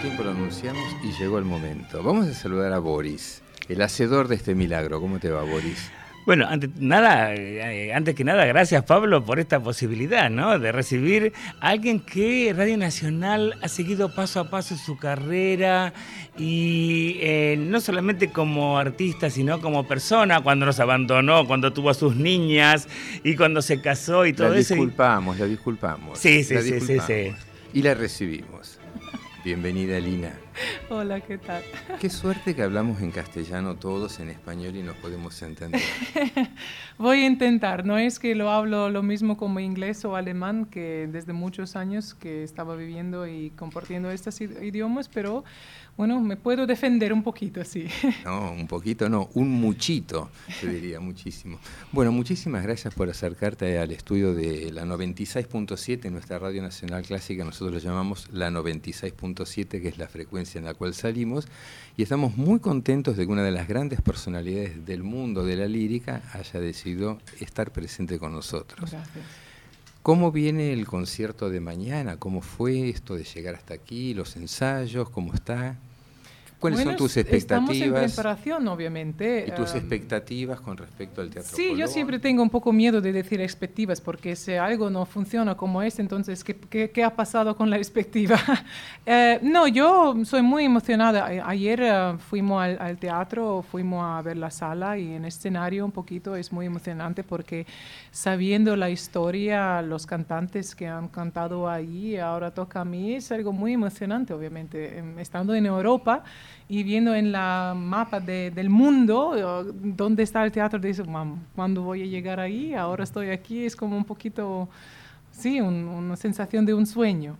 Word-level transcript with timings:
Tiempo 0.00 0.22
lo 0.22 0.30
anunciamos 0.30 0.84
y 1.02 1.10
llegó 1.20 1.38
el 1.38 1.44
momento. 1.44 2.04
Vamos 2.04 2.28
a 2.28 2.34
saludar 2.34 2.72
a 2.72 2.78
Boris, 2.78 3.42
el 3.68 3.82
hacedor 3.82 4.28
de 4.28 4.36
este 4.36 4.54
milagro. 4.54 5.00
¿Cómo 5.00 5.18
te 5.18 5.28
va, 5.28 5.42
Boris? 5.42 5.90
Bueno, 6.24 6.46
antes, 6.48 6.70
nada, 6.78 7.34
eh, 7.34 7.92
antes 7.92 8.14
que 8.14 8.22
nada, 8.22 8.44
gracias 8.44 8.84
Pablo 8.84 9.24
por 9.24 9.40
esta 9.40 9.60
posibilidad, 9.60 10.30
¿no? 10.30 10.58
De 10.58 10.70
recibir 10.70 11.32
a 11.60 11.70
alguien 11.70 12.00
que 12.00 12.54
Radio 12.56 12.76
Nacional 12.76 13.58
ha 13.60 13.68
seguido 13.68 14.14
paso 14.14 14.38
a 14.38 14.50
paso 14.50 14.76
su 14.76 14.98
carrera 14.98 15.92
y 16.36 17.16
eh, 17.20 17.56
no 17.58 17.80
solamente 17.80 18.30
como 18.30 18.78
artista, 18.78 19.30
sino 19.30 19.60
como 19.60 19.88
persona, 19.88 20.42
cuando 20.42 20.66
nos 20.66 20.78
abandonó, 20.78 21.46
cuando 21.46 21.72
tuvo 21.72 21.90
a 21.90 21.94
sus 21.94 22.14
niñas 22.14 22.86
y 23.24 23.34
cuando 23.34 23.62
se 23.62 23.80
casó 23.80 24.26
y 24.26 24.32
todo 24.32 24.50
la 24.50 24.58
eso. 24.58 24.74
Disculpamos, 24.74 25.38
la 25.38 25.46
disculpamos. 25.46 26.18
Sí, 26.18 26.44
sí, 26.44 26.56
sí, 26.62 26.80
sí, 26.80 26.98
sí. 27.04 27.32
Y 27.72 27.82
la 27.82 27.94
recibimos. 27.94 28.77
Bienvenida, 29.48 29.98
Lina. 29.98 30.34
Hola, 30.90 31.22
¿qué 31.22 31.38
tal? 31.38 31.62
Qué 31.98 32.10
suerte 32.10 32.54
que 32.54 32.62
hablamos 32.62 33.00
en 33.00 33.10
castellano 33.10 33.76
todos, 33.76 34.20
en 34.20 34.28
español 34.28 34.76
y 34.76 34.82
nos 34.82 34.94
podemos 34.96 35.40
entender. 35.40 35.80
Voy 36.98 37.20
a 37.20 37.26
intentar, 37.26 37.86
no 37.86 37.96
es 37.96 38.18
que 38.18 38.34
lo 38.34 38.50
hablo 38.50 38.90
lo 38.90 39.02
mismo 39.02 39.38
como 39.38 39.58
inglés 39.58 40.04
o 40.04 40.16
alemán, 40.16 40.66
que 40.66 41.08
desde 41.10 41.32
muchos 41.32 41.76
años 41.76 42.12
que 42.12 42.44
estaba 42.44 42.76
viviendo 42.76 43.26
y 43.26 43.48
compartiendo 43.56 44.10
estos 44.10 44.38
idiomas, 44.42 45.08
pero 45.08 45.44
bueno, 45.98 46.20
me 46.20 46.36
puedo 46.36 46.64
defender 46.64 47.12
un 47.12 47.24
poquito, 47.24 47.64
sí. 47.64 47.88
No, 48.24 48.52
un 48.52 48.68
poquito 48.68 49.08
no, 49.08 49.28
un 49.34 49.50
muchito, 49.50 50.30
te 50.60 50.68
diría 50.68 51.00
muchísimo. 51.00 51.58
Bueno, 51.90 52.12
muchísimas 52.12 52.62
gracias 52.62 52.94
por 52.94 53.10
acercarte 53.10 53.80
al 53.80 53.90
estudio 53.90 54.32
de 54.32 54.70
la 54.70 54.84
96.7, 54.84 56.08
nuestra 56.12 56.38
radio 56.38 56.62
nacional 56.62 57.02
clásica, 57.02 57.44
nosotros 57.44 57.72
lo 57.72 57.78
llamamos 57.80 58.28
la 58.32 58.48
96.7, 58.48 59.82
que 59.82 59.88
es 59.88 59.98
la 59.98 60.06
frecuencia 60.06 60.60
en 60.60 60.66
la 60.66 60.74
cual 60.74 60.94
salimos, 60.94 61.48
y 61.96 62.04
estamos 62.04 62.36
muy 62.36 62.60
contentos 62.60 63.16
de 63.16 63.26
que 63.26 63.32
una 63.32 63.42
de 63.42 63.50
las 63.50 63.66
grandes 63.66 64.00
personalidades 64.00 64.86
del 64.86 65.02
mundo 65.02 65.44
de 65.44 65.56
la 65.56 65.66
lírica 65.66 66.22
haya 66.32 66.60
decidido 66.60 67.18
estar 67.40 67.72
presente 67.72 68.20
con 68.20 68.30
nosotros. 68.30 68.88
Gracias. 68.88 69.47
¿Cómo 70.08 70.32
viene 70.32 70.72
el 70.72 70.86
concierto 70.86 71.50
de 71.50 71.60
mañana? 71.60 72.16
¿Cómo 72.16 72.40
fue 72.40 72.88
esto 72.88 73.14
de 73.14 73.24
llegar 73.24 73.56
hasta 73.56 73.74
aquí? 73.74 74.14
¿Los 74.14 74.36
ensayos? 74.36 75.10
¿Cómo 75.10 75.34
está? 75.34 75.76
¿Cuáles 76.58 76.82
son 76.82 76.96
tus 76.96 77.16
expectativas? 77.16 77.76
Estamos 77.76 77.76
en 77.76 77.94
preparación, 77.94 78.68
obviamente. 78.68 79.44
¿Y 79.46 79.52
tus 79.52 79.74
expectativas 79.74 80.60
con 80.60 80.76
respecto 80.76 81.20
al 81.20 81.30
teatro? 81.30 81.54
Sí, 81.54 81.76
yo 81.76 81.86
siempre 81.86 82.18
tengo 82.18 82.42
un 82.42 82.50
poco 82.50 82.72
miedo 82.72 83.00
de 83.00 83.12
decir 83.12 83.40
expectativas, 83.40 84.00
porque 84.00 84.34
si 84.34 84.54
algo 84.54 84.90
no 84.90 85.06
funciona 85.06 85.56
como 85.56 85.82
es, 85.82 85.98
entonces, 85.98 86.42
¿qué, 86.42 86.90
qué, 86.90 87.04
ha 87.04 87.14
pasado 87.14 87.56
con 87.56 87.70
la 87.70 87.76
expectativa? 87.76 88.38
Eh, 89.10 89.38
no, 89.42 89.66
yo 89.66 90.14
soy 90.24 90.42
muy 90.42 90.64
emocionada. 90.64 91.24
Ayer 91.46 91.80
eh, 91.82 92.14
fuimos 92.18 92.62
al, 92.62 92.76
al, 92.78 92.98
teatro, 92.98 93.62
fuimos 93.62 94.04
a 94.04 94.20
ver 94.20 94.36
la 94.36 94.50
sala 94.50 94.98
y 94.98 95.14
en 95.14 95.24
escenario 95.24 95.84
un 95.84 95.92
poquito 95.92 96.36
es 96.36 96.52
muy 96.52 96.66
emocionante 96.66 97.24
porque 97.24 97.66
sabiendo 98.10 98.76
la 98.76 98.90
historia, 98.90 99.80
los 99.80 100.04
cantantes 100.04 100.74
que 100.74 100.86
han 100.86 101.08
cantado 101.08 101.70
ahí, 101.70 102.18
ahora 102.18 102.50
toca 102.50 102.82
a 102.82 102.84
mí, 102.84 103.14
es 103.14 103.32
algo 103.32 103.52
muy 103.52 103.72
emocionante, 103.72 104.34
obviamente. 104.34 104.98
Em, 104.98 105.18
estando 105.18 105.54
en 105.54 105.64
Europa, 105.64 106.22
y 106.68 106.82
viendo 106.82 107.14
en 107.14 107.32
la 107.32 107.74
mapa 107.76 108.20
de, 108.20 108.50
del 108.50 108.70
mundo 108.70 109.64
dónde 109.82 110.22
está 110.22 110.44
el 110.44 110.52
teatro, 110.52 110.78
dice, 110.78 111.02
¿cuándo 111.54 111.82
voy 111.82 112.02
a 112.02 112.06
llegar 112.06 112.40
ahí? 112.40 112.74
Ahora 112.74 113.04
estoy 113.04 113.30
aquí, 113.30 113.64
es 113.64 113.74
como 113.74 113.96
un 113.96 114.04
poquito, 114.04 114.68
sí, 115.30 115.60
una 115.60 116.16
sensación 116.16 116.66
de 116.66 116.74
un 116.74 116.86
sueño. 116.86 117.36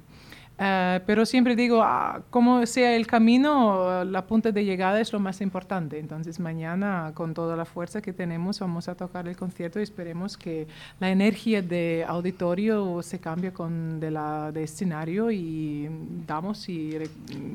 Eh, 0.60 1.00
pero 1.06 1.24
siempre 1.24 1.54
digo, 1.54 1.82
ah, 1.82 2.22
como 2.30 2.66
sea 2.66 2.96
el 2.96 3.06
camino, 3.06 4.04
la 4.04 4.26
punta 4.26 4.50
de 4.50 4.64
llegada 4.64 5.00
es 5.00 5.12
lo 5.12 5.20
más 5.20 5.40
importante. 5.40 6.00
Entonces 6.00 6.40
mañana, 6.40 7.12
con 7.14 7.32
toda 7.32 7.54
la 7.54 7.64
fuerza 7.64 8.02
que 8.02 8.12
tenemos, 8.12 8.58
vamos 8.58 8.88
a 8.88 8.96
tocar 8.96 9.28
el 9.28 9.36
concierto 9.36 9.78
y 9.78 9.84
esperemos 9.84 10.36
que 10.36 10.66
la 10.98 11.10
energía 11.10 11.62
de 11.62 12.04
auditorio 12.06 13.00
se 13.02 13.20
cambie 13.20 13.52
con 13.52 14.00
de 14.00 14.10
la 14.10 14.50
de 14.50 14.64
escenario 14.64 15.30
y 15.30 15.88
damos 16.26 16.68
y, 16.68 16.98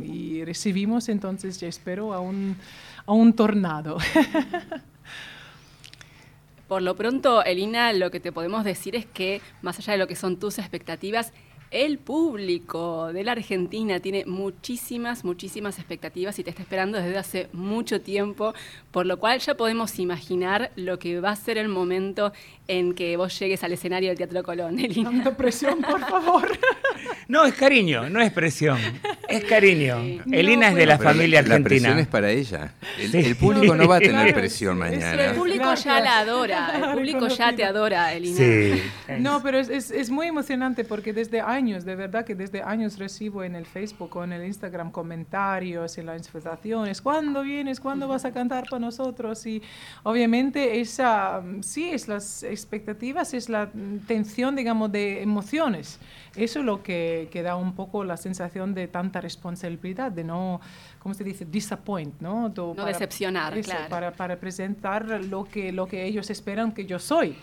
y 0.01 0.45
recibimos. 0.45 1.09
Entonces 1.09 1.59
ya 1.59 1.67
espero 1.67 2.13
a 2.13 2.21
un, 2.21 2.55
a 3.05 3.11
un 3.11 3.33
tornado. 3.33 3.97
Por 6.69 6.81
lo 6.81 6.95
pronto, 6.95 7.43
Elina, 7.43 7.91
lo 7.93 8.09
que 8.09 8.21
te 8.21 8.31
podemos 8.31 8.63
decir 8.63 8.95
es 8.95 9.05
que, 9.05 9.41
más 9.61 9.77
allá 9.77 9.93
de 9.93 9.99
lo 9.99 10.07
que 10.07 10.15
son 10.15 10.39
tus 10.39 10.57
expectativas, 10.57 11.33
el 11.73 11.97
público 11.97 13.11
de 13.11 13.23
la 13.23 13.31
Argentina 13.31 13.99
tiene 13.99 14.25
muchísimas, 14.25 15.25
muchísimas 15.25 15.79
expectativas 15.79 16.37
y 16.37 16.43
te 16.43 16.51
está 16.51 16.61
esperando 16.61 16.99
desde 16.99 17.17
hace 17.17 17.47
mucho 17.51 17.99
tiempo, 17.99 18.53
por 18.91 19.07
lo 19.07 19.17
cual 19.17 19.39
ya 19.39 19.55
podemos 19.55 19.97
imaginar 19.97 20.71
lo 20.75 20.99
que 20.99 21.19
va 21.19 21.31
a 21.31 21.35
ser 21.35 21.57
el 21.57 21.69
momento 21.69 22.31
en 22.67 22.93
que 22.93 23.17
vos 23.17 23.37
llegues 23.39 23.63
al 23.63 23.73
escenario 23.73 24.09
del 24.09 24.17
Teatro 24.17 24.43
Colón. 24.43 24.79
Elina. 24.83 25.35
presión, 25.35 25.81
por 25.81 25.99
favor. 26.01 26.47
No, 27.27 27.45
es 27.45 27.53
cariño, 27.53 28.09
no 28.09 28.21
es 28.21 28.31
presión. 28.31 28.77
Es 29.27 29.43
cariño. 29.45 29.97
Elina 30.31 30.69
es 30.69 30.75
de 30.75 30.85
la 30.85 30.97
familia 30.97 31.39
argentina. 31.39 31.59
La 31.59 31.63
presión 31.63 31.99
es 31.99 32.07
para 32.07 32.31
ella. 32.31 32.73
El, 32.97 33.35
público 33.35 33.75
no 33.75 33.87
va 33.87 33.97
a 33.97 33.99
tener 33.99 34.33
presión 34.33 34.77
mañana. 34.77 35.25
El 35.25 35.35
público 35.35 35.73
ya 35.73 35.99
la 36.01 36.19
adora. 36.19 36.71
El 36.75 36.93
público 36.93 37.27
ya 37.29 37.53
te 37.53 37.63
adora, 37.63 38.13
Elina. 38.13 38.37
Sí. 38.37 38.83
No, 39.19 39.41
pero 39.41 39.57
es, 39.57 39.69
es, 39.69 39.91
es 39.91 40.09
muy 40.09 40.27
emocionante 40.27 40.83
porque 40.83 41.13
desde 41.13 41.41
años, 41.41 41.62
de 41.63 41.95
verdad 41.95 42.25
que 42.25 42.35
desde 42.35 42.61
años 42.61 42.99
recibo 42.99 43.41
en 43.41 43.55
el 43.55 43.65
Facebook 43.65 44.17
o 44.17 44.23
en 44.25 44.33
el 44.33 44.45
Instagram 44.45 44.91
comentarios 44.91 45.97
y 45.97 46.01
las 46.01 46.27
invitaciones. 46.27 47.01
¿Cuándo 47.01 47.41
vienes? 47.41 47.79
¿Cuándo 47.79 48.07
vas 48.09 48.25
a 48.25 48.33
cantar 48.33 48.65
para 48.69 48.79
nosotros? 48.79 49.45
Y 49.45 49.61
obviamente 50.03 50.81
esa, 50.81 51.41
sí, 51.61 51.89
es 51.89 52.09
las 52.09 52.43
expectativas, 52.43 53.33
es 53.33 53.47
la 53.47 53.71
tensión, 54.05 54.57
digamos, 54.57 54.91
de 54.91 55.21
emociones. 55.21 55.99
Eso 56.35 56.59
es 56.59 56.65
lo 56.65 56.81
que, 56.81 57.29
que, 57.31 57.43
da 57.43 57.55
un 57.55 57.73
poco 57.73 58.03
la 58.03 58.17
sensación 58.17 58.73
de 58.73 58.87
tanta 58.87 59.21
responsabilidad, 59.21 60.11
de 60.11 60.23
no, 60.23 60.61
¿cómo 60.97 61.13
se 61.13 61.23
dice? 61.23 61.45
Disappoint, 61.45 62.19
¿no? 62.21 62.49
no 62.49 62.85
decepcionar, 62.85 63.59
claro. 63.61 63.89
Para, 63.89 64.11
para, 64.11 64.39
presentar 64.39 65.23
lo 65.25 65.43
que, 65.43 65.71
lo 65.71 65.87
que 65.87 66.05
ellos 66.05 66.31
esperan 66.31 66.71
que 66.71 66.85
yo 66.85 66.97
soy. 66.97 67.35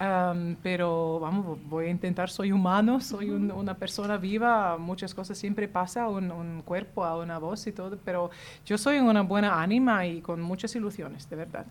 Um, 0.00 0.56
pero 0.60 1.20
vamos, 1.20 1.58
voy 1.64 1.86
a 1.86 1.90
intentar, 1.90 2.28
soy 2.28 2.50
humano, 2.50 3.00
soy 3.00 3.30
un, 3.30 3.52
una 3.52 3.74
persona 3.74 4.16
viva, 4.16 4.76
muchas 4.76 5.14
cosas 5.14 5.38
siempre 5.38 5.68
pasan, 5.68 6.08
un, 6.08 6.32
un, 6.32 6.62
cuerpo, 6.62 7.04
a 7.04 7.16
una 7.18 7.38
voz 7.38 7.64
y 7.68 7.72
todo, 7.72 7.96
pero 8.04 8.30
yo 8.66 8.76
soy 8.76 8.98
una 8.98 9.22
buena 9.22 9.62
ánima 9.62 10.04
y 10.04 10.20
con 10.20 10.42
muchas 10.42 10.74
ilusiones, 10.74 11.30
de 11.30 11.36
verdad. 11.36 11.66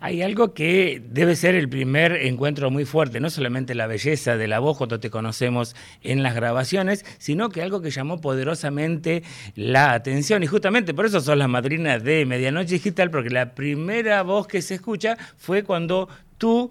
Hay 0.00 0.22
algo 0.22 0.54
que 0.54 1.02
debe 1.04 1.36
ser 1.36 1.54
el 1.54 1.68
primer 1.68 2.12
encuentro 2.12 2.70
muy 2.70 2.84
fuerte, 2.84 3.20
no 3.20 3.30
solamente 3.30 3.74
la 3.74 3.86
belleza 3.86 4.36
de 4.36 4.48
la 4.48 4.58
voz 4.58 4.78
cuando 4.78 5.00
te 5.00 5.10
conocemos 5.10 5.76
en 6.02 6.22
las 6.22 6.34
grabaciones, 6.34 7.04
sino 7.18 7.48
que 7.48 7.62
algo 7.62 7.80
que 7.80 7.90
llamó 7.90 8.20
poderosamente 8.20 9.22
la 9.54 9.92
atención. 9.92 10.42
Y 10.42 10.46
justamente 10.46 10.94
por 10.94 11.06
eso 11.06 11.20
son 11.20 11.38
las 11.38 11.48
madrinas 11.48 12.02
de 12.02 12.26
Medianoche 12.26 12.74
Digital, 12.74 13.10
porque 13.10 13.30
la 13.30 13.54
primera 13.54 14.22
voz 14.22 14.46
que 14.46 14.62
se 14.62 14.74
escucha 14.74 15.16
fue 15.36 15.62
cuando 15.62 16.08
tú 16.38 16.70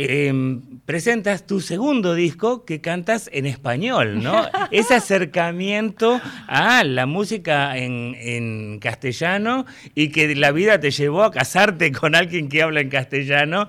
eh, 0.00 0.32
presentas 0.86 1.44
tu 1.44 1.60
segundo 1.60 2.14
disco 2.14 2.64
que 2.64 2.80
cantas 2.80 3.28
en 3.32 3.46
español, 3.46 4.22
¿no? 4.22 4.46
Ese 4.70 4.94
acercamiento 4.94 6.20
a 6.46 6.84
la 6.84 7.06
música 7.06 7.76
en, 7.76 8.14
en, 8.16 8.78
castellano 8.78 9.66
y 9.96 10.10
que 10.10 10.36
la 10.36 10.52
vida 10.52 10.78
te 10.78 10.92
llevó 10.92 11.24
a 11.24 11.32
casarte 11.32 11.90
con 11.90 12.14
alguien 12.14 12.48
que 12.48 12.62
habla 12.62 12.80
en 12.80 12.90
castellano, 12.90 13.66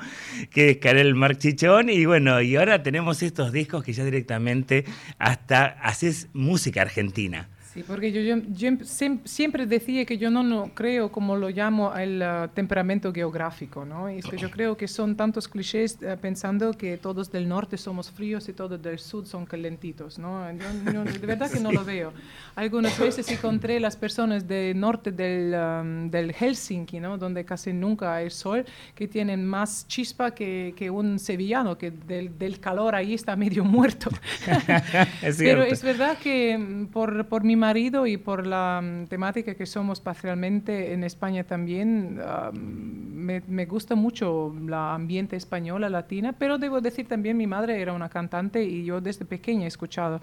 que 0.51 0.69
es 0.69 0.77
Karel 0.77 1.15
Marchichón, 1.15 1.89
y 1.89 2.05
bueno, 2.05 2.39
y 2.43 2.55
ahora 2.57 2.83
tenemos 2.83 3.23
estos 3.23 3.51
discos 3.51 3.83
que 3.83 3.93
ya 3.93 4.05
directamente 4.05 4.85
hasta 5.17 5.65
haces 5.65 6.27
música 6.33 6.83
argentina. 6.83 7.49
Sí, 7.73 7.83
porque 7.83 8.11
yo, 8.11 8.21
yo, 8.21 8.41
yo, 8.51 8.71
siempre 9.25 9.67
decía 9.67 10.03
que 10.03 10.17
yo 10.17 10.31
no, 10.31 10.41
no 10.41 10.71
creo, 10.73 11.11
como 11.11 11.35
lo 11.35 11.49
llamo, 11.49 11.93
el 11.95 12.19
uh, 12.19 12.47
temperamento 12.47 13.13
geográfico, 13.13 13.85
¿no? 13.85 14.09
Es 14.09 14.25
que 14.25 14.37
yo 14.37 14.49
creo 14.51 14.75
que 14.75 14.87
son 14.87 15.15
tantos 15.15 15.47
clichés 15.47 15.99
uh, 16.01 16.17
pensando 16.19 16.73
que 16.73 16.97
todos 16.97 17.31
del 17.31 17.47
norte 17.47 17.77
somos 17.77 18.09
fríos 18.09 18.49
y 18.49 18.53
todos 18.53 18.81
del 18.81 18.97
sur 18.97 19.27
son 19.27 19.45
calentitos, 19.45 20.17
¿no? 20.17 20.51
Yo, 20.91 21.03
de 21.03 21.27
verdad 21.27 21.51
que 21.51 21.59
no 21.59 21.71
lo 21.71 21.85
veo. 21.85 22.11
Algunas 22.55 22.97
veces 22.97 23.29
encontré 23.29 23.79
las 23.79 23.95
personas 23.95 24.47
del 24.47 24.79
norte 24.79 25.11
del, 25.11 25.53
um, 25.53 26.09
del 26.09 26.33
Helsinki, 26.33 26.99
¿no? 26.99 27.19
Donde 27.19 27.45
casi 27.45 27.71
nunca 27.71 28.15
hay 28.15 28.31
sol, 28.31 28.65
que 28.95 29.07
tienen 29.07 29.45
más 29.45 29.87
chispa 29.87 30.31
que, 30.31 30.73
que 30.75 30.89
un 30.89 31.19
sevillano, 31.19 31.77
que 31.77 31.91
del, 31.91 32.35
del, 32.35 32.59
calor 32.59 32.95
ahí 32.95 33.13
está 33.13 33.35
medio 33.35 33.63
muerto. 33.75 34.09
es 35.21 35.37
Pero 35.37 35.61
es 35.61 35.83
verdad 35.83 36.17
que 36.17 36.87
por, 36.91 37.27
por 37.27 37.43
mi 37.43 37.58
marido 37.59 38.07
y 38.07 38.17
por 38.17 38.47
la 38.47 38.79
um, 38.81 39.05
temática 39.07 39.53
que 39.53 39.65
somos 39.65 39.99
parcialmente 39.99 40.93
en 40.93 41.03
España 41.03 41.43
también, 41.43 42.19
um, 42.19 43.09
me, 43.47 43.65
gusta 43.65 43.93
mucho 43.93 44.55
la 44.65 44.95
ambiente 44.95 45.35
española, 45.35 45.89
latina, 45.89 46.33
pero 46.33 46.57
debo 46.57 46.81
decir 46.81 47.07
también 47.07 47.37
mi 47.37 47.45
madre 47.45 47.79
era 47.79 47.93
una 47.93 48.09
cantante 48.09 48.63
y 48.63 48.85
yo 48.85 49.01
desde 49.01 49.25
pequeña 49.25 49.65
he 49.65 49.67
escuchado 49.67 50.21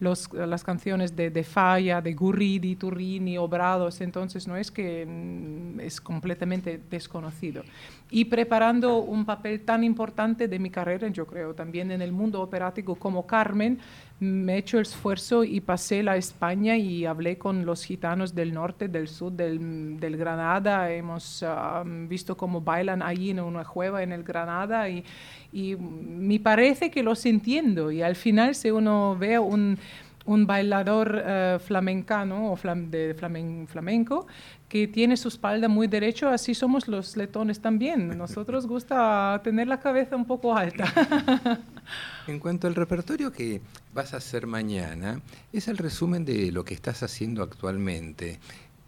los, 0.00 0.32
las 0.32 0.64
canciones 0.64 1.14
de, 1.14 1.30
de 1.30 1.44
Falla, 1.44 2.00
de 2.00 2.14
Gurridi, 2.14 2.74
Turrini, 2.74 3.38
Obrados, 3.38 4.00
entonces 4.00 4.48
no 4.48 4.56
es 4.56 4.70
que 4.72 5.06
mm, 5.06 5.80
es 5.80 6.00
completamente 6.00 6.80
desconocido. 6.90 7.62
Y 8.10 8.24
preparando 8.24 8.98
un 8.98 9.26
papel 9.26 9.64
tan 9.64 9.84
importante 9.84 10.48
de 10.48 10.58
mi 10.58 10.70
carrera, 10.70 11.08
yo 11.08 11.26
creo, 11.26 11.54
también 11.54 11.90
en 11.90 12.00
el 12.00 12.10
mundo 12.10 12.40
operático 12.40 12.94
como 12.94 13.26
Carmen, 13.26 13.78
me 14.20 14.54
he 14.54 14.58
hecho 14.58 14.78
el 14.78 14.82
esfuerzo 14.82 15.44
y 15.44 15.60
pasé 15.60 16.02
la 16.02 16.16
España 16.16 16.76
y 16.76 17.04
hablé 17.04 17.38
con 17.38 17.64
los 17.64 17.84
gitanos 17.84 18.34
del 18.34 18.52
norte, 18.52 18.88
del 18.88 19.08
sur, 19.08 19.30
del, 19.30 20.00
del 20.00 20.16
Granada. 20.16 20.90
Hemos 20.90 21.44
ah, 21.46 21.84
visto 21.86 22.36
cómo 22.36 22.60
bailan 22.60 23.02
allí 23.02 23.30
en 23.30 23.40
una 23.40 23.64
cueva 23.64 24.02
en 24.02 24.12
el 24.12 24.24
Granada 24.24 24.88
y, 24.88 25.04
y 25.52 25.76
me 25.76 26.40
parece 26.40 26.90
que 26.90 27.02
los 27.02 27.24
entiendo. 27.26 27.92
Y 27.92 28.02
al 28.02 28.16
final, 28.16 28.54
si 28.54 28.70
uno 28.70 29.16
ve 29.16 29.38
un, 29.38 29.78
un 30.28 30.46
bailador 30.46 31.08
uh, 31.16 31.58
flamencano 31.58 32.52
o 32.52 32.56
flam, 32.56 32.90
de 32.90 33.14
flamen, 33.14 33.66
flamenco 33.66 34.26
que 34.68 34.86
tiene 34.86 35.16
su 35.16 35.28
espalda 35.28 35.68
muy 35.68 35.86
derecho, 35.86 36.28
así 36.28 36.54
somos 36.54 36.86
los 36.86 37.16
letones 37.16 37.60
también. 37.60 38.16
Nosotros 38.16 38.66
gusta 38.74 39.40
tener 39.42 39.66
la 39.66 39.80
cabeza 39.80 40.16
un 40.16 40.26
poco 40.26 40.54
alta. 40.54 40.92
En 42.26 42.38
cuanto 42.38 42.66
al 42.66 42.74
repertorio 42.74 43.32
que 43.32 43.62
vas 43.94 44.12
a 44.12 44.18
hacer 44.18 44.46
mañana, 44.46 45.22
es 45.50 45.66
el 45.68 45.78
resumen 45.78 46.26
de 46.26 46.52
lo 46.52 46.62
que 46.62 46.74
estás 46.74 47.02
haciendo 47.02 47.42
actualmente. 47.42 48.38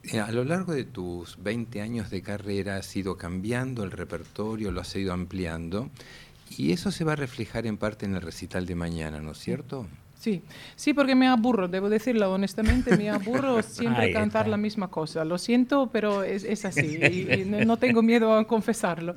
Eh, 0.03 0.21
a 0.21 0.31
lo 0.33 0.45
largo 0.45 0.75
de 0.75 0.85
tus 0.85 1.43
20 1.43 1.81
años 1.81 2.11
de 2.11 2.21
carrera 2.21 2.77
has 2.77 2.95
ido 2.95 3.17
cambiando 3.17 3.83
el 3.83 3.91
repertorio, 3.91 4.71
lo 4.71 4.83
has 4.83 4.95
ido 4.95 5.15
ampliando 5.15 5.89
y 6.57 6.73
eso 6.73 6.91
se 6.91 7.05
va 7.05 7.13
a 7.13 7.17
reflejar 7.17 7.67
en 7.67 7.79
parte 7.79 8.05
en 8.05 8.15
el 8.15 8.21
recital 8.21 8.67
de 8.67 8.75
mañana, 8.75 9.21
¿no 9.21 9.33
es 9.33 9.39
cierto? 9.39 9.87
Sí, 10.21 10.43
sí, 10.77 10.93
porque 10.93 11.15
me 11.15 11.29
aburro, 11.29 11.67
debo 11.67 11.89
decirlo 11.89 12.31
honestamente, 12.31 12.95
me 12.95 13.09
aburro 13.09 13.63
siempre 13.63 14.13
cantar 14.13 14.49
la 14.49 14.59
misma 14.59 14.89
cosa. 14.89 15.25
Lo 15.25 15.39
siento, 15.39 15.89
pero 15.91 16.23
es, 16.23 16.63
así 16.67 16.99
y, 17.03 17.45
no 17.47 17.79
tengo 17.79 18.03
miedo 18.03 18.35
a 18.35 18.47
confesarlo. 18.47 19.15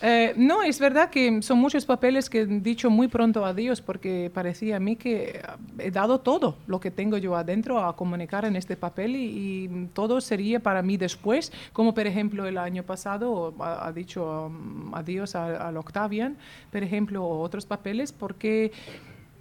Eh, 0.00 0.32
no, 0.38 0.62
es 0.62 0.80
verdad 0.80 1.10
que 1.10 1.42
son 1.42 1.58
muchos 1.58 1.84
papeles 1.84 2.30
que 2.30 2.40
he 2.40 2.46
dicho 2.46 2.88
muy 2.88 3.06
pronto 3.08 3.44
adiós 3.44 3.82
porque 3.82 4.30
parecía 4.32 4.76
a 4.76 4.80
mí 4.80 4.96
que 4.96 5.42
he 5.78 5.90
dado 5.90 6.20
todo 6.20 6.56
lo 6.66 6.80
que 6.80 6.90
tengo 6.90 7.18
yo 7.18 7.36
adentro 7.36 7.84
a 7.84 7.94
comunicar 7.94 8.46
en 8.46 8.56
este 8.56 8.78
papel 8.78 9.14
y, 9.14 9.88
todo 9.92 10.22
sería 10.22 10.60
para 10.60 10.80
mí 10.80 10.96
después, 10.96 11.52
como 11.74 11.92
por 11.92 12.06
ejemplo 12.06 12.46
el 12.46 12.56
año 12.56 12.82
pasado 12.82 13.54
ha, 13.60 13.92
dicho 13.92 14.46
um, 14.46 14.94
adiós 14.94 15.34
al 15.34 15.76
Octavian, 15.76 16.38
por 16.72 16.82
ejemplo, 16.82 17.28
otros 17.28 17.66
papeles, 17.66 18.10
porque 18.12 18.72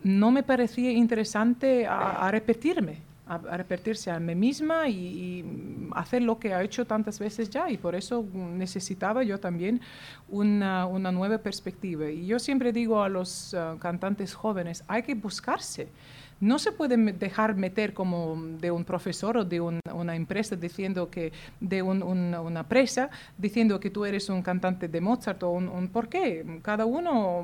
no 0.06 0.30
me 0.30 0.44
parecía 0.44 0.92
interesante 0.92 1.88
a, 1.88 2.30
repetirme, 2.30 3.00
a, 3.25 3.40
repetirse 3.57 4.12
a 4.12 4.19
mí 4.19 4.36
misma 4.36 4.88
y, 4.88 5.44
hacer 5.96 6.22
lo 6.22 6.38
que 6.38 6.54
ha 6.54 6.62
hecho 6.62 6.86
tantas 6.86 7.18
veces 7.18 7.50
ya. 7.50 7.72
Y 7.72 7.78
por 7.78 7.96
eso 7.96 8.24
necesitaba 8.34 9.24
yo 9.24 9.40
también 9.40 9.81
una, 10.30 10.86
nueva 11.12 11.40
perspectiva. 11.40 12.07
Y 12.07 12.28
yo 12.28 12.38
siempre 12.38 12.72
digo 12.72 13.02
a 13.02 13.10
los 13.10 13.56
ah, 13.56 13.78
cantantes 13.80 14.36
jóvenes, 14.36 14.84
hay 14.88 15.02
que 15.02 15.16
buscarse 15.16 15.88
no 16.40 16.60
se 16.60 16.72
puede 16.72 16.98
dejar 17.14 17.56
meter 17.56 17.94
como 17.94 18.36
de 18.60 18.72
un 18.72 18.84
profesor 18.84 19.38
o 19.38 19.46
de 19.46 19.62
una 19.62 20.16
empresa 20.16 20.56
diciendo 20.56 21.10
que, 21.10 21.32
de 21.60 21.82
una 21.82 22.64
presa, 22.68 23.10
diciendo 23.38 23.80
que 23.80 23.90
tú 23.90 24.06
eres 24.06 24.30
un 24.30 24.42
cantante 24.42 24.88
de 24.88 25.02
Mozart 25.02 25.42
o 25.44 25.52
un, 25.52 25.88
¿por 25.88 26.10
qué? 26.10 26.60
Cada 26.62 26.86
uno 26.86 27.44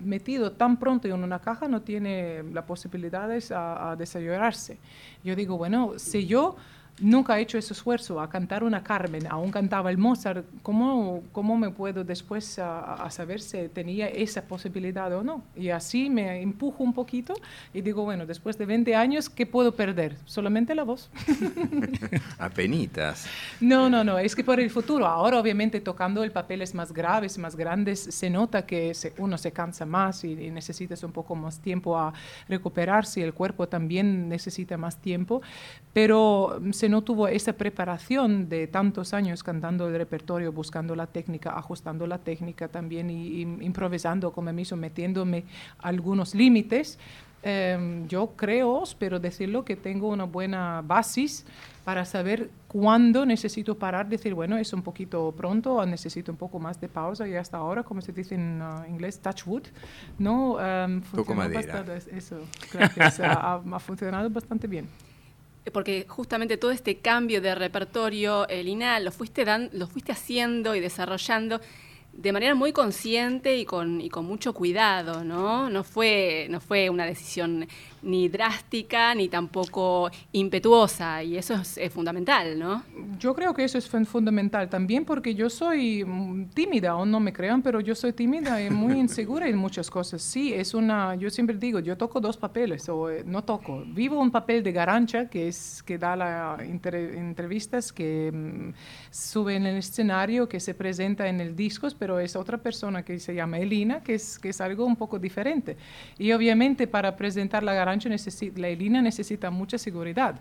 metido 0.00 0.52
tan 0.52 0.76
pronto 0.78 1.08
en 1.08 1.14
una 1.14 1.38
caja 1.38 1.68
no 1.68 1.82
tiene 1.82 2.42
las 2.52 2.64
posibilidades 2.64 3.50
a, 3.52 3.90
a 3.90 3.96
desarrollarse. 3.96 4.78
Yo 5.24 5.34
digo, 5.34 5.56
bueno, 5.56 5.98
si 5.98 6.26
yo 6.26 6.56
nunca 7.00 7.38
he 7.38 7.42
hecho 7.42 7.58
ese 7.58 7.72
esfuerzo 7.72 8.20
a 8.20 8.28
cantar 8.28 8.64
una 8.64 8.82
Carmen, 8.82 9.26
aún 9.28 9.50
cantaba 9.50 9.90
el 9.90 9.98
Mozart, 9.98 10.44
¿cómo, 10.62 11.22
cómo 11.32 11.56
me 11.56 11.70
puedo 11.70 12.04
después 12.04 12.58
a, 12.58 13.08
saber 13.10 13.40
si 13.40 13.68
tenía 13.68 14.08
esa 14.08 14.42
posibilidad 14.42 15.12
o 15.12 15.22
no? 15.22 15.42
Y 15.56 15.70
así 15.70 16.08
me 16.08 16.40
empujo 16.40 16.82
un 16.82 16.92
poquito 16.92 17.34
y 17.74 17.80
digo, 17.80 18.04
bueno, 18.04 18.26
después 18.26 18.56
de 18.58 18.66
20 18.66 18.94
años, 18.94 19.28
¿qué 19.28 19.46
puedo 19.46 19.72
perder? 19.74 20.16
Solamente 20.24 20.74
la 20.74 20.84
voz. 20.84 21.10
Apenitas. 22.38 23.26
No, 23.60 23.90
no, 23.90 24.04
no, 24.04 24.18
es 24.18 24.34
que 24.34 24.44
por 24.44 24.60
el 24.60 24.70
futuro, 24.70 25.06
ahora 25.06 25.38
obviamente 25.38 25.80
tocando 25.80 26.24
el 26.24 26.32
papeles 26.32 26.74
más 26.74 26.92
graves, 26.92 27.38
más 27.38 27.56
grandes, 27.56 28.00
se 28.00 28.30
nota 28.30 28.64
que 28.64 28.92
uno 29.18 29.38
se 29.38 29.52
cansa 29.52 29.84
más 29.84 30.24
y, 30.24 30.32
y 30.32 30.50
necesitas 30.50 31.02
un 31.02 31.12
poco 31.12 31.34
más 31.34 31.58
tiempo 31.60 31.98
a 31.98 32.12
recuperarse, 32.48 33.22
el 33.22 33.34
cuerpo 33.34 33.68
también 33.68 34.28
necesita 34.28 34.76
más 34.76 34.96
tiempo, 34.96 35.42
pero 35.92 36.60
se 36.72 36.85
no 36.88 37.02
tuvo 37.02 37.28
esa 37.28 37.52
preparación 37.52 38.48
de 38.48 38.66
tantos 38.66 39.14
años 39.14 39.42
cantando 39.42 39.88
el 39.88 39.96
repertorio, 39.96 40.52
buscando 40.52 40.94
la 40.94 41.06
técnica, 41.06 41.50
ajustando 41.50 42.06
la 42.06 42.18
técnica 42.18 42.68
también 42.68 43.10
y, 43.10 43.42
improvisando 43.42 44.32
como 44.32 44.52
mismo, 44.52 44.76
metiéndome 44.76 45.44
algunos 45.78 46.34
límites, 46.34 46.98
em, 47.42 48.06
yo 48.08 48.32
creo, 48.36 48.82
espero 48.82 49.20
decirlo, 49.20 49.64
que 49.64 49.76
tengo 49.76 50.08
una 50.08 50.24
buena 50.24 50.82
base 50.84 51.26
para 51.84 52.04
saber 52.04 52.50
cuándo 52.68 53.24
necesito 53.24 53.78
parar, 53.78 54.08
decir, 54.08 54.34
bueno, 54.34 54.56
es 54.58 54.72
un 54.72 54.82
poquito 54.82 55.32
pronto, 55.36 55.74
o 55.74 55.86
necesito 55.86 56.32
un 56.32 56.38
poco 56.38 56.58
más 56.58 56.80
de 56.80 56.88
pausa 56.88 57.28
y 57.28 57.34
hasta 57.34 57.58
ahora, 57.58 57.82
como 57.82 58.00
se 58.00 58.12
dice 58.12 58.34
en 58.34 58.60
uh, 58.60 58.84
inglés, 58.88 59.20
touch 59.20 59.46
wood, 59.46 59.62
¿no? 60.18 60.54
Um, 60.54 61.02
madera. 61.34 61.84
eso, 62.12 62.40
gracias, 62.72 63.20
ha, 63.20 63.54
ha 63.54 63.78
funcionado 63.78 64.28
bastante 64.30 64.66
bien 64.66 64.88
porque 65.72 66.06
justamente 66.08 66.56
todo 66.56 66.70
este 66.70 66.98
cambio 66.98 67.40
de 67.40 67.54
repertorio, 67.54 68.46
Lina, 68.48 69.00
lo 69.00 69.10
fuiste, 69.10 69.44
dan, 69.44 69.70
lo 69.72 69.86
fuiste 69.86 70.12
haciendo 70.12 70.74
y 70.74 70.80
desarrollando 70.80 71.60
de 72.16 72.32
manera 72.32 72.54
muy 72.54 72.72
consciente 72.72 73.56
y 73.56 73.64
con, 73.64 74.00
y 74.00 74.08
con 74.08 74.24
mucho 74.24 74.54
cuidado, 74.54 75.22
¿no? 75.22 75.68
No 75.68 75.84
fue, 75.84 76.46
no 76.50 76.60
fue 76.60 76.88
una 76.88 77.04
decisión 77.04 77.66
ni 78.02 78.28
drástica 78.28 79.14
ni 79.14 79.28
tampoco 79.28 80.10
impetuosa 80.32 81.22
y 81.22 81.36
eso 81.36 81.54
es, 81.54 81.92
fundamental, 81.92 82.58
¿no? 82.58 82.84
Yo 83.18 83.34
creo 83.34 83.52
que 83.52 83.64
eso 83.64 83.78
es 83.78 83.88
fundamental 84.06 84.68
también 84.68 85.04
porque 85.04 85.34
yo 85.34 85.50
soy 85.50 86.04
mm, 86.04 86.50
tímida, 86.54 86.96
o 86.96 87.04
no 87.04 87.20
me 87.20 87.32
crean, 87.32 87.62
pero 87.62 87.80
yo 87.80 87.94
soy 87.94 88.12
tímida 88.12 88.62
y 88.62 88.70
muy 88.70 88.94
insegura 88.98 89.48
en 89.48 89.56
muchas 89.56 89.90
cosas. 89.90 90.22
Sí, 90.22 90.54
es 90.54 90.72
una, 90.72 91.16
yo 91.16 91.30
siempre 91.30 91.56
digo, 91.56 91.80
yo 91.80 91.96
toco 91.96 92.20
dos 92.20 92.36
papeles 92.36 92.88
o 92.88 93.10
eh, 93.10 93.24
no 93.26 93.42
toco. 93.42 93.82
Vivo 93.86 94.20
un 94.20 94.30
papel 94.30 94.62
de 94.62 94.72
garancha 94.72 95.28
que 95.28 95.48
es 95.48 95.82
que 95.82 95.98
da 95.98 96.16
las 96.16 96.60
entrevistas, 96.60 97.92
que 97.92 98.30
mm, 98.32 98.72
sube 99.10 99.56
en 99.56 99.66
el 99.66 99.78
escenario, 99.78 100.48
que 100.48 100.60
se 100.60 100.74
presenta 100.74 101.28
en 101.28 101.40
el 101.40 101.56
disco, 101.56 101.88
pero 101.98 102.05
es 102.18 102.36
otra 102.36 102.58
persona 102.58 103.02
que 103.02 103.18
se 103.18 103.34
llama 103.34 103.58
Elina, 103.58 104.02
que 104.02 104.14
es, 104.14 104.38
que 104.38 104.50
es 104.50 104.60
algo 104.60 104.84
un 104.84 104.96
poco 104.96 105.18
diferente. 105.18 105.76
Y 106.18 106.32
obviamente 106.32 106.86
para 106.86 107.16
presentar 107.16 107.62
la 107.62 107.74
garancha 107.74 108.08
la 108.56 108.68
línea 108.68 109.02
necesita 109.02 109.50
mucha 109.50 109.78
seguridad. 109.78 110.40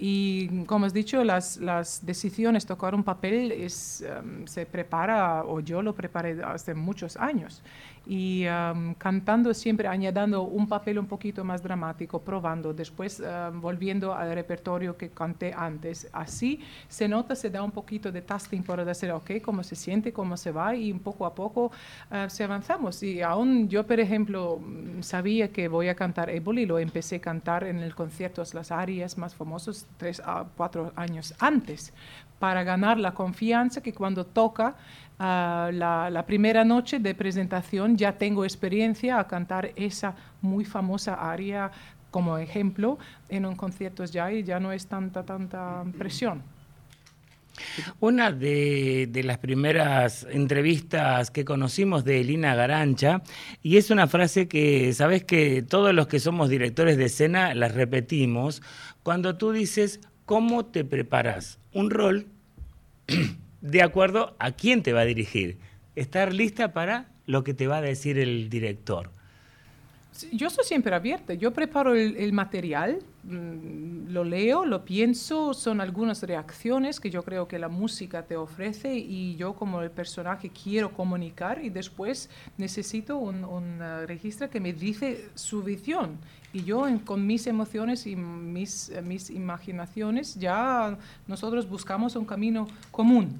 Y 0.00 0.64
como 0.66 0.86
has 0.86 0.94
dicho, 0.94 1.24
las, 1.24 1.56
las 1.56 2.06
decisiones, 2.06 2.64
tocar 2.64 2.94
un 2.94 3.02
papel 3.02 3.50
es, 3.50 4.02
em, 4.02 4.46
se 4.46 4.64
prepara, 4.64 5.44
o 5.44 5.58
yo 5.58 5.82
lo 5.82 5.92
preparé 5.92 6.40
hace 6.44 6.72
muchos 6.74 7.16
años 7.16 7.62
y 8.10 8.46
cantando 8.96 9.52
siempre 9.52 9.86
añadiendo 9.86 10.42
un 10.42 10.66
papel 10.66 10.98
un 10.98 11.06
poquito 11.06 11.44
más 11.44 11.62
dramático, 11.62 12.22
probando, 12.22 12.72
después 12.72 13.22
volviendo 13.52 14.14
al 14.14 14.32
repertorio 14.32 14.96
que 14.96 15.10
canté 15.10 15.52
antes. 15.54 16.08
Así 16.10 16.60
se 16.88 17.06
nota, 17.06 17.34
se 17.34 17.50
da 17.50 17.62
un 17.62 17.70
poquito 17.70 18.10
de 18.10 18.22
tasting 18.22 18.62
para 18.62 18.82
decir, 18.82 19.10
ok, 19.10 19.32
cómo 19.42 19.62
se 19.62 19.76
siente, 19.76 20.10
cómo 20.10 20.38
se 20.38 20.52
va 20.52 20.74
y 20.74 20.94
poco 20.94 21.26
a 21.26 21.34
poco 21.34 21.66
uh, 22.10 22.28
se 22.30 22.44
avanzamos. 22.44 23.02
Y 23.02 23.20
aún 23.20 23.68
yo, 23.68 23.86
por 23.86 24.00
ejemplo, 24.00 24.58
sabía 25.00 25.52
que 25.52 25.68
voy 25.68 25.88
a 25.88 25.94
cantar 25.94 26.30
Éboli, 26.30 26.64
lo 26.64 26.78
empecé 26.78 27.16
a 27.16 27.20
cantar 27.20 27.64
en 27.64 27.78
el 27.80 27.94
concierto 27.94 28.42
Las 28.54 28.72
Arias 28.72 29.18
más 29.18 29.34
famosos 29.34 29.86
tres 29.98 30.22
a 30.24 30.46
cuatro 30.56 30.92
años 30.96 31.34
antes, 31.38 31.92
para 32.38 32.62
ganar 32.62 32.98
la 32.98 33.12
confianza 33.12 33.82
que 33.82 33.92
cuando 33.92 34.24
toca 34.24 34.76
la, 35.18 36.24
primera 36.26 36.64
noche 36.64 36.98
de 36.98 37.14
presentación 37.14 37.96
ya 37.96 38.12
tengo 38.12 38.44
experiencia 38.44 39.18
a 39.18 39.26
cantar 39.26 39.72
esa 39.76 40.14
muy 40.40 40.64
famosa 40.64 41.14
aria 41.14 41.70
como 42.10 42.38
ejemplo 42.38 42.98
en 43.28 43.44
un 43.44 43.56
concierto 43.56 44.04
ya 44.04 44.32
y 44.32 44.42
ya 44.42 44.60
no 44.60 44.72
es 44.72 44.86
tanta, 44.86 45.24
tanta 45.24 45.84
presión. 45.98 46.42
Una 47.98 48.30
de, 48.30 49.08
de, 49.10 49.24
las 49.24 49.38
primeras 49.38 50.24
entrevistas 50.30 51.32
que 51.32 51.44
conocimos 51.44 52.04
de 52.04 52.20
Elina 52.20 52.54
Garancha, 52.54 53.22
y 53.64 53.78
es 53.78 53.90
una 53.90 54.06
frase 54.06 54.46
que, 54.46 54.92
sabes 54.92 55.24
que 55.24 55.62
todos 55.62 55.92
los 55.92 56.06
que 56.06 56.20
somos 56.20 56.50
directores 56.50 56.96
de 56.96 57.06
escena 57.06 57.54
la 57.56 57.66
repetimos, 57.66 58.62
cuando 59.02 59.36
tú 59.36 59.50
dices, 59.50 59.98
¿cómo 60.24 60.66
te 60.66 60.84
preparas 60.84 61.58
un 61.72 61.90
rol 61.90 62.26
de 63.60 63.82
acuerdo 63.82 64.36
a 64.38 64.52
quién 64.52 64.82
te 64.82 64.92
va 64.92 65.00
a 65.00 65.06
dirigir. 65.06 65.58
Estar 65.96 66.32
lista 66.32 66.72
para 66.72 67.10
lo 67.26 67.44
que 67.44 67.54
te 67.54 67.66
va 67.66 67.78
a 67.78 67.82
decir 67.82 68.18
el 68.18 68.48
director. 68.48 69.10
Yo 70.32 70.50
soy 70.50 70.64
siempre 70.64 70.94
abierta. 70.94 71.34
Yo 71.34 71.52
preparo 71.52 71.94
el, 71.94 72.32
material, 72.32 72.98
mm, 73.24 74.08
lo 74.08 74.24
leo, 74.24 74.64
lo 74.64 74.84
pienso, 74.84 75.54
son 75.54 75.80
algunas 75.80 76.22
reacciones 76.22 76.98
que 76.98 77.10
yo 77.10 77.22
creo 77.22 77.46
que 77.46 77.58
la 77.58 77.68
música 77.68 78.26
te 78.26 78.36
ofrece 78.36 78.96
y 78.96 79.36
yo 79.36 79.54
como 79.54 79.82
el 79.82 79.90
personaje 79.90 80.50
quiero 80.50 80.92
comunicar 80.92 81.64
y 81.64 81.70
después 81.70 82.30
necesito 82.56 83.18
un, 83.18 83.44
uh, 83.44 84.06
registro 84.06 84.50
que 84.50 84.60
me 84.60 84.72
dice 84.72 85.28
su 85.34 85.62
visión. 85.62 86.18
Y 86.52 86.64
yo 86.64 86.86
con 87.04 87.26
mis 87.26 87.46
emociones 87.46 88.06
y 88.06 88.16
mis, 88.16 88.90
mis 89.04 89.30
imaginaciones 89.30 90.34
ya 90.34 90.96
nosotros 91.26 91.68
buscamos 91.68 92.16
un 92.16 92.24
camino 92.24 92.66
común. 92.90 93.38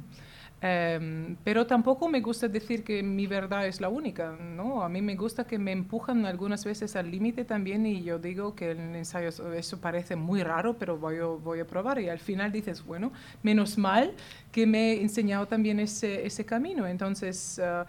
Em, 0.60 1.36
pero 1.44 1.68
tampoco 1.68 2.08
me 2.08 2.20
gusta 2.20 2.48
decir 2.48 2.82
que 2.82 3.00
mi 3.00 3.28
verdad 3.28 3.68
es 3.68 3.80
la 3.80 3.88
única, 3.88 4.32
¿no? 4.32 4.82
A 4.82 4.88
mí 4.88 5.00
me 5.00 5.14
gusta 5.14 5.46
que 5.46 5.56
me 5.56 5.70
empujan 5.70 6.26
algunas 6.26 6.64
veces 6.64 6.96
al 6.96 7.10
límite 7.12 7.44
también 7.44 7.86
y 7.86 8.02
yo 8.02 8.18
digo 8.18 8.56
que 8.56 8.72
el 8.72 8.96
ensayo, 8.96 9.28
eso 9.54 9.80
parece 9.80 10.16
muy 10.16 10.42
raro, 10.42 10.76
pero 10.76 10.98
voy, 10.98 11.18
voy 11.18 11.60
a 11.60 11.66
probar 11.66 12.00
y 12.00 12.08
al 12.08 12.18
final 12.18 12.50
dices, 12.50 12.84
bueno, 12.84 13.12
menos 13.44 13.78
mal 13.78 14.14
que 14.50 14.66
me 14.66 14.94
he 14.94 15.00
enseñado 15.00 15.46
también 15.46 15.78
ese, 15.78 16.26
ese 16.26 16.44
camino. 16.44 16.88
Entonces, 16.88 17.60
uh, 17.62 17.84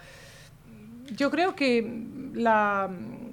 yo 1.15 1.31
creo 1.31 1.55
que 1.55 2.05
la, 2.35 2.87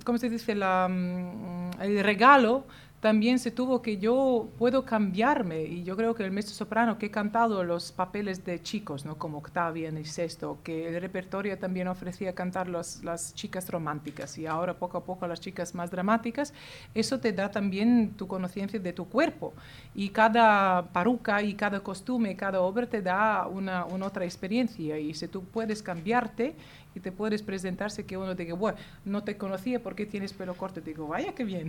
¿cómo 0.04 0.16
se 0.16 0.30
dice? 0.30 0.54
La, 0.54 0.88
mm, 0.88 1.82
el 1.82 2.02
regalo 2.02 2.64
también 3.06 3.38
se 3.38 3.52
tuvo 3.52 3.82
que 3.82 3.98
yo 3.98 4.48
puedo 4.58 4.84
cambiarme 4.84 5.62
y 5.62 5.84
yo 5.84 5.96
creo 5.96 6.16
que 6.16 6.24
el 6.24 6.32
maestro 6.32 6.56
soprano 6.56 6.98
que 6.98 7.06
he 7.06 7.10
cantado 7.12 7.62
los 7.62 7.92
papeles 7.92 8.44
de 8.44 8.60
chicos, 8.60 9.04
¿no? 9.04 9.16
como 9.16 9.38
Octavia 9.38 9.88
en 9.88 9.96
el 9.96 10.06
sexto, 10.06 10.58
que 10.64 10.88
el 10.88 11.00
repertorio 11.00 11.56
también 11.56 11.86
ofrecía 11.86 12.34
cantar 12.34 12.68
las 12.68 13.32
chicas 13.32 13.70
románticas 13.70 14.36
y 14.38 14.46
ahora 14.46 14.74
poco 14.74 14.98
a 14.98 15.04
poco 15.04 15.24
las 15.28 15.40
chicas 15.40 15.72
más 15.72 15.88
dramáticas, 15.92 16.52
eso 16.96 17.20
te 17.20 17.32
da 17.32 17.48
también 17.48 18.14
tu 18.16 18.26
conciencia 18.26 18.80
de 18.80 18.92
tu 18.92 19.08
cuerpo 19.08 19.54
y 19.94 20.08
cada 20.08 20.90
paruca 20.92 21.40
y 21.42 21.54
cada 21.54 21.78
costume, 21.78 22.34
cada 22.34 22.60
obra 22.60 22.88
te 22.88 23.02
da 23.02 23.46
una, 23.46 23.84
una 23.84 24.06
otra 24.06 24.24
experiencia 24.24 24.98
y 24.98 25.14
si 25.14 25.28
tú 25.28 25.44
puedes 25.44 25.80
cambiarte 25.80 26.56
y 26.96 27.00
te 27.00 27.12
puedes 27.12 27.42
presentarse 27.42 28.06
que 28.06 28.16
uno 28.16 28.34
diga, 28.34 28.54
bueno, 28.54 28.78
no 29.04 29.22
te 29.22 29.36
conocía 29.36 29.82
porque 29.82 30.06
tienes 30.06 30.32
pelo 30.32 30.54
corto. 30.54 30.80
Te 30.80 30.90
digo, 30.90 31.06
vaya 31.06 31.34
qué 31.34 31.44
bien. 31.44 31.68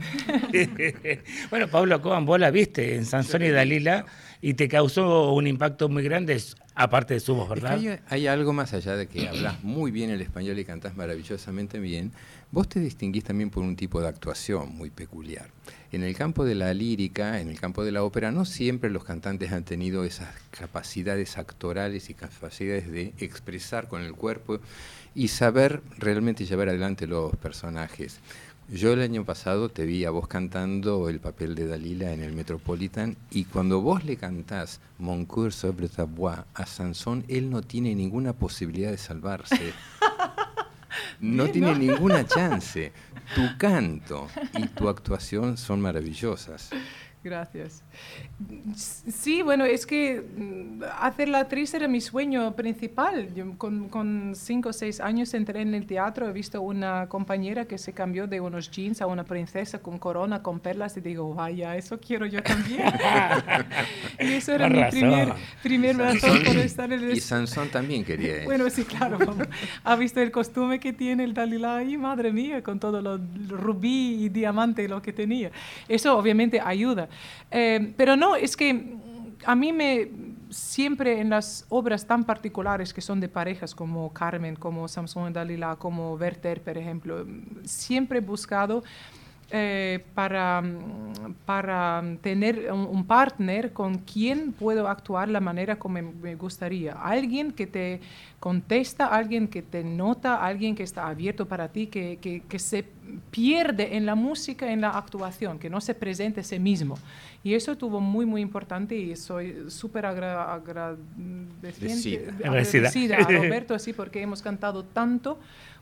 bueno, 1.50 1.68
Pablo 1.68 2.02
Coban, 2.02 2.26
vos 2.26 2.40
la 2.40 2.50
viste 2.50 2.96
en 2.96 3.06
Sansón 3.06 3.44
y 3.44 3.50
Dalila 3.50 4.06
y 4.42 4.54
te 4.54 4.68
causó 4.68 5.34
un 5.34 5.48
impacto 5.48 5.90
muy 5.90 6.04
grande, 6.04 6.42
aparte 6.76 7.16
de 7.16 7.20
su 7.20 7.36
voz, 7.36 7.50
¿verdad? 7.50 7.80
hay, 8.08 8.28
algo 8.28 8.54
más 8.54 8.74
allá 8.74 8.96
de 8.96 9.08
que 9.08 9.28
hablas 9.28 9.64
muy 9.64 9.90
bien 9.92 10.10
el 10.10 10.22
español 10.22 10.60
y 10.60 10.66
cantás 10.66 10.96
maravillosamente 10.96 11.80
bien. 11.80 12.12
Vos 12.52 12.70
te 12.70 12.80
distinguís 12.80 13.24
también 13.24 13.50
por 13.50 13.64
un 13.64 13.76
tipo 13.76 14.00
de 14.00 14.08
actuación 14.08 14.76
muy 14.76 14.90
peculiar. 14.90 15.50
En 15.92 16.04
el 16.04 16.16
campo 16.16 16.46
de 16.46 16.56
la 16.56 16.74
lírica, 16.74 17.42
en 17.42 17.50
el 17.50 17.60
campo 17.60 17.84
de 17.84 17.92
la 17.92 18.04
ópera, 18.04 18.32
no 18.32 18.46
siempre 18.46 18.90
los 18.90 19.04
cantantes 19.04 19.52
han 19.52 19.64
tenido 19.64 20.04
esas 20.06 20.30
capacidades 20.52 21.38
actorales 21.38 22.10
y 22.10 22.14
capacidades 22.14 22.90
de 22.92 23.14
expresar 23.18 23.88
con 23.88 24.02
el 24.02 24.14
cuerpo 24.14 24.60
y 25.16 25.30
saber 25.30 25.82
realmente 25.98 26.46
llevar 26.46 26.70
adelante 26.70 27.08
los 27.08 27.36
personajes. 27.38 28.20
Yo 28.70 28.92
el 28.92 29.02
año 29.02 29.24
pasado 29.24 29.70
te 29.70 29.86
vi 29.86 30.04
a 30.04 30.12
vos 30.12 30.28
cantando 30.28 31.08
el 31.08 31.22
papel 31.22 31.56
de 31.56 31.68
Dalila 31.68 32.12
en 32.12 32.22
el 32.22 32.34
Metropolitan 32.34 33.16
y 33.32 33.46
cuando 33.46 33.80
vos 33.80 34.04
le 34.04 34.18
cantás 34.18 34.82
Mon 34.98 35.26
coeur 35.26 35.54
sobre 35.54 35.88
ta 35.88 36.04
voix 36.04 36.40
a 36.54 36.66
Sansón, 36.66 37.24
él 37.30 37.50
no 37.50 37.62
tiene 37.62 37.96
ninguna 37.96 38.34
posibilidad 38.34 38.92
de 38.92 38.98
salvarse. 38.98 39.74
No 41.20 41.48
tiene 41.48 41.76
ninguna 41.76 42.26
chance. 42.28 42.92
Tu 43.36 43.58
canto 43.58 44.28
y 44.54 44.68
tu 44.68 44.88
actuación 44.88 45.58
son 45.58 45.82
maravillosas. 45.82 46.70
Gracias. 47.28 47.84
Sí, 48.74 49.42
bueno, 49.42 49.66
es 49.66 49.86
que 49.86 50.22
mm, 50.22 50.84
hacer 51.02 51.28
la 51.28 51.40
actriz 51.40 51.74
era 51.74 51.86
mi 51.90 52.00
sueño 52.00 52.56
principal. 52.56 53.34
Yo 53.36 53.58
con, 53.58 53.90
con, 53.90 54.34
cinco 54.34 54.70
o 54.70 54.74
seis 54.74 55.02
años 55.02 55.34
entré 55.34 55.62
en 55.62 55.74
el 55.74 55.86
teatro, 55.86 56.30
he 56.30 56.32
visto 56.32 56.62
una 56.62 57.08
compañera 57.10 57.66
que 57.66 57.78
se 57.78 57.92
cambió 57.92 58.28
de 58.28 58.40
unos 58.40 58.72
jeans 58.72 59.02
a 59.02 59.08
una 59.08 59.26
princesa 59.26 59.80
con 59.80 60.00
corona, 60.00 60.42
con 60.42 60.62
perlas, 60.62 60.96
y 60.96 61.02
digo, 61.02 61.34
vaya, 61.34 61.76
eso 61.76 62.00
quiero 62.00 62.26
yo 62.26 62.42
también. 62.42 62.82
y 64.20 64.32
eso 64.32 64.54
era 64.54 64.70
mi 64.70 64.84
primer, 64.86 65.34
primer 65.62 65.98
razón 65.98 66.44
por 66.46 66.56
estar 66.56 66.94
en 66.94 67.04
el... 67.04 67.18
Y 67.18 67.20
Sansón 67.20 67.68
también 67.70 68.06
quería 68.06 68.46
Bueno, 68.46 68.70
sí, 68.70 68.86
claro. 68.86 69.18
ha 69.84 69.96
visto 69.98 70.22
el 70.22 70.32
costume 70.32 70.80
que 70.80 70.94
tiene 70.94 71.26
el 71.26 71.34
Dalila 71.34 71.84
y 71.84 71.98
madre 71.98 72.32
mía, 72.32 72.64
con 72.64 72.80
todo 72.80 73.02
lo 73.02 73.20
rubí 73.50 74.24
y 74.24 74.30
diamante 74.30 74.88
lo 74.88 75.02
que 75.02 75.12
tenía. 75.12 75.52
Eso 75.90 76.18
obviamente 76.18 76.62
ayuda. 76.64 77.10
Eh, 77.52 77.94
pero 77.98 78.16
no, 78.16 78.36
es 78.36 78.58
que 78.58 78.96
a 79.46 79.56
mí 79.56 79.72
me 79.72 80.10
siempre 80.50 81.20
en 81.20 81.30
las 81.30 81.66
obras 81.70 82.06
tan 82.06 82.24
particulares 82.24 82.94
que 82.94 83.02
son 83.02 83.20
de 83.20 83.30
parejas 83.30 83.76
como 83.76 84.12
Carmen, 84.14 84.56
como 84.56 84.88
Samson 84.88 85.34
Dalila, 85.34 85.76
como 85.76 86.14
Werther, 86.14 86.62
por 86.62 86.78
ejemplo, 86.78 87.26
siempre 87.64 88.20
he 88.20 88.22
buscado 88.22 88.84
eh, 89.50 90.04
para, 90.14 90.62
para 91.46 92.04
tener 92.22 92.70
un, 92.72 93.06
partner 93.06 93.72
con 93.72 94.00
quien 94.00 94.52
puedo 94.52 94.90
actuar 94.90 95.30
la 95.30 95.40
manera 95.40 95.80
como 95.80 96.02
me 96.02 96.36
gustaría. 96.36 96.94
Alguien 96.94 97.54
que 97.54 97.66
te 97.66 98.02
contesta, 98.42 99.08
alguien 99.08 99.48
que 99.48 99.62
te 99.62 99.86
nota, 99.86 100.46
alguien 100.46 100.76
que 100.76 100.84
está 100.84 101.08
abierto 101.08 101.48
para 101.48 101.70
ti, 101.70 101.88
que, 101.88 102.20
que, 102.22 102.42
que 102.42 102.60
se 102.60 102.84
pierde 103.32 103.96
en 103.96 104.06
la 104.06 104.16
música, 104.16 104.72
en 104.72 104.82
la 104.82 104.90
actuación, 104.90 105.60
que 105.60 105.70
no 105.70 105.80
se 105.82 105.94
presente 105.96 106.42
a 106.42 106.44
sí 106.44 106.60
mismo. 106.60 106.98
Y 107.44 107.54
eso 107.54 107.72
estuvo 107.72 108.02
muy, 108.02 108.26
muy 108.26 108.42
importante 108.42 108.96
y 108.96 109.16
soy 109.16 109.70
súper 109.70 110.06
agradecida 110.06 110.78
a 113.18 113.24
Roberto, 113.24 113.74
así, 113.74 113.94
porque 113.94 114.22
hemos 114.22 114.42
cantado 114.42 114.84
tanto 114.84 115.40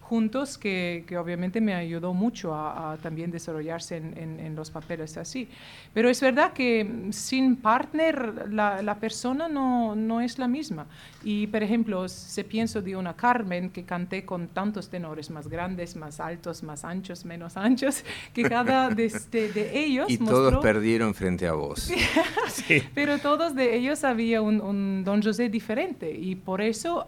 juntos 0.07 0.59
que, 0.59 1.03
obviamente 1.19 1.59
me 1.59 1.73
ayudó 1.73 2.13
mucho 2.13 2.53
a, 2.53 2.95
también 3.01 3.31
desarrollarse 3.31 3.97
en, 3.97 4.55
los 4.55 4.69
papeles 4.69 5.17
así. 5.17 5.49
Pero 5.93 6.09
es 6.09 6.21
verdad 6.21 6.53
que 6.53 7.09
sin 7.09 7.55
partner 7.55 8.51
la, 8.51 8.97
persona 8.99 9.47
no, 9.47 9.95
no, 9.95 10.21
es 10.21 10.37
la 10.37 10.47
misma. 10.47 10.85
Y 11.23 11.47
por 11.47 11.63
ejemplo, 11.63 12.07
se 12.07 12.43
pienso 12.43 12.83
de 12.83 12.95
una 12.95 13.15
Carmen 13.15 13.71
que 13.71 13.83
canté 13.83 14.25
con 14.25 14.47
tantos 14.49 14.89
tenores 14.89 15.31
más 15.31 15.47
grandes, 15.47 15.95
más 15.95 16.19
altos, 16.19 16.61
más 16.61 16.85
anchos, 16.85 17.25
menos 17.25 17.57
anchos, 17.57 18.03
que 18.33 18.43
cada 18.43 18.89
de, 18.89 19.09
de, 19.31 19.71
ellos... 19.73 20.05
Y 20.09 20.19
todos 20.19 20.61
perdieron 20.61 21.15
frente 21.15 21.47
a 21.47 21.53
vos. 21.53 21.91
sí. 22.47 22.83
Pero 22.93 23.17
todos 23.17 23.55
de 23.55 23.75
ellos 23.75 24.03
había 24.03 24.43
un, 24.43 24.61
un 24.61 25.03
Don 25.03 25.23
José 25.23 25.49
diferente 25.49 26.11
y 26.11 26.35
por 26.35 26.61
eso 26.61 27.07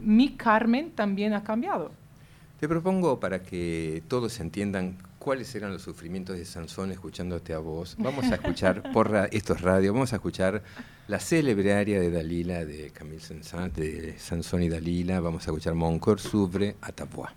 mi 0.00 0.36
Carmen 0.36 0.92
también 0.92 1.32
ha 1.32 1.42
cambiado. 1.42 1.90
Te 2.58 2.66
propongo 2.66 3.20
para 3.20 3.40
que 3.42 4.02
todos 4.08 4.40
entiendan 4.40 4.98
cuáles 5.20 5.54
eran 5.54 5.72
los 5.72 5.82
sufrimientos 5.82 6.36
de 6.36 6.44
Sansón 6.44 6.90
escuchándote 6.90 7.54
a 7.54 7.58
vos. 7.60 7.94
Vamos 8.00 8.24
a 8.32 8.34
escuchar 8.34 8.82
por 8.92 9.14
estos 9.30 9.60
radios, 9.60 9.94
vamos 9.94 10.12
a 10.12 10.16
escuchar 10.16 10.64
la 11.06 11.20
célebre 11.20 11.74
área 11.74 12.00
de 12.00 12.10
Dalila 12.10 12.64
de 12.64 12.90
Camille 12.90 13.20
Saint-Saëns, 13.20 13.74
de 13.76 14.18
Sansón 14.18 14.64
y 14.64 14.68
Dalila. 14.68 15.20
Vamos 15.20 15.46
a 15.46 15.52
escuchar 15.52 15.74
Mon 15.74 16.00
cœur 16.00 16.18
s'ouvre 16.18 16.74
à 16.82 16.90
ta 16.90 17.04
voix. 17.04 17.32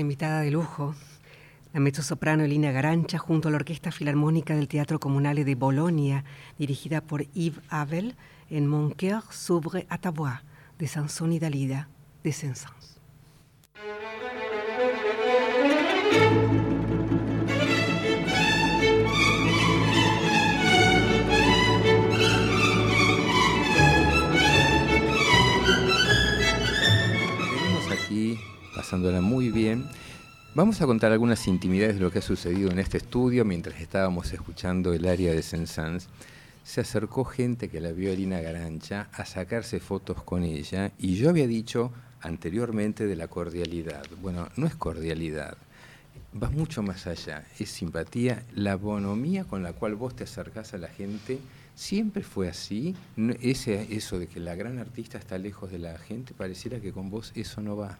Invitada 0.00 0.40
de 0.40 0.50
lujo, 0.50 0.94
la 1.72 1.80
mezzosoprano 1.80 2.44
Elina 2.44 2.70
Garancha, 2.72 3.18
junto 3.18 3.48
a 3.48 3.50
la 3.50 3.56
Orquesta 3.56 3.90
Filarmónica 3.90 4.54
del 4.54 4.68
Teatro 4.68 4.98
Comunale 5.00 5.44
de 5.44 5.54
Bolonia, 5.54 6.24
dirigida 6.58 7.00
por 7.00 7.26
Yves 7.34 7.60
Abel, 7.68 8.14
en 8.50 8.66
Mon 8.66 8.90
cœur 8.90 9.32
s'ouvre 9.32 9.86
à 9.88 9.98
ta 9.98 10.10
voix, 10.10 10.42
de 10.78 10.86
Sansón 10.86 11.32
y 11.32 11.38
Dalida, 11.38 11.88
de 12.22 12.32
Saint-Saëns. 12.32 12.96
aquí 28.06 28.38
pasándola 28.74 29.20
muy 29.20 29.35
bien. 29.35 29.35
Vamos 30.56 30.80
a 30.80 30.86
contar 30.86 31.12
algunas 31.12 31.48
intimidades 31.48 31.96
de 31.96 32.00
lo 32.00 32.10
que 32.10 32.20
ha 32.20 32.22
sucedido 32.22 32.70
en 32.70 32.78
este 32.78 32.96
estudio 32.96 33.44
mientras 33.44 33.78
estábamos 33.78 34.32
escuchando 34.32 34.94
el 34.94 35.06
área 35.06 35.34
de 35.34 35.42
Saint-Saëns. 35.42 36.08
Se 36.64 36.80
acercó 36.80 37.26
gente 37.26 37.68
que 37.68 37.78
la 37.78 37.92
vio 37.92 38.08
a 38.08 38.14
Elina 38.14 38.40
Garancha 38.40 39.10
a 39.12 39.26
sacarse 39.26 39.80
fotos 39.80 40.22
con 40.22 40.44
ella 40.44 40.92
y 40.96 41.16
yo 41.16 41.28
había 41.28 41.46
dicho 41.46 41.92
anteriormente 42.22 43.06
de 43.06 43.16
la 43.16 43.28
cordialidad. 43.28 44.06
Bueno, 44.22 44.48
no 44.56 44.66
es 44.66 44.74
cordialidad, 44.74 45.58
va 46.42 46.48
mucho 46.48 46.82
más 46.82 47.06
allá, 47.06 47.44
es 47.58 47.68
simpatía, 47.68 48.42
la 48.54 48.76
bonomía 48.76 49.44
con 49.44 49.62
la 49.62 49.74
cual 49.74 49.94
vos 49.94 50.16
te 50.16 50.24
acercás 50.24 50.72
a 50.72 50.78
la 50.78 50.88
gente 50.88 51.38
siempre 51.74 52.22
fue 52.22 52.48
así. 52.48 52.96
Ese, 53.42 53.94
eso 53.94 54.18
de 54.18 54.26
que 54.26 54.40
la 54.40 54.54
gran 54.54 54.78
artista 54.78 55.18
está 55.18 55.36
lejos 55.36 55.70
de 55.70 55.80
la 55.80 55.98
gente, 55.98 56.32
pareciera 56.32 56.80
que 56.80 56.92
con 56.92 57.10
vos 57.10 57.32
eso 57.34 57.60
no 57.60 57.76
va. 57.76 57.98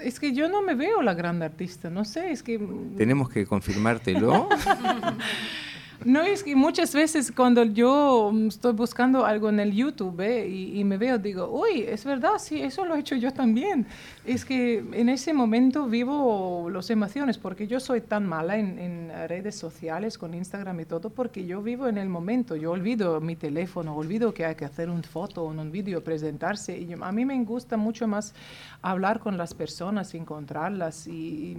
Es 0.00 0.18
que 0.18 0.32
yo 0.32 0.48
no 0.48 0.62
me 0.62 0.74
veo 0.74 1.02
la 1.02 1.14
gran 1.14 1.42
artista, 1.42 1.90
no 1.90 2.04
sé, 2.04 2.32
es 2.32 2.42
que... 2.42 2.58
Tenemos 2.96 3.28
que 3.28 3.46
confirmártelo. 3.46 4.48
No, 6.04 6.22
es 6.22 6.42
que 6.42 6.54
muchas 6.54 6.94
veces 6.94 7.32
cuando 7.32 7.64
yo 7.64 8.32
estoy 8.48 8.72
buscando 8.72 9.24
algo 9.24 9.48
en 9.48 9.60
el 9.60 9.72
YouTube 9.72 10.20
eh, 10.20 10.46
y, 10.46 10.84
me 10.84 10.98
veo, 10.98 11.18
digo, 11.18 11.48
uy, 11.48 11.82
es 11.82 12.04
verdad, 12.04 12.32
sí, 12.38 12.60
eso 12.60 12.84
lo 12.84 12.94
he 12.94 13.00
hecho 13.00 13.16
yo 13.16 13.32
también. 13.32 13.86
Es 14.24 14.44
que 14.44 14.84
en 14.92 15.08
ese 15.08 15.32
momento 15.32 15.86
vivo 15.86 16.68
las 16.70 16.90
emociones, 16.90 17.38
porque 17.38 17.66
yo 17.66 17.80
soy 17.80 18.02
tan 18.02 18.26
mala 18.26 18.56
en, 18.58 19.06
redes 19.28 19.56
sociales, 19.56 20.18
con 20.18 20.34
Instagram 20.34 20.80
y 20.80 20.84
todo, 20.84 21.10
porque 21.10 21.46
yo 21.46 21.62
vivo 21.62 21.88
en 21.88 21.96
el 21.96 22.08
momento. 22.08 22.54
Yo 22.56 22.72
olvido 22.72 23.20
mi 23.20 23.34
teléfono, 23.34 23.96
olvido 23.96 24.34
que 24.34 24.44
hay 24.44 24.54
que 24.54 24.64
hacer 24.64 24.90
una 24.90 25.02
foto 25.02 25.42
o 25.42 25.48
un 25.48 25.72
vídeo, 25.72 26.04
presentarse. 26.04 26.78
Y 26.78 26.92
a 26.92 27.12
mí 27.12 27.24
me 27.24 27.42
gusta 27.44 27.76
mucho 27.76 28.06
más 28.06 28.34
hablar 28.82 29.20
con 29.20 29.36
las 29.36 29.54
personas, 29.54 30.14
encontrarlas. 30.14 31.06
Y, 31.06 31.56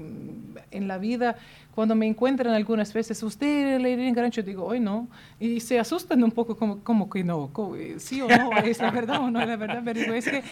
en 0.72 0.88
la 0.88 0.98
vida, 0.98 1.36
cuando 1.74 1.96
me 1.96 2.08
encuentran 2.08 2.54
algunas 2.54 2.94
veces, 2.94 3.22
usted 3.24 3.80
le 3.80 3.96
yo 4.30 4.44
digo, 4.44 4.66
hoy 4.66 4.80
no. 4.80 5.08
Y 5.40 5.60
se 5.60 5.80
asustan 5.80 6.24
un 6.24 6.32
poco 6.32 6.56
como, 6.56 6.80
como 6.84 7.10
que 7.10 7.24
no, 7.24 7.52
sí 7.98 8.22
o 8.22 8.28
no, 8.28 8.52
es 8.64 8.80
la 8.80 8.92
verdad 8.92 9.22
o 9.22 9.32
no 9.32 9.42
es 9.42 9.48
la 9.48 9.56
verdad. 9.56 9.82
Pero 9.84 10.00
digo, 10.00 10.14
es 10.14 10.28
que 10.28 10.44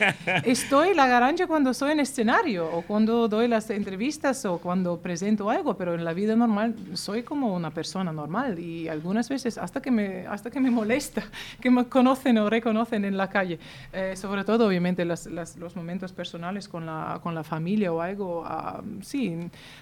estoy 0.45 0.93
la 0.93 1.07
garancha 1.07 1.47
cuando 1.47 1.71
estoy 1.71 1.91
en 1.91 1.99
escenario 1.99 2.69
o 2.71 2.81
cuando 2.81 3.27
doy 3.27 3.47
las 3.47 3.69
entrevistas 3.69 4.45
o 4.45 4.57
cuando 4.59 4.99
presento 4.99 5.49
algo, 5.49 5.77
pero 5.77 5.93
en 5.93 6.03
la 6.05 6.13
vida 6.13 6.35
normal 6.35 6.75
soy 6.93 7.23
como 7.23 7.55
una 7.55 7.71
persona 7.71 8.11
normal 8.11 8.59
y 8.59 8.87
algunas 8.87 9.29
veces 9.29 9.57
hasta 9.57 9.81
que 9.81 9.91
me, 9.91 10.27
hasta 10.27 10.49
que 10.49 10.59
me 10.59 10.71
molesta 10.71 11.23
que 11.61 11.69
me 11.69 11.85
conocen 11.85 12.37
o 12.37 12.49
reconocen 12.49 13.05
en 13.05 13.17
la 13.17 13.29
calle. 13.29 13.59
Eh, 13.93 14.15
sobre 14.15 14.43
todo, 14.43 14.67
obviamente, 14.67 15.05
las, 15.05 15.27
los 15.27 15.75
momentos 15.75 16.11
personales 16.11 16.67
con 16.67 16.85
la, 16.85 17.19
con 17.21 17.35
la 17.35 17.43
familia 17.43 17.91
o 17.91 18.01
algo. 18.01 18.43
Ah, 18.45 18.81
sí, 19.01 19.35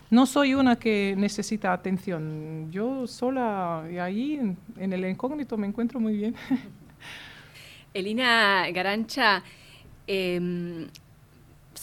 no 0.10 0.26
soy 0.26 0.54
una 0.54 0.76
que 0.78 1.16
necesita 1.18 1.74
atención. 1.74 2.72
Yo 2.72 3.08
sola 3.08 3.83
y 3.90 3.98
ahí 3.98 4.36
en, 4.78 4.94
el 4.94 5.06
incógnito 5.06 5.58
me 5.58 5.68
encuentro 5.68 6.00
muy 6.00 6.18
bien. 6.18 6.36
Elina 7.94 8.70
Garancha, 8.72 9.44
eh, 10.08 10.88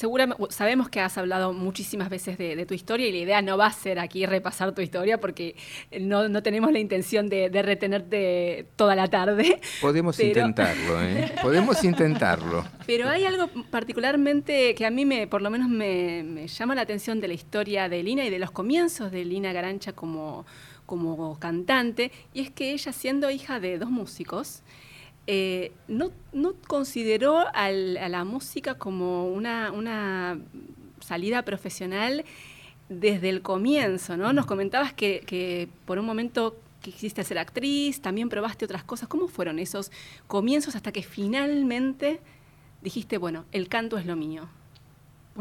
seguramente 0.00 0.46
sabemos 0.48 0.88
que 0.88 0.98
has 0.98 1.18
hablado 1.18 1.52
muchísimas 1.52 2.08
veces 2.08 2.38
de, 2.38 2.64
tu 2.64 2.72
historia 2.72 3.06
y 3.06 3.12
la 3.12 3.18
idea 3.18 3.42
no 3.42 3.58
va 3.58 3.66
a 3.66 3.72
ser 3.72 3.98
aquí 3.98 4.24
repasar 4.24 4.72
tu 4.72 4.80
historia 4.80 5.20
porque 5.20 5.56
no, 6.00 6.42
tenemos 6.42 6.72
la 6.72 6.78
intención 6.78 7.28
de, 7.28 7.50
retenerte 7.62 8.66
toda 8.76 8.94
la 8.94 9.08
tarde. 9.08 9.60
Podemos 9.82 10.18
intentarlo, 10.18 11.02
¿eh? 11.02 11.32
Podemos 11.42 11.84
intentarlo. 11.84 12.64
Pero 12.86 13.10
hay 13.10 13.26
algo 13.26 13.48
particularmente 13.70 14.74
que 14.74 14.86
a 14.86 14.90
mí 14.90 15.04
me, 15.04 15.26
por 15.26 15.42
lo 15.42 15.50
menos 15.50 15.68
me, 15.68 16.22
me 16.22 16.48
llama 16.48 16.74
la 16.74 16.80
atención 16.80 17.20
de 17.20 17.28
la 17.28 17.34
historia 17.34 17.90
de 17.90 18.02
Lina 18.02 18.24
y 18.24 18.30
de 18.30 18.38
los 18.38 18.50
comienzos 18.50 19.12
de 19.12 19.26
Lina 19.26 19.52
Garancha 19.52 19.92
como 19.92 20.46
como 20.90 21.38
cantante, 21.38 22.10
y 22.34 22.40
es 22.40 22.50
que 22.50 22.72
ella, 22.72 22.92
siendo 22.92 23.30
hija 23.30 23.60
de 23.60 23.78
dos 23.78 23.90
músicos, 23.90 24.64
eh, 25.28 25.70
no, 25.86 26.10
consideró 26.66 27.44
a 27.54 27.70
la 27.70 28.24
música 28.24 28.74
como 28.74 29.28
una, 29.28 30.40
salida 30.98 31.44
profesional 31.44 32.24
desde 32.88 33.28
el 33.28 33.40
comienzo, 33.40 34.16
¿no? 34.16 34.32
Nos 34.32 34.46
comentabas 34.46 34.92
que, 34.92 35.68
por 35.84 36.00
un 36.00 36.06
momento 36.06 36.56
quisiste 36.80 37.22
ser 37.22 37.38
actriz, 37.38 38.00
también 38.00 38.28
probaste 38.28 38.64
otras 38.64 38.82
cosas. 38.82 39.08
¿Cómo 39.08 39.28
fueron 39.28 39.60
esos 39.60 39.92
comienzos 40.26 40.74
hasta 40.74 40.90
que 40.90 41.04
finalmente 41.04 42.20
dijiste, 42.82 43.16
bueno, 43.16 43.44
el 43.52 43.68
canto 43.68 43.96
es 43.96 44.06
lo 44.06 44.16
mío? 44.16 44.48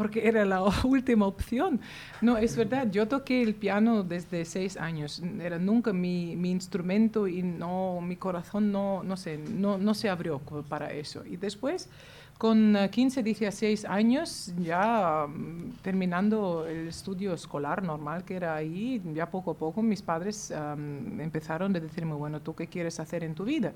Porque 0.00 0.26
era 0.26 0.46
la 0.46 0.62
última 0.84 1.26
opción. 1.26 1.78
No, 2.22 2.38
es 2.38 2.56
verdad, 2.56 2.90
yo 2.90 3.06
toqué 3.06 3.42
el 3.42 3.54
piano 3.54 4.02
desde 4.02 4.46
seis 4.46 4.78
años, 4.78 5.22
era 5.38 5.58
nunca 5.58 5.92
mi, 5.92 6.36
mi 6.36 6.50
instrumento 6.50 7.28
y 7.28 7.42
no, 7.42 8.00
mi 8.00 8.16
corazón 8.16 8.72
no, 8.72 9.02
no, 9.02 9.18
sé, 9.18 9.36
no, 9.36 9.76
no 9.76 9.92
se 9.92 10.08
abrió 10.08 10.38
para 10.70 10.90
eso. 10.90 11.22
Y 11.26 11.36
después, 11.36 11.90
con 12.38 12.74
15, 12.90 13.22
16 13.22 13.84
años, 13.84 14.54
ya 14.58 15.26
mm, 15.28 15.82
terminando 15.82 16.66
el 16.66 16.88
estudio 16.88 17.34
escolar 17.34 17.82
normal 17.82 18.24
que 18.24 18.36
era 18.36 18.54
ahí, 18.54 19.02
ya 19.12 19.30
poco 19.30 19.50
a 19.50 19.54
poco 19.58 19.82
mis 19.82 20.00
padres 20.00 20.50
empezaron 20.50 21.76
a 21.76 21.78
decirme, 21.78 22.14
bueno, 22.14 22.40
¿tú 22.40 22.54
qué 22.54 22.66
quieres 22.66 22.98
hacer 23.00 23.22
en 23.22 23.34
tu 23.34 23.44
vida? 23.44 23.74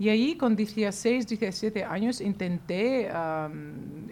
Y 0.00 0.10
ahí 0.10 0.36
con 0.36 0.54
16, 0.54 1.26
17 1.26 1.82
años 1.82 2.20
intenté 2.20 3.10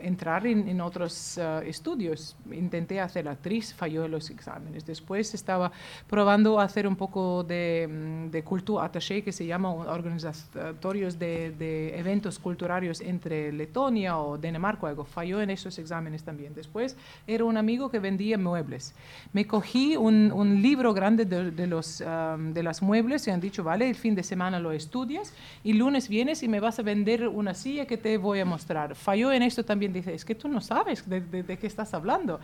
entrar 0.03 0.45
en, 0.47 0.81
otros 0.81 1.39
ah, 1.39 1.63
estudios. 1.65 2.37
Intenté 2.51 3.01
hacer 3.01 3.29
actriz, 3.29 3.73
falló 3.73 4.05
en 4.05 4.11
los 4.11 4.29
exámenes. 4.31 4.85
Después 4.85 5.33
estaba 5.35 5.71
probando 6.09 6.59
hacer 6.59 6.89
un 6.89 6.97
poco 6.97 7.45
de, 7.45 7.89
mm, 7.89 8.31
de 8.31 8.43
cultura 8.43 8.85
attaché, 8.85 9.23
que 9.23 9.31
se 9.31 9.47
llama 9.47 9.73
organizatorios 9.73 11.19
de, 11.19 11.53
de, 11.53 11.97
eventos 11.99 12.39
culturarios 12.41 13.01
entre 13.01 13.53
Letonia 13.53 14.19
o 14.19 14.37
Dinamarca, 14.39 14.89
algo. 14.89 15.05
Falló 15.05 15.41
en 15.41 15.51
esos 15.51 15.79
exámenes 15.79 16.25
también. 16.25 16.53
Después 16.53 16.97
era 17.29 17.45
un 17.45 17.57
amigo 17.57 17.91
que 17.91 18.01
vendía 18.01 18.37
muebles. 18.39 18.93
Me 19.33 19.47
cogí 19.47 19.97
un, 19.97 20.33
un 20.33 20.61
libro 20.63 20.93
grande 20.93 21.25
de, 21.25 21.53
de 21.53 21.67
los, 21.69 21.99
de 21.99 22.63
las 22.63 22.83
muebles 22.83 23.27
y 23.29 23.31
han 23.31 23.41
dicho, 23.41 23.63
vale, 23.63 23.89
el 23.89 23.95
fin 23.95 24.17
de 24.17 24.25
semana 24.25 24.59
lo 24.59 24.73
estudias 24.73 25.33
y 25.63 25.76
lunes 25.77 26.09
vienes 26.09 26.43
y 26.43 26.49
me 26.49 26.61
vas 26.61 26.79
a 26.79 26.83
vender 26.83 27.29
una 27.29 27.55
silla 27.55 27.87
que 27.87 27.97
te 27.97 28.17
voy 28.19 28.41
a 28.41 28.45
mostrar. 28.45 28.95
Falló 28.95 29.33
en 29.33 29.43
esto 29.43 29.65
también, 29.65 29.93
dice, 29.93 30.15
es 30.15 30.25
que 30.25 30.35
tú 30.35 30.49
no 30.49 30.61
sabes 30.61 31.09
de, 31.09 31.21
de, 31.21 31.57
qué 31.59 31.67
estás 31.67 31.95
hablando. 31.95 32.41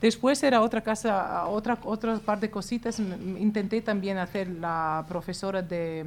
Después 0.00 0.42
era 0.42 0.60
otra 0.60 0.80
casa, 0.80 1.46
otra, 1.46 1.78
otra 1.84 2.18
par 2.18 2.40
de 2.40 2.50
cositas. 2.50 2.98
Intenté 3.00 3.80
también 3.80 4.18
hacer 4.18 4.48
la 4.48 5.04
profesora 5.08 5.62
de, 5.62 6.04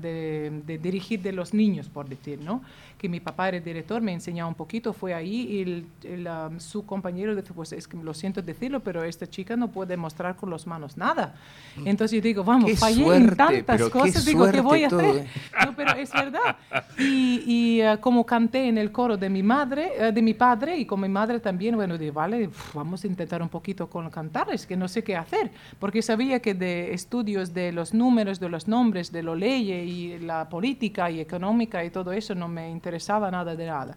de, 0.00 0.62
de 0.64 0.78
dirigir 0.78 1.22
de 1.22 1.32
los 1.32 1.54
niños, 1.54 1.88
por 1.88 2.08
decir, 2.08 2.40
¿no? 2.40 2.62
que 2.98 3.08
mi 3.08 3.20
papá 3.20 3.48
era 3.48 3.60
director, 3.60 4.00
me 4.00 4.12
enseñaba 4.12 4.48
un 4.48 4.54
poquito, 4.54 4.92
fue 4.92 5.12
ahí 5.12 5.86
y 6.02 6.06
el, 6.06 6.26
um, 6.26 6.58
su 6.58 6.86
compañero 6.86 7.34
dijo, 7.34 7.54
pues 7.54 7.72
es 7.72 7.86
que 7.86 7.96
lo 7.96 8.14
siento 8.14 8.40
decirlo, 8.40 8.80
pero 8.80 9.04
esta 9.04 9.26
chica 9.26 9.56
no 9.56 9.68
puede 9.68 9.96
mostrar 9.96 10.36
con 10.36 10.50
las 10.50 10.66
manos 10.66 10.96
nada. 10.96 11.34
Mm. 11.76 11.88
Entonces 11.88 12.16
yo 12.16 12.22
digo, 12.22 12.42
vamos, 12.42 12.72
fallé 12.78 13.16
en 13.16 13.36
tantas 13.36 13.82
cosas, 13.90 14.24
digo, 14.24 14.50
¿qué 14.50 14.60
voy 14.60 14.84
a 14.84 14.86
hacer? 14.86 15.26
No, 15.64 15.76
pero 15.76 15.94
es 15.94 16.10
verdad. 16.16 16.56
Y, 16.98 17.42
y 17.46 17.82
uh, 17.82 18.00
como 18.00 18.24
canté 18.24 18.68
en 18.68 18.78
el 18.78 18.90
coro 18.90 19.16
de 19.16 19.28
mi 19.28 19.42
madre, 19.42 19.92
uh, 20.00 20.12
de 20.12 20.22
mi 20.22 20.34
padre 20.34 20.76
y 20.76 20.86
con 20.86 21.00
mi 21.00 21.08
madre 21.08 21.40
también, 21.40 21.76
bueno, 21.76 21.96
digo, 21.98 22.14
vale, 22.14 22.50
vamos 22.74 23.04
a 23.04 23.06
intentar 23.06 23.42
un 23.42 23.48
poquito 23.48 23.88
con 23.88 24.10
cantar, 24.10 24.52
es 24.52 24.66
que 24.66 24.76
no 24.76 24.88
sé 24.88 25.04
qué 25.04 25.16
hacer, 25.16 25.50
porque 25.78 26.02
sabía 26.02 26.40
que 26.40 26.54
de 26.54 26.92
estudios 26.92 27.52
de 27.52 27.72
los 27.72 27.94
números, 27.94 28.40
de 28.40 28.48
los 28.48 28.66
nombres, 28.68 29.12
de 29.12 29.22
lo 29.22 29.34
ley 29.34 29.70
y 29.70 30.18
la 30.18 30.48
política 30.48 31.10
y 31.10 31.20
económica 31.20 31.84
y 31.84 31.90
todo 31.90 32.12
eso 32.12 32.34
no 32.34 32.48
me 32.48 32.70
interesaba 32.70 33.30
nada 33.30 33.54
de 33.54 33.66
nada. 33.66 33.96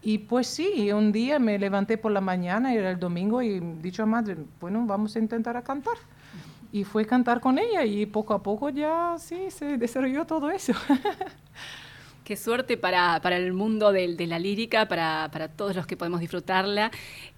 Y 0.00 0.18
pues 0.18 0.46
sí, 0.46 0.92
un 0.92 1.10
día 1.10 1.40
me 1.40 1.58
levanté 1.58 1.98
por 1.98 2.12
la 2.12 2.20
mañana, 2.20 2.72
era 2.72 2.90
el 2.90 3.00
domingo, 3.00 3.42
y 3.42 3.58
dicho 3.82 4.04
a 4.04 4.06
madre, 4.06 4.36
bueno, 4.60 4.84
vamos 4.86 5.16
a 5.16 5.18
intentar 5.18 5.56
a 5.56 5.62
cantar. 5.62 5.96
Y 6.70 6.84
fue 6.84 7.06
cantar 7.06 7.40
con 7.40 7.58
ella 7.58 7.84
y 7.84 8.06
poco 8.06 8.34
a 8.34 8.42
poco 8.42 8.68
ya 8.68 9.16
sí 9.18 9.50
se 9.50 9.78
desarrolló 9.78 10.26
todo 10.26 10.50
eso. 10.50 10.72
Qué 12.28 12.36
suerte 12.36 12.76
para, 12.76 13.22
para 13.22 13.38
el 13.38 13.54
mundo 13.54 13.90
de, 13.90 14.14
de 14.14 14.26
la 14.26 14.38
lírica, 14.38 14.86
para, 14.86 15.30
para, 15.32 15.48
todos 15.48 15.74
los 15.74 15.86
que 15.86 15.96
podemos 15.96 16.20
disfrutarla, 16.20 16.90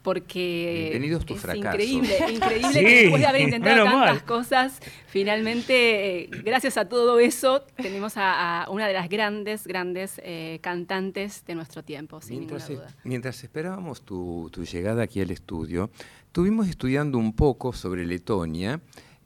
porque 0.03 0.97
es 0.97 1.55
increíble, 1.55 2.19
increíble 2.35 2.73
que 2.73 3.03
después 3.03 3.21
de 3.21 3.27
haber 3.29 3.43
intentado 3.43 3.85
tantas 3.85 4.23
cosas, 4.25 4.81
finalmente, 5.07 6.23
eh, 6.23 6.31
gracias 6.43 6.77
a 6.77 6.89
todo 6.89 7.21
eso, 7.21 7.63
tenemos 7.77 8.17
a, 8.17 8.65
a, 8.65 8.71
una 8.71 8.89
de 8.89 8.95
las 8.95 9.09
grandes, 9.09 9.65
grandes 9.65 10.21
eh, 10.25 10.59
cantantes 10.61 11.45
de 11.47 11.55
nuestro 11.55 11.85
tiempo, 11.85 12.21
sin 12.21 12.39
mientras, 12.39 12.69
ninguna 12.69 12.89
duda. 12.89 12.97
Mientras 13.05 13.45
esperábamos 13.45 14.03
tu, 14.03 14.51
tu 14.51 14.65
llegada 14.65 15.05
aquí 15.05 15.21
al 15.21 15.31
estudio, 15.31 15.91
estuvimos 16.27 16.69
estudiando 16.69 17.17
un 17.17 17.33
poco 17.33 17.73
sobre 17.73 18.05
Letonia, 18.05 18.81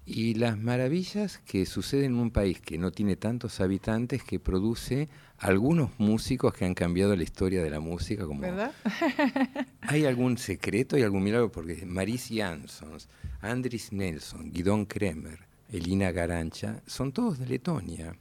y 0.07 0.35
las 0.35 0.59
maravillas 0.59 1.38
que 1.38 1.64
suceden 1.64 2.12
en 2.12 2.17
un 2.17 2.31
país 2.31 2.61
que 2.61 2.77
no 2.77 2.90
tiene 2.90 3.17
tantos 3.17 3.61
habitantes, 3.61 4.23
que 4.23 4.38
produce 4.38 5.09
algunos 5.38 5.90
músicos 5.99 6.53
que 6.53 6.67
han 6.67 6.75
cambiado 6.75 7.17
la 7.17 7.23
historia 7.23 7.62
de 7.62 7.71
la 7.71 7.81
música. 7.81 8.27
Como 8.27 8.40
¿Verdad? 8.40 8.73
¿Hay 9.81 10.05
algún 10.05 10.37
secreto 10.37 10.99
y 10.99 11.03
algún 11.03 11.23
milagro? 11.23 11.51
Porque 11.51 11.87
Maris 11.87 12.29
Jansons, 12.31 13.09
Andris 13.40 13.93
Nelson, 13.93 14.53
Guidón 14.53 14.85
Kremer, 14.85 15.38
Elina 15.73 16.12
Garancha, 16.12 16.83
son 16.87 17.12
todos 17.12 17.38
de 17.38 17.47
Letonia. 17.47 18.14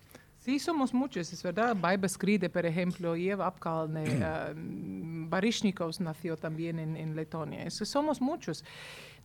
Sí, 0.44 0.60
somos 0.60 0.94
muchos, 0.94 1.32
es 1.32 1.42
verdad. 1.42 1.76
Baiba 1.80 2.08
Skride, 2.08 2.50
por 2.50 2.66
ejemplo, 2.66 3.16
Yev 3.16 3.42
Apkalne, 3.42 4.04
uh, 4.20 5.30
Barishnikovs 5.30 6.02
nació 6.02 6.36
también 6.36 6.80
en, 6.80 6.98
en 6.98 7.16
Letonia. 7.16 7.64
Es, 7.64 7.76
somos 7.76 8.20
muchos. 8.20 8.66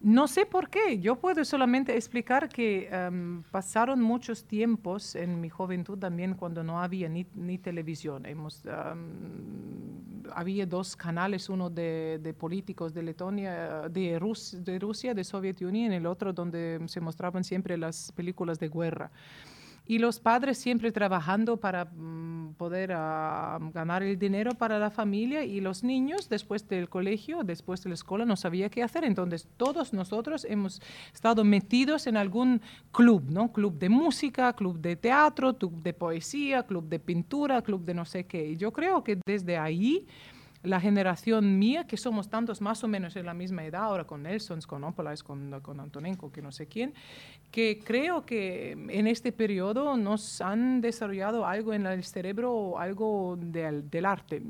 No 0.00 0.28
sé 0.28 0.46
por 0.46 0.70
qué, 0.70 1.00
yo 1.00 1.16
puedo 1.16 1.44
solamente 1.44 1.96
explicar 1.96 2.48
que 2.48 2.88
um, 3.10 3.42
pasaron 3.50 4.00
muchos 4.00 4.44
tiempos 4.44 5.16
en 5.16 5.40
mi 5.40 5.48
juventud 5.48 5.98
también 5.98 6.34
cuando 6.34 6.62
no 6.62 6.80
había 6.80 7.08
ni, 7.08 7.26
ni 7.34 7.58
televisión. 7.58 8.24
Um, 8.24 9.18
había 10.32 10.66
dos 10.66 10.94
canales, 10.94 11.48
uno 11.48 11.68
de, 11.68 12.20
de, 12.22 12.32
políticos 12.32 12.94
de 12.94 13.02
Letonia, 13.02 13.88
de, 13.88 14.20
Rus, 14.20 14.56
de 14.60 14.78
Rusia, 14.78 15.14
de 15.14 15.24
Soviet 15.24 15.60
Union, 15.62 15.92
y 15.92 15.96
el 15.96 16.06
otro 16.06 16.32
donde 16.32 16.80
se 16.86 17.00
mostraban 17.00 17.42
siempre 17.42 17.76
las 17.76 18.12
películas 18.12 18.60
de 18.60 18.68
guerra. 18.68 19.10
Y 19.88 19.98
los 19.98 20.20
padres 20.20 20.58
siempre 20.58 20.92
trabajando 20.92 21.56
para 21.56 21.84
um, 21.84 22.52
poder 22.54 22.90
uh, 22.90 23.72
ganar 23.72 24.02
el 24.02 24.18
dinero 24.18 24.52
para 24.52 24.78
la 24.78 24.90
familia 24.90 25.44
y 25.44 25.62
los 25.62 25.82
niños 25.82 26.28
después 26.28 26.68
del 26.68 26.90
colegio, 26.90 27.42
después 27.42 27.82
de 27.82 27.88
la 27.88 27.94
escuela, 27.94 28.26
no 28.26 28.36
sabía 28.36 28.68
qué 28.68 28.82
hacer. 28.82 29.04
Entonces 29.04 29.48
todos 29.56 29.94
nosotros 29.94 30.46
hemos 30.48 30.82
estado 31.14 31.42
metidos 31.42 32.06
en 32.06 32.18
algún 32.18 32.60
club, 32.92 33.24
¿no? 33.30 33.50
Club 33.50 33.78
de 33.78 33.88
música, 33.88 34.52
club 34.52 34.78
de 34.78 34.94
teatro, 34.94 35.56
club 35.56 35.82
de 35.82 35.94
poesía, 35.94 36.64
club 36.64 36.86
de 36.86 36.98
pintura, 36.98 37.62
club 37.62 37.82
de 37.84 37.94
no 37.94 38.04
sé 38.04 38.26
qué. 38.26 38.50
Y 38.50 38.56
yo 38.58 38.72
creo 38.72 39.02
que 39.02 39.18
desde 39.26 39.56
ahí 39.56 40.06
la 40.62 40.80
generación 40.80 41.58
mía, 41.58 41.86
que 41.86 41.96
somos 41.96 42.28
tantos 42.28 42.60
más 42.60 42.82
o 42.82 42.88
menos 42.88 43.16
en 43.16 43.26
la 43.26 43.34
misma 43.34 43.64
edad, 43.64 43.84
ahora 43.84 44.04
con 44.04 44.24
Nelson, 44.24 44.60
con 44.66 44.84
Opolais, 44.84 45.22
con, 45.22 45.60
con 45.60 45.80
Antonenko, 45.80 46.32
que 46.32 46.42
no 46.42 46.50
sé 46.50 46.66
quién, 46.66 46.94
que 47.50 47.80
creo 47.84 48.26
que 48.26 48.72
en 48.72 49.06
este 49.06 49.32
periodo 49.32 49.96
nos 49.96 50.40
han 50.40 50.80
desarrollado 50.80 51.46
algo 51.46 51.72
en 51.72 51.86
el 51.86 52.04
cerebro, 52.04 52.78
algo 52.78 53.36
del, 53.40 53.88
del 53.88 54.04
arte. 54.04 54.42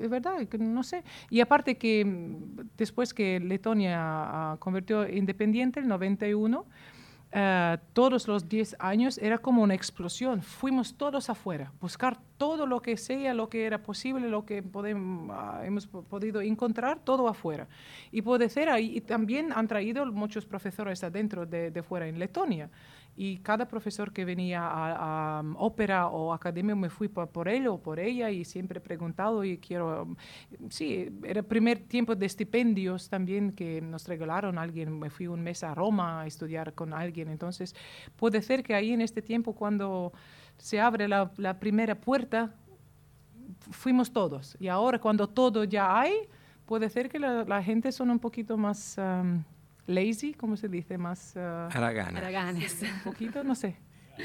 Es 0.00 0.08
verdad, 0.08 0.38
no 0.58 0.82
sé. 0.82 1.02
Y 1.30 1.40
aparte 1.40 1.76
que 1.76 2.06
después 2.76 3.12
que 3.12 3.40
Letonia 3.40 4.56
convirtió 4.58 5.08
independiente, 5.08 5.80
el 5.80 5.88
91, 5.88 6.66
Uh, 7.30 7.76
todos 7.92 8.26
los 8.26 8.48
10 8.48 8.76
años 8.78 9.18
era 9.18 9.36
como 9.36 9.62
una 9.62 9.74
explosión. 9.74 10.40
Fuimos 10.40 10.94
todos 10.94 11.28
afuera, 11.28 11.70
buscar 11.78 12.18
todo 12.38 12.64
lo 12.64 12.80
que 12.80 12.96
sea, 12.96 13.34
lo 13.34 13.50
que 13.50 13.66
era 13.66 13.82
posible, 13.82 14.30
lo 14.30 14.46
que 14.46 14.62
podemos, 14.62 15.36
uh, 15.36 15.62
hemos 15.62 15.86
podido 15.86 16.40
encontrar, 16.40 17.00
todo 17.04 17.28
afuera. 17.28 17.68
Y 18.10 18.22
puede 18.22 18.48
ser 18.48 18.70
ahí, 18.70 19.00
también 19.02 19.52
han 19.54 19.68
traído 19.68 20.06
muchos 20.06 20.46
profesores 20.46 21.04
adentro 21.04 21.44
de, 21.44 21.70
de 21.70 21.82
fuera 21.82 22.08
en 22.08 22.18
Letonia 22.18 22.70
y 23.20 23.38
cada 23.38 23.66
profesor 23.66 24.12
que 24.12 24.24
venía 24.24 24.62
a, 24.64 25.38
a 25.38 25.40
um, 25.40 25.56
ópera 25.58 26.06
o 26.06 26.32
academia 26.32 26.76
me 26.76 26.88
fui 26.88 27.08
por, 27.08 27.28
por, 27.30 27.48
él 27.48 27.66
o 27.66 27.76
por 27.82 27.98
ella 27.98 28.30
y 28.30 28.44
siempre 28.44 28.78
he 28.78 28.80
preguntado 28.80 29.42
y 29.42 29.58
quiero, 29.58 30.14
sí, 30.70 31.10
era 31.24 31.40
el 31.40 31.44
primer 31.44 31.80
tiempo 31.80 32.14
de 32.14 32.26
estipendios 32.26 33.08
también 33.08 33.50
que 33.50 33.80
nos 33.80 34.06
regalaron. 34.06 34.56
Alguien, 34.56 35.00
me 35.00 35.10
fui 35.10 35.26
un 35.26 35.42
mes 35.42 35.64
a 35.64 35.74
Roma 35.74 36.20
a 36.20 36.26
estudiar 36.28 36.74
con 36.74 36.94
alguien, 36.94 37.28
entonces 37.28 37.74
puede 38.14 38.40
ser 38.40 38.62
que 38.62 38.76
ahí 38.76 38.92
en 38.92 39.00
este 39.00 39.20
tiempo 39.20 39.52
cuando 39.52 40.12
se 40.56 40.78
abre 40.78 41.08
la, 41.08 41.32
la 41.38 41.58
primera 41.58 41.96
puerta, 41.96 42.54
fuimos 43.72 44.12
todos. 44.12 44.56
Y 44.60 44.68
ahora 44.68 45.00
cuando 45.00 45.28
todo 45.28 45.64
ya 45.64 45.98
hay, 45.98 46.12
puede 46.66 46.88
ser 46.88 47.08
que 47.08 47.18
la, 47.18 47.42
la 47.42 47.64
gente 47.64 47.90
son 47.90 48.10
un 48.10 48.20
poquito 48.20 48.56
más... 48.56 48.96
Um, 48.96 49.42
lazy, 49.88 50.34
¿cómo 50.34 50.56
se 50.56 50.68
dice? 50.68 50.98
Más... 50.98 51.32
Uh, 51.34 51.70
Haraganes. 51.70 52.16
Haraganes. 52.16 52.82
Un 52.82 53.00
poquito, 53.12 53.42
no 53.42 53.54
sé. 53.54 53.76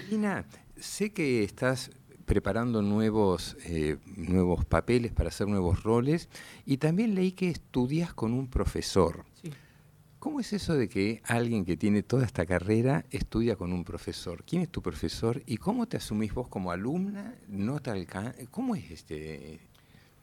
Lina, 0.09 0.45
sé 0.75 1.11
que 1.11 1.43
estás 1.43 1.91
preparando 2.25 2.81
nuevos, 2.81 3.57
eh, 3.65 3.97
nuevos 4.15 4.65
papeles 4.65 5.11
para 5.11 5.29
hacer 5.29 5.47
nuevos 5.47 5.83
roles 5.83 6.29
y 6.65 6.77
también 6.77 7.15
leí 7.15 7.31
que 7.31 7.49
estudias 7.49 8.13
con 8.13 8.33
un 8.33 8.47
profesor. 8.47 9.25
Sí. 9.41 9.51
¿Cómo 10.23 10.39
es 10.39 10.53
eso 10.53 10.73
de 10.75 10.87
que 10.87 11.21
alguien 11.25 11.65
que 11.65 11.75
tiene 11.75 12.01
toda 12.01 12.25
esta 12.25 12.45
carrera 12.45 13.05
estudia 13.11 13.57
con 13.57 13.73
un 13.73 13.83
profesor? 13.83 14.45
¿Quién 14.45 14.61
es 14.61 14.69
tu 14.69 14.81
profesor 14.81 15.43
y 15.45 15.57
cómo 15.57 15.85
te 15.85 15.97
asumís 15.97 16.33
vos 16.33 16.47
como 16.47 16.71
alumna? 16.71 17.35
¿No 17.49 17.81
te 17.81 17.91
alcanza? 17.91 18.33
¿Cómo 18.49 18.73
es 18.75 18.89
este, 18.89 19.59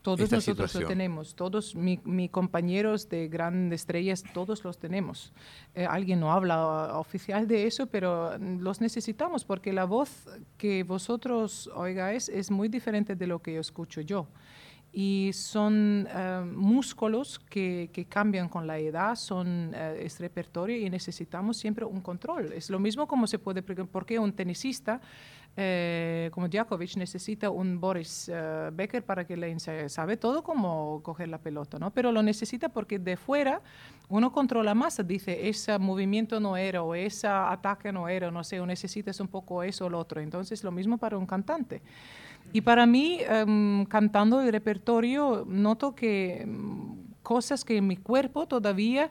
todos 0.03 0.21
nosotros 0.21 0.45
situación. 0.45 0.83
lo 0.83 0.89
tenemos, 0.89 1.35
todos 1.35 1.75
mis 1.75 2.05
mi 2.05 2.29
compañeros 2.29 3.09
de 3.09 3.29
grandes 3.29 3.83
estrellas, 3.83 4.23
todos 4.35 4.65
los 4.65 4.79
tenemos. 4.79 5.33
Eh, 5.75 5.87
alguien 5.87 6.21
no 6.21 6.33
habla 6.33 6.99
oficial 6.99 7.47
de 7.47 7.67
eso, 7.67 7.87
pero 7.87 8.37
los 8.39 8.81
necesitamos 8.81 9.45
porque 9.45 9.73
la 9.73 9.85
voz 9.85 10.29
que 10.57 10.83
vosotros 10.83 11.71
oigáis 11.75 12.29
es 12.29 12.51
muy 12.51 12.69
diferente 12.69 13.15
de 13.15 13.27
lo 13.27 13.41
que 13.41 13.55
yo 13.55 13.61
escucho 13.61 14.01
yo. 14.01 14.27
Y 14.93 15.31
son 15.35 16.09
uh, 16.09 16.45
músculos 16.45 17.39
que, 17.39 17.91
que, 17.93 18.07
cambian 18.07 18.49
con 18.49 18.67
la 18.67 18.77
edad, 18.81 19.15
son 19.15 19.73
uh, 19.73 19.95
es 19.97 20.19
repertorio 20.19 20.77
y 20.77 20.91
necesitamos 20.91 21.59
siempre 21.59 21.85
un 21.85 22.01
control. 22.01 22.53
Es 22.53 22.71
lo 22.71 22.81
mismo 22.81 23.07
como 23.07 23.29
se 23.29 23.39
puede, 23.39 23.63
¿por 23.63 24.05
qué 24.05 24.19
un 24.19 24.33
tenisista 24.33 25.01
eh, 25.57 26.31
como 26.33 26.49
Djokovic 26.49 26.97
necesita 26.97 27.51
un 27.51 27.81
Boris 27.81 28.29
uh, 28.29 28.75
Becker 28.75 29.05
para 29.05 29.27
que 29.27 29.37
le 29.37 29.51
enseñe. 29.51 29.89
Sabe 29.89 30.17
todo 30.17 30.43
cómo 30.43 31.01
coger 31.03 31.29
la 31.29 31.39
pelota, 31.39 31.79
¿no? 31.79 31.91
Pero 31.91 32.13
lo 32.13 32.23
necesita 32.23 32.69
porque 32.69 32.99
de 32.99 33.17
fuera 33.17 33.61
uno 34.09 34.33
controla 34.33 34.75
más, 34.75 35.01
dice, 35.07 35.49
ese 35.49 35.79
movimiento 35.79 36.41
no 36.41 36.57
era 36.57 36.83
o 36.83 36.95
ese 36.95 37.29
ataque 37.29 37.93
no 37.93 38.09
era, 38.09 38.31
no 38.31 38.43
sé, 38.43 38.61
o 38.61 38.67
necesitas 38.67 39.21
un 39.21 39.29
poco 39.29 39.63
eso 39.63 39.87
o 39.87 39.89
lo 39.89 39.99
otro. 39.99 40.21
Entonces, 40.21 40.65
lo 40.65 40.73
mismo 40.73 40.99
para 40.99 41.17
un 41.17 41.27
cantante. 41.27 41.83
Y 42.53 42.63
para 42.63 42.87
mí, 42.87 43.21
um, 43.47 43.85
cantando 43.85 44.41
el 44.41 44.51
repertorio, 44.51 45.45
noto 45.47 45.95
que 45.95 46.43
um, 46.45 46.97
cosas 47.23 47.65
que 47.65 47.77
en 47.77 47.87
mi 47.87 47.97
cuerpo 47.97 48.47
todavía 48.47 49.11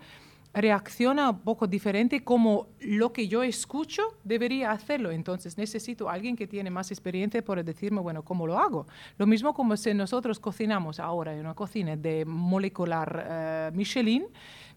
reacciona 0.54 1.30
un 1.30 1.40
poco 1.40 1.68
diferente 1.68 2.24
como 2.24 2.68
lo 2.80 3.14
que 3.14 3.28
yo 3.28 3.44
escucho 3.44 4.02
debería 4.24 4.72
hacerlo. 4.72 5.12
Entonces 5.12 5.58
necesito 5.58 6.10
a 6.10 6.14
alguien 6.14 6.36
que 6.36 6.48
tiene 6.48 6.70
más 6.70 6.92
experiencia 6.92 7.44
para 7.44 7.62
decirme, 7.64 8.02
bueno, 8.02 8.24
¿cómo 8.24 8.48
lo 8.48 8.58
hago? 8.58 8.88
Lo 9.18 9.28
mismo 9.28 9.54
como 9.54 9.78
si 9.78 9.94
nosotros 9.94 10.40
cocinamos 10.40 11.00
ahora 11.00 11.34
en 11.34 11.42
una 11.42 11.54
cocina 11.54 11.96
de 11.96 12.26
molecular 12.26 13.72
uh, 13.72 13.76
Michelin, 13.76 14.26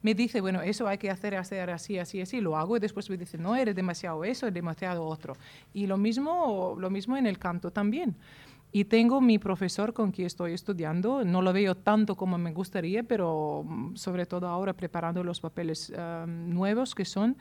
me 0.03 0.15
dice, 0.15 0.41
bueno, 0.41 0.61
eso 0.63 0.89
hay 0.89 0.99
que 0.99 1.11
hacer, 1.11 1.37
hacer 1.37 1.71
así, 1.71 1.99
así, 1.99 2.21
así, 2.21 2.41
lo 2.41 2.57
hago 2.57 2.77
y 2.77 2.81
después 2.81 3.09
me 3.09 3.17
dice, 3.17 3.39
no, 3.39 3.55
eres 3.55 3.75
demasiado 3.75 4.25
eso, 4.25 4.49
es 4.49 4.55
demasiado 4.55 5.05
otro. 5.05 5.37
Y 5.73 5.87
lo 5.87 5.97
mismo, 5.97 6.77
lo 6.79 6.91
mismo 6.91 7.17
en 7.17 7.27
el 7.27 7.39
canto 7.39 7.71
también. 7.71 8.17
Y 8.75 8.87
tengo 8.87 9.21
mi 9.21 9.39
profesor 9.39 9.93
con 9.93 10.13
quien 10.13 10.27
estoy 10.27 10.55
estudiando, 10.55 11.25
no 11.27 11.43
lo 11.43 11.53
veo 11.53 11.75
tanto 11.75 12.17
como 12.17 12.39
me 12.39 12.53
gustaría, 12.53 13.03
pero 13.03 13.65
mm, 13.67 13.97
sobre 13.97 14.25
todo 14.25 14.49
ahora 14.49 14.73
preparando 14.73 15.23
los 15.23 15.41
papeles 15.41 15.91
uh, 15.91 16.27
nuevos 16.27 16.95
que 16.95 17.05
son, 17.05 17.37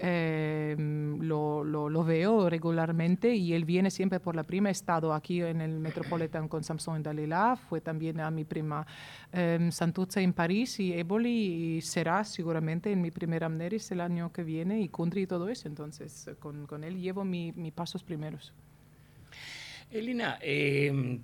eh, 0.00 0.76
lo, 0.78 1.64
lo, 1.64 1.88
lo, 1.88 2.04
veo 2.04 2.48
regularmente 2.48 3.34
y 3.34 3.54
él 3.54 3.64
viene 3.64 3.90
siempre 3.90 4.20
por 4.20 4.36
la 4.36 4.44
prima. 4.44 4.68
He 4.68 4.72
estado 4.72 5.12
aquí 5.12 5.42
en 5.42 5.60
el 5.60 5.80
Metropolitan 5.80 6.46
con 6.46 6.62
Samson 6.62 7.02
Dalila, 7.02 7.56
fue 7.56 7.80
también 7.80 8.20
a 8.20 8.30
mi 8.30 8.44
prima 8.44 8.86
eh, 9.32 9.68
Santuzza 9.72 10.20
en 10.20 10.32
París 10.32 10.78
y 10.78 10.92
Éboli 10.92 11.78
y 11.78 11.80
será 11.80 12.22
seguramente 12.22 12.92
en 12.92 13.00
mi 13.00 13.10
primer 13.10 13.42
Amneris 13.42 13.90
el 13.90 14.00
año 14.00 14.32
que 14.32 14.44
viene 14.44 14.80
y 14.80 14.88
Kundry 14.88 15.22
y 15.22 15.26
todo 15.26 15.48
eso. 15.48 15.66
Entonces 15.66 16.30
con, 16.38 16.68
con 16.68 16.84
él 16.84 17.00
llevo 17.00 17.24
mis 17.24 17.56
mi 17.56 17.72
pasos 17.72 18.04
primeros. 18.04 18.54
Elina, 19.90 20.38
eh, 20.42 21.18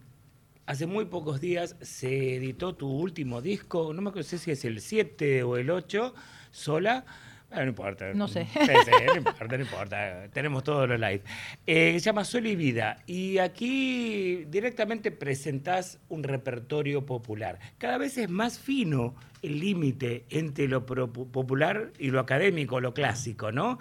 hace 0.67 0.87
muy 0.87 1.05
pocos 1.05 1.41
días 1.41 1.77
se 1.83 2.37
editó 2.37 2.75
tu 2.75 2.89
último 2.89 3.43
disco, 3.43 3.93
no 3.93 4.01
me 4.01 4.11
acuerdo 4.11 4.29
si 4.29 4.51
es 4.51 4.65
el 4.65 4.81
7 4.81 5.43
o 5.43 5.57
el 5.57 5.71
8, 5.71 6.15
sola. 6.51 7.05
Ah, 7.51 7.63
no 7.63 7.69
importa. 7.69 8.13
No 8.15 8.27
sé. 8.27 8.49
No 8.57 9.17
importa, 9.17 9.57
no 9.57 9.63
importa. 9.63 10.29
Tenemos 10.33 10.65
todo 10.65 10.89
lo 10.89 10.97
live. 10.97 11.23
Eh, 11.67 11.93
se 11.93 12.01
llama 12.01 12.25
Sol 12.25 12.47
y 12.47 12.57
Vida. 12.57 12.99
Y 13.07 13.39
aquí 13.39 14.45
directamente 14.47 15.13
presentás 15.13 16.01
un 16.09 16.25
repertorio 16.25 17.07
popular. 17.07 17.61
Cada 17.79 17.97
vez 17.99 18.19
es 18.19 18.29
más 18.29 18.59
fino 18.59 19.15
el 19.41 19.61
límite 19.61 20.25
entre 20.31 20.67
lo 20.67 20.85
popular 20.85 21.93
y 21.99 22.11
lo 22.11 22.19
académico, 22.19 22.81
lo 22.81 22.93
clásico, 22.93 23.53
¿no? 23.53 23.79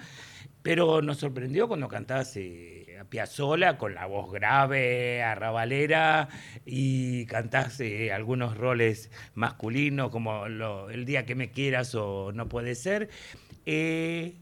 Pero 0.62 1.02
nos 1.02 1.17
sorprendió 1.17 1.67
cuando 1.67 1.88
cantás 1.88 2.38
eh, 2.38 2.83
a 3.13 3.26
Piazzolla 3.26 3.78
con 3.78 3.93
la 3.93 4.08
voz 4.08 4.32
grave, 4.32 5.21
arrabalera, 5.21 6.30
y 6.65 7.26
cantás 7.28 7.80
eh, 7.80 8.12
algunos 8.12 8.58
roles 8.58 9.12
masculinos 9.36 10.10
como 10.10 10.45
El 10.89 11.06
día 11.06 11.26
que 11.26 11.36
me 11.36 11.52
quieras 11.52 11.93
o 11.93 12.32
No 12.34 12.49
puede 12.49 12.73
ser. 12.76 13.10
Eh, 13.65 14.36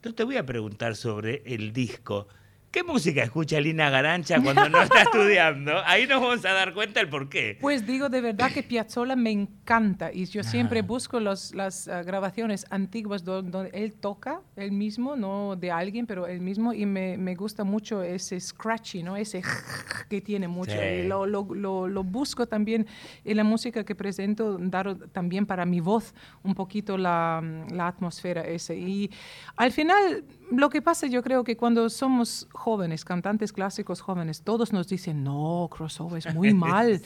te 0.00 0.24
voy 0.24 0.36
a 0.36 0.44
preguntar 0.44 0.96
sobre 0.96 1.42
el 1.46 1.72
disco. 1.72 2.26
¿Qué 2.72 2.82
música 2.82 3.22
escucha 3.22 3.60
Lina 3.60 3.90
Garancha 3.90 4.40
cuando 4.42 4.66
no 4.70 4.80
está 4.80 5.02
estudiando? 5.02 5.72
Ahí 5.84 6.06
nos 6.06 6.22
vamos 6.22 6.42
a 6.46 6.52
dar 6.54 6.72
cuenta 6.72 7.02
el 7.02 7.08
por 7.10 7.28
qué. 7.28 7.58
Pues 7.60 7.86
digo 7.86 8.08
de 8.08 8.22
verdad 8.22 8.50
que 8.50 8.62
Piazzolla 8.62 9.14
me 9.14 9.30
encanta 9.30 10.10
y 10.10 10.24
yo 10.24 10.42
siempre 10.42 10.78
Ah. 10.80 10.82
busco 10.82 11.20
los, 11.20 11.54
las 11.54 11.86
ah, 11.86 12.02
grabaciones 12.02 12.64
antiguas 12.70 13.24
do- 13.24 13.42
donde, 13.42 13.68
él 13.74 13.92
toca, 13.92 14.40
él 14.56 14.72
mismo, 14.72 15.16
no 15.16 15.54
de 15.54 15.70
alguien, 15.70 16.06
pero 16.06 16.26
él 16.26 16.40
mismo 16.40 16.72
y 16.72 16.86
me, 16.86 17.18
me 17.18 17.34
gusta 17.34 17.62
mucho 17.62 18.02
ese 18.02 18.40
scratchy, 18.40 19.02
¿no? 19.02 19.18
Ese 19.18 19.42
que 20.08 20.22
tiene 20.22 20.48
mucho. 20.48 20.72
Sí. 20.72 21.02
Lo, 21.06 21.26
lo- 21.26 21.46
lo- 21.54 21.88
lo 21.88 22.04
busco 22.04 22.46
también 22.46 22.86
en 23.26 23.36
la 23.36 23.44
música 23.44 23.84
que 23.84 23.94
presento, 23.94 24.56
dar 24.58 24.96
también 25.12 25.44
para 25.44 25.66
mi 25.66 25.80
voz 25.80 26.14
un 26.42 26.54
poquito 26.54 26.96
la, 26.96 27.42
la 27.70 27.88
atmósfera 27.88 28.40
ese. 28.46 28.78
Y 28.78 29.10
al 29.56 29.72
final, 29.72 30.24
lo 30.54 30.68
que 30.70 30.82
pasa 30.82 31.06
yo 31.06 31.22
creo 31.22 31.44
que 31.44 31.56
cuando 31.56 31.88
somos 31.90 32.46
jóvenes, 32.52 33.04
cantantes 33.04 33.52
clásicos 33.52 34.00
jóvenes, 34.00 34.42
todos 34.42 34.72
nos 34.72 34.86
dicen, 34.88 35.24
no, 35.24 35.68
crossover 35.70 36.18
es 36.26 36.34
muy 36.34 36.52
mal. 36.54 37.00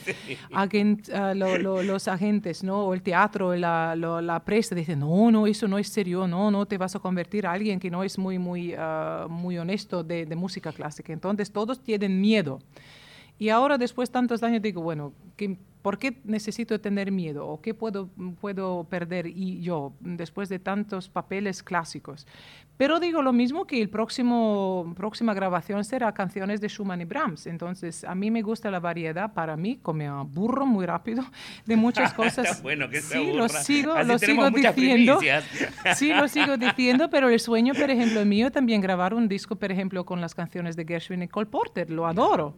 Agent- 0.51 1.09
ah, 1.13 1.33
lo- 1.33 1.57
lo- 1.57 1.83
los 1.83 2.07
agentes, 2.07 2.63
¿no? 2.63 2.85
O 2.85 2.93
el 2.93 3.01
teatro, 3.01 3.55
la, 3.55 3.95
lo- 3.95 4.21
la 4.21 4.39
prensa 4.43 4.75
dicen, 4.75 4.99
no, 4.99 5.31
no, 5.31 5.47
eso 5.47 5.67
no 5.67 5.77
es 5.77 5.87
serio, 5.89 6.27
no, 6.27 6.51
no 6.51 6.65
te 6.65 6.77
vas 6.77 6.95
a 6.95 6.99
convertir 6.99 7.47
a 7.47 7.51
alguien 7.53 7.79
que 7.79 7.89
no 7.89 8.03
es 8.03 8.17
muy, 8.17 8.37
muy, 8.39 8.73
ah, 8.77 9.27
muy 9.29 9.57
honesto 9.57 10.03
de, 10.03 10.25
de 10.25 10.35
música 10.35 10.71
clásica. 10.71 11.13
Entonces 11.13 11.51
todos 11.51 11.79
tienen 11.81 12.19
miedo. 12.21 12.59
Y 13.39 13.49
ahora, 13.49 13.77
después 13.77 14.09
de 14.09 14.13
tantos 14.13 14.41
años, 14.43 14.61
digo, 14.61 14.81
bueno, 14.81 15.13
¿qué- 15.35 15.57
¿por 15.87 15.97
qué 15.97 16.17
necesito 16.25 16.81
tener 16.81 17.13
miedo? 17.13 17.47
¿O 17.47 17.61
qué 17.61 17.73
puedo, 17.73 18.09
puedo 18.41 18.83
perder 18.89 19.25
y 19.25 19.61
yo 19.61 19.93
después 20.01 20.49
de 20.49 20.59
tantos 20.59 21.07
papeles 21.07 21.63
clásicos? 21.63 22.27
Pero 22.75 22.99
digo 22.99 23.21
lo 23.21 23.31
mismo 23.31 23.65
que 23.65 23.81
el 23.81 23.87
próximo 23.87 24.93
próxima 24.97 25.33
grabación 25.33 25.85
será 25.85 26.11
canciones 26.13 26.59
de 26.59 26.67
Schumann 26.67 26.99
y 26.99 27.05
Brahms. 27.05 27.47
Entonces, 27.47 28.03
a 28.03 28.15
mí 28.15 28.29
me 28.29 28.41
gusta 28.41 28.69
la 28.69 28.81
variedad. 28.81 29.33
Para 29.33 29.55
mí, 29.55 29.79
como 29.81 29.99
me 29.99 30.07
aburro 30.07 30.65
muy 30.65 30.85
rápido 30.85 31.23
de 31.65 31.77
muchas 31.77 32.13
cosas. 32.21 32.61
Bueno 32.61 32.89
que 32.89 32.99
sí, 32.99 33.31
lo 33.31 33.47
sigo, 33.47 33.93
Así 33.93 34.07
lo 34.09 34.19
sigo 34.19 34.49
diciendo. 34.51 35.19
Sí, 35.95 36.13
lo 36.13 36.27
sigo 36.27 36.57
diciendo, 36.57 37.09
pero 37.09 37.29
el 37.29 37.39
sueño, 37.39 37.73
por 37.73 37.89
ejemplo, 37.89 38.25
mío 38.25 38.51
también 38.51 38.81
grabar 38.81 39.13
un 39.13 39.29
disco, 39.29 39.55
por 39.55 39.71
ejemplo, 39.71 40.05
con 40.05 40.19
las 40.19 40.35
canciones 40.35 40.75
de 40.75 40.83
Gershwin 40.83 41.23
y 41.23 41.27
Cole 41.29 41.45
Porter. 41.45 41.89
Lo 41.89 42.05
adoro. 42.05 42.55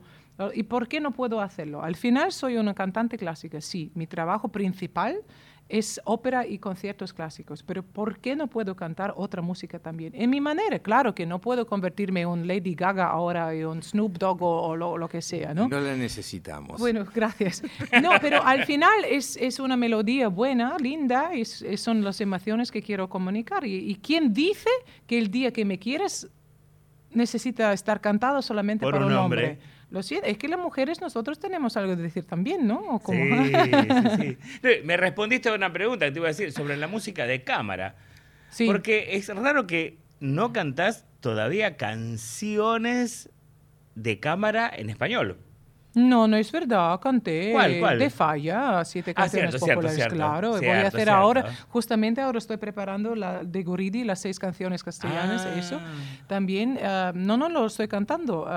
¿Y 0.53 0.63
por 0.63 0.87
qué 0.87 0.99
no 0.99 1.11
puedo 1.11 1.41
hacerlo? 1.41 1.81
Al 1.83 1.95
final 1.95 2.31
soy 2.31 2.57
una 2.57 2.73
cantante 2.73 3.17
clásica, 3.17 3.59
sí. 3.61 3.91
Mi 3.95 4.07
trabajo 4.07 4.47
principal 4.49 5.17
es 5.67 6.01
ópera 6.05 6.47
y 6.47 6.57
conciertos 6.57 7.13
clásicos, 7.13 7.61
pero 7.61 7.83
¿por 7.83 8.17
qué 8.19 8.35
no 8.35 8.47
puedo 8.47 8.75
cantar 8.75 9.13
otra 9.15 9.43
música 9.43 9.77
también? 9.77 10.13
En 10.15 10.31
mi 10.31 10.41
manera, 10.41 10.79
claro 10.79 11.13
que 11.13 11.27
no 11.27 11.39
puedo 11.39 11.67
convertirme 11.67 12.21
en 12.21 12.47
Lady 12.47 12.73
Gaga 12.73 13.05
ahora, 13.07 13.53
en 13.53 13.67
un 13.67 13.83
Snoop 13.83 14.17
Dogg 14.17 14.41
o, 14.41 14.61
o 14.69 14.75
lo, 14.75 14.97
lo 14.97 15.07
que 15.07 15.21
sea, 15.21 15.53
¿no? 15.53 15.67
No 15.67 15.79
la 15.79 15.95
necesitamos. 15.95 16.79
Bueno, 16.79 17.05
gracias. 17.13 17.61
No, 18.01 18.11
pero 18.19 18.41
al 18.43 18.65
final 18.65 19.05
es, 19.07 19.37
es 19.37 19.59
una 19.59 19.77
melodía 19.77 20.27
buena, 20.29 20.75
linda, 20.79 21.33
es, 21.33 21.61
es- 21.61 21.81
son 21.81 22.03
las 22.03 22.19
emociones 22.19 22.71
que 22.71 22.81
quiero 22.81 23.07
comunicar. 23.07 23.63
Y, 23.63 23.91
y 23.91 23.95
quién 23.97 24.33
dice 24.33 24.69
que 25.05 25.19
el 25.19 25.29
día 25.29 25.51
que 25.53 25.65
me 25.65 25.77
quieres 25.77 26.27
necesita 27.11 27.73
estar 27.73 28.01
cantado 28.01 28.41
solamente 28.41 28.85
Por 28.85 28.95
un 28.95 29.03
un 29.03 29.13
hombre. 29.13 29.41
hombre? 29.51 29.59
Lo 29.91 30.03
siento, 30.03 30.27
es 30.27 30.37
que 30.37 30.47
las 30.47 30.59
mujeres 30.59 31.01
nosotros 31.01 31.39
tenemos 31.39 31.75
algo 31.75 31.95
de 31.95 32.03
decir 32.03 32.23
también, 32.23 32.67
¿no? 32.67 33.01
Sí, 33.05 33.13
sí, 33.13 34.37
sí. 34.61 34.81
Me 34.83 34.97
respondiste 34.97 35.49
a 35.49 35.53
una 35.53 35.73
pregunta 35.73 36.05
que 36.05 36.11
te 36.11 36.19
iba 36.19 36.27
a 36.27 36.31
decir 36.31 36.51
sobre 36.51 36.77
la 36.77 36.87
música 36.87 37.25
de 37.25 37.43
cámara. 37.43 37.95
Sí. 38.51 38.67
Porque 38.67 39.15
es 39.15 39.27
raro 39.35 39.65
que 39.65 39.97
no 40.19 40.53
cantás 40.53 41.05
todavía 41.21 41.75
canciones 41.75 43.29
de 43.95 44.19
cámara 44.19 44.71
en 44.73 44.89
español. 44.89 45.37
No, 46.07 46.27
no 46.27 46.37
es 46.37 46.51
verdad, 46.51 46.99
canté 46.99 47.51
¿Cuál, 47.51 47.79
cuál? 47.79 47.99
de 47.99 48.09
falla, 48.09 48.83
siete 48.85 49.11
Ah, 49.11 49.21
canciones 49.21 49.51
cierto, 49.51 49.65
cierto, 49.65 49.79
populares, 49.81 49.95
cierto. 49.97 50.15
claro. 50.15 50.49
Voy 50.51 50.59
Cierto, 50.59 50.75
a 50.75 50.87
hacer 50.87 50.91
cierto. 51.01 51.13
ahora, 51.13 51.45
justamente 51.69 52.21
ahora 52.21 52.37
estoy 52.37 52.57
preparando 52.57 53.15
la 53.15 53.43
de 53.43 53.63
Guridi, 53.63 54.03
las 54.03 54.19
seis 54.19 54.39
canciones 54.39 54.83
castellanas, 54.83 55.45
Ah. 55.45 55.59
eso. 55.59 55.79
También, 56.27 56.79
ah, 56.83 57.11
no, 57.15 57.37
no 57.37 57.49
lo 57.49 57.65
estoy 57.65 57.87
cantando. 57.87 58.47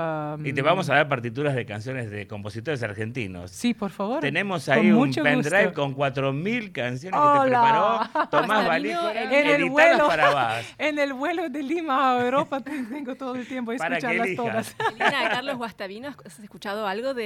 Y 0.43 0.53
te 0.53 0.61
vamos 0.61 0.89
a 0.89 0.95
dar 0.95 1.07
partituras 1.07 1.55
de 1.55 1.65
canciones 1.65 2.09
de 2.11 2.27
compositores 2.27 2.81
argentinos. 2.83 3.51
Sí, 3.51 3.73
por 3.73 3.91
favor. 3.91 4.19
Tenemos 4.21 4.65
Con 4.65 4.73
ahí 4.75 4.91
un 4.91 4.97
mucho 4.97 5.23
pendrive 5.23 5.65
gusto. 5.65 5.81
con 5.81 5.95
4.000 5.95 6.71
canciones 6.71 7.19
que 7.19 7.25
te 7.25 7.39
Hola. 7.39 8.09
preparó 8.09 8.29
Tomás 8.29 8.67
Valíjora, 8.67 9.23
en 9.23 9.47
el 9.47 9.69
vuelo, 9.69 10.07
para 10.07 10.61
en 10.77 10.99
el 10.99 11.13
vuelo 11.13 11.49
de 11.49 11.63
Lima 11.63 12.17
a 12.17 12.21
Europa 12.25 12.59
te- 12.61 12.83
tengo 12.91 13.15
todo 13.15 13.35
el 13.35 13.47
tiempo 13.47 13.71
que 13.71 13.77
escucharlas 13.77 14.27
todas. 14.35 14.75
Elena, 14.95 15.29
Carlos 15.29 15.57
Guastavino, 15.57 16.09
¿has 16.25 16.39
escuchado 16.39 16.87
algo 16.87 17.13
de, 17.13 17.23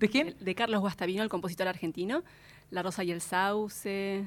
¿De 0.00 0.08
quién? 0.08 0.34
de 0.40 0.54
Carlos 0.54 0.80
Guastavino, 0.80 1.22
el 1.22 1.28
compositor 1.28 1.68
argentino? 1.68 2.22
La 2.70 2.82
Rosa 2.82 3.04
y 3.04 3.10
el 3.12 3.20
Sauce. 3.20 4.24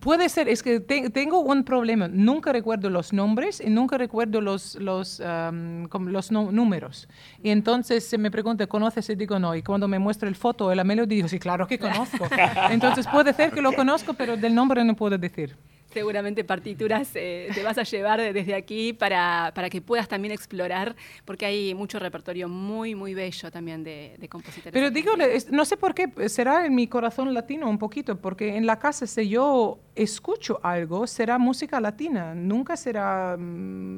Puede 0.00 0.28
ser, 0.28 0.48
es 0.48 0.62
que 0.64 0.80
te- 0.80 1.10
tengo 1.10 1.38
un 1.40 1.62
problema. 1.64 2.08
Nunca 2.08 2.52
recuerdo 2.52 2.90
los 2.90 3.12
nombres 3.12 3.60
y 3.64 3.70
nunca 3.70 3.96
recuerdo 3.96 4.40
los, 4.40 4.74
los, 4.74 5.20
los 5.20 6.32
números. 6.32 7.08
Y 7.42 7.50
entonces 7.50 8.04
se 8.04 8.18
me 8.18 8.30
pregunta, 8.32 8.66
¿conoces? 8.66 9.08
Y 9.10 9.14
digo, 9.14 9.38
no. 9.38 9.54
Y 9.54 9.62
cuando 9.62 9.86
me 9.86 9.98
muestra 10.00 10.28
el 10.28 10.34
foto 10.34 10.68
de 10.68 10.74
la 10.76 10.82
melodía, 10.84 11.16
digo, 11.16 11.28
sí, 11.28 11.38
claro 11.38 11.66
que 11.68 11.78
conozco. 11.78 12.28
entonces 12.70 13.06
puede 13.06 13.32
ser 13.32 13.52
que 13.52 13.62
lo 13.62 13.72
conozco, 13.72 14.12
pero 14.14 14.36
del 14.36 14.54
nombre 14.54 14.82
no 14.84 14.96
puedo 14.96 15.16
decir. 15.16 15.56
Seguramente 15.92 16.44
partituras 16.44 17.10
eh, 17.14 17.48
te 17.52 17.62
vas 17.64 17.76
a 17.78 17.82
llevar 17.82 18.20
de- 18.20 18.32
desde 18.32 18.54
aquí 18.54 18.92
para, 18.92 19.52
para 19.54 19.68
que 19.68 19.80
puedas 19.80 20.06
también 20.08 20.32
explorar, 20.32 20.94
porque 21.24 21.46
hay 21.46 21.74
mucho 21.74 21.98
repertorio 21.98 22.48
muy, 22.48 22.94
muy 22.94 23.12
bello 23.14 23.50
también 23.50 23.82
de, 23.82 24.14
de 24.18 24.28
compositores. 24.28 24.72
Pero 24.72 24.90
digo, 24.90 25.12
no 25.50 25.64
sé 25.64 25.76
por 25.76 25.94
qué, 25.94 26.28
será 26.28 26.64
en 26.64 26.74
mi 26.74 26.86
corazón 26.86 27.34
latino 27.34 27.68
un 27.68 27.78
poquito, 27.78 28.16
porque 28.20 28.56
en 28.56 28.66
la 28.66 28.78
casa 28.78 29.06
si 29.06 29.28
yo 29.28 29.78
escucho 29.96 30.60
algo, 30.62 31.06
será 31.06 31.38
música 31.38 31.80
latina, 31.80 32.34
nunca 32.34 32.76
será 32.76 33.36
mm, 33.36 33.96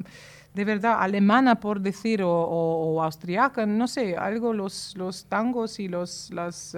de 0.55 0.65
verdad 0.65 0.97
alemana 0.99 1.59
por 1.59 1.79
decir, 1.79 2.23
o, 2.23 2.29
o- 2.31 2.95
o 2.95 3.03
austriaca, 3.03 3.65
no 3.65 3.87
sé, 3.87 4.15
algo, 4.17 4.51
los, 4.53 4.95
los 4.97 5.25
tangos 5.25 5.79
y 5.79 5.87
los, 5.87 6.31
las, 6.31 6.75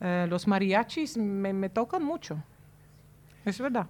eh, 0.00 0.26
los 0.28 0.46
mariachis 0.48 1.16
me, 1.16 1.52
me 1.52 1.68
tocan 1.68 2.02
mucho. 2.04 2.36
Es 3.44 3.58
verdad. 3.60 3.86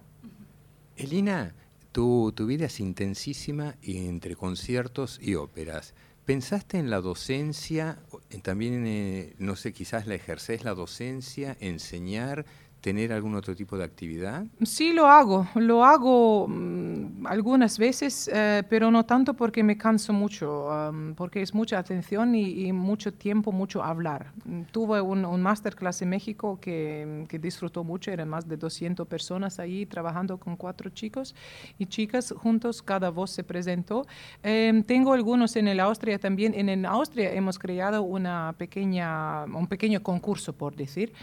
Elina, 1.01 1.55
tu, 1.91 2.31
tu 2.35 2.45
vida 2.45 2.67
es 2.67 2.79
intensísima 2.79 3.75
entre 3.81 4.35
conciertos 4.35 5.17
y 5.19 5.33
óperas. 5.33 5.95
¿Pensaste 6.25 6.77
en 6.77 6.91
la 6.91 7.01
docencia? 7.01 7.97
en 8.29 8.41
También, 8.41 8.85
eh, 8.85 9.33
no 9.39 9.55
sé, 9.55 9.73
quizás 9.73 10.05
la 10.05 10.13
ejercés 10.13 10.63
la 10.63 10.75
docencia, 10.75 11.57
enseñar, 11.59 12.45
tener 12.81 13.13
algún 13.13 13.35
otro 13.35 13.55
tipo 13.55 13.77
de 13.77 13.83
actividad? 13.83 14.43
Sí, 14.63 14.91
lo 14.91 15.07
hago. 15.07 15.47
Lo 15.55 15.85
hago 15.85 16.47
mm, 16.47 17.27
algunas 17.27 17.77
veces, 17.77 18.29
eh, 18.33 18.63
pero 18.67 18.91
no 18.91 19.05
tanto 19.05 19.35
porque 19.35 19.63
me 19.63 19.77
canso 19.77 20.11
mucho, 20.11 20.69
am, 20.71 21.13
porque 21.15 21.41
es 21.41 21.53
mucha 21.53 21.77
atención 21.77 22.35
y, 22.35 22.65
y 22.65 22.73
mucho 22.73 23.13
tiempo, 23.13 23.51
mucho 23.51 23.83
hablar. 23.83 24.33
Tuve 24.71 24.99
un, 24.99 25.23
un 25.25 25.41
masterclass 25.41 26.01
en 26.01 26.09
México 26.09 26.59
que, 26.59 27.25
que 27.29 27.39
disfrutó 27.39 27.83
mucho, 27.83 28.11
eran 28.11 28.27
más 28.27 28.47
de 28.47 28.57
200 28.57 29.07
personas 29.07 29.59
ahí 29.59 29.85
trabajando 29.85 30.37
con 30.37 30.55
cuatro 30.55 30.89
chicos 30.89 31.35
y 31.77 31.85
chicas 31.85 32.33
juntos, 32.35 32.81
cada 32.81 33.09
voz 33.09 33.31
se 33.31 33.43
presentó. 33.43 34.05
Em, 34.41 34.83
tengo 34.83 35.13
algunos 35.13 35.55
en 35.55 35.67
el 35.67 35.79
Austria 35.79 36.17
también. 36.17 36.53
En, 36.55 36.69
el 36.69 36.85
Austria 36.85 37.31
hemos 37.33 37.59
creado 37.59 38.01
una 38.01 38.55
pequeña, 38.57 39.45
un 39.45 39.67
pequeño 39.67 40.01
concurso, 40.01 40.53
por 40.53 40.75
decir 40.75 41.13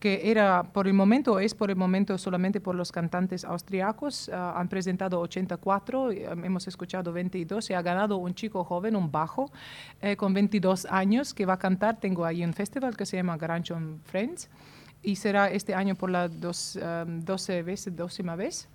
que 0.00 0.30
era 0.30 0.62
por 0.62 0.88
el 0.88 0.94
momento, 0.94 1.38
es 1.38 1.54
por 1.54 1.70
el 1.70 1.76
momento 1.76 2.16
solamente 2.16 2.58
por 2.60 2.74
los 2.74 2.90
cantantes 2.90 3.44
austriacos. 3.44 4.30
ah, 4.30 4.54
han 4.56 4.68
presentado 4.68 5.20
84, 5.20 6.12
y, 6.12 6.24
um, 6.24 6.44
hemos 6.44 6.66
escuchado 6.66 7.12
22 7.12 7.70
y 7.70 7.74
ha 7.74 7.82
ganado 7.82 8.16
un 8.16 8.34
chico 8.34 8.64
joven, 8.64 8.96
un 8.96 9.12
bajo, 9.12 9.52
eh, 10.00 10.16
con 10.16 10.32
22 10.32 10.86
años 10.86 11.34
que 11.34 11.44
va 11.44 11.54
a 11.54 11.58
cantar. 11.58 12.00
Tengo 12.00 12.24
ahí 12.24 12.42
un 12.42 12.54
festival 12.54 12.96
que 12.96 13.04
se 13.04 13.18
llama 13.18 13.36
Garancho 13.36 13.76
and 13.76 14.02
Friends. 14.04 14.48
y 15.02 15.16
será 15.16 15.50
este 15.50 15.74
año 15.74 15.94
por 15.94 16.10
la 16.10 16.28
dos, 16.28 16.78
12 17.06 17.62
veces, 17.62 17.96
décima 17.96 18.36
vez. 18.36 18.68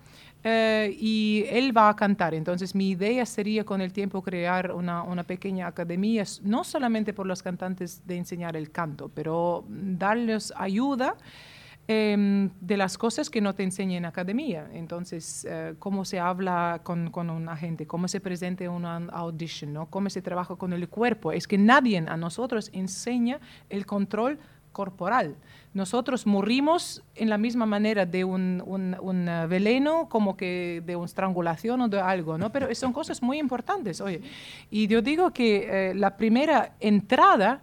Eh, 0.44 0.96
y 1.00 1.46
él 1.50 1.76
va 1.76 1.90
a 1.90 1.96
cantar. 1.96 2.34
Entonces 2.34 2.76
mi 2.76 2.92
idea 2.92 3.26
sería 3.26 3.64
con 3.64 3.82
el 3.82 3.92
tiempo 3.92 4.22
crear 4.22 4.72
una, 4.72 5.02
una, 5.02 5.24
pequeña 5.24 5.68
academia, 5.68 6.24
no 6.44 6.64
solamente 6.64 7.14
por 7.14 7.26
los 7.26 7.42
cantantes 7.42 8.06
de 8.06 8.18
enseñar 8.18 8.56
el 8.56 8.70
canto, 8.70 9.10
pero 9.10 9.66
darles 9.68 10.54
ayuda. 10.56 11.16
Em, 11.88 12.50
de 12.62 12.78
las 12.78 12.98
cosas 12.98 13.30
que 13.30 13.42
no 13.42 13.54
te 13.54 13.62
enseña 13.62 13.98
en 13.98 14.06
academia. 14.06 14.68
Entonces, 14.74 15.46
eh, 15.48 15.76
cómo 15.78 16.04
se 16.04 16.20
habla 16.20 16.82
con, 16.82 17.12
con, 17.12 17.30
un 17.30 17.48
agente, 17.48 17.86
cómo 17.86 18.08
se 18.08 18.20
presenta 18.20 18.64
en 18.64 18.72
una 18.72 18.96
audition, 19.12 19.72
¿no? 19.72 19.86
cómo 19.86 20.10
se 20.10 20.24
trabaja 20.24 20.56
con 20.56 20.74
el 20.74 20.90
cuerpo. 20.90 21.32
Es 21.32 21.48
que 21.48 21.60
nadie 21.60 22.00
a 22.00 22.18
nosotros 22.18 22.72
enseña 22.74 23.40
el 23.70 23.86
control 23.86 24.40
corporal. 24.72 25.36
Nosotros 25.76 26.26
morimos 26.26 27.04
en 27.16 27.30
la 27.30 27.38
misma 27.38 27.66
manera 27.66 28.06
de 28.06 28.24
un, 28.24 28.64
un, 28.66 29.28
uh, 29.28 29.46
veneno 29.50 30.08
como 30.08 30.38
que 30.38 30.82
de 30.86 30.96
una 30.96 31.06
estrangulación 31.06 31.82
o 31.82 31.90
de 31.90 32.00
algo, 32.00 32.38
¿no? 32.38 32.50
Pero 32.50 32.74
son 32.74 32.94
cosas 32.94 33.22
muy 33.22 33.40
importantes, 33.40 34.00
oye. 34.00 34.22
Y 34.72 34.88
yo 34.88 35.02
digo 35.02 35.32
que 35.32 35.90
eh, 35.90 35.94
la 35.94 36.16
primera 36.16 36.76
entrada 36.80 37.62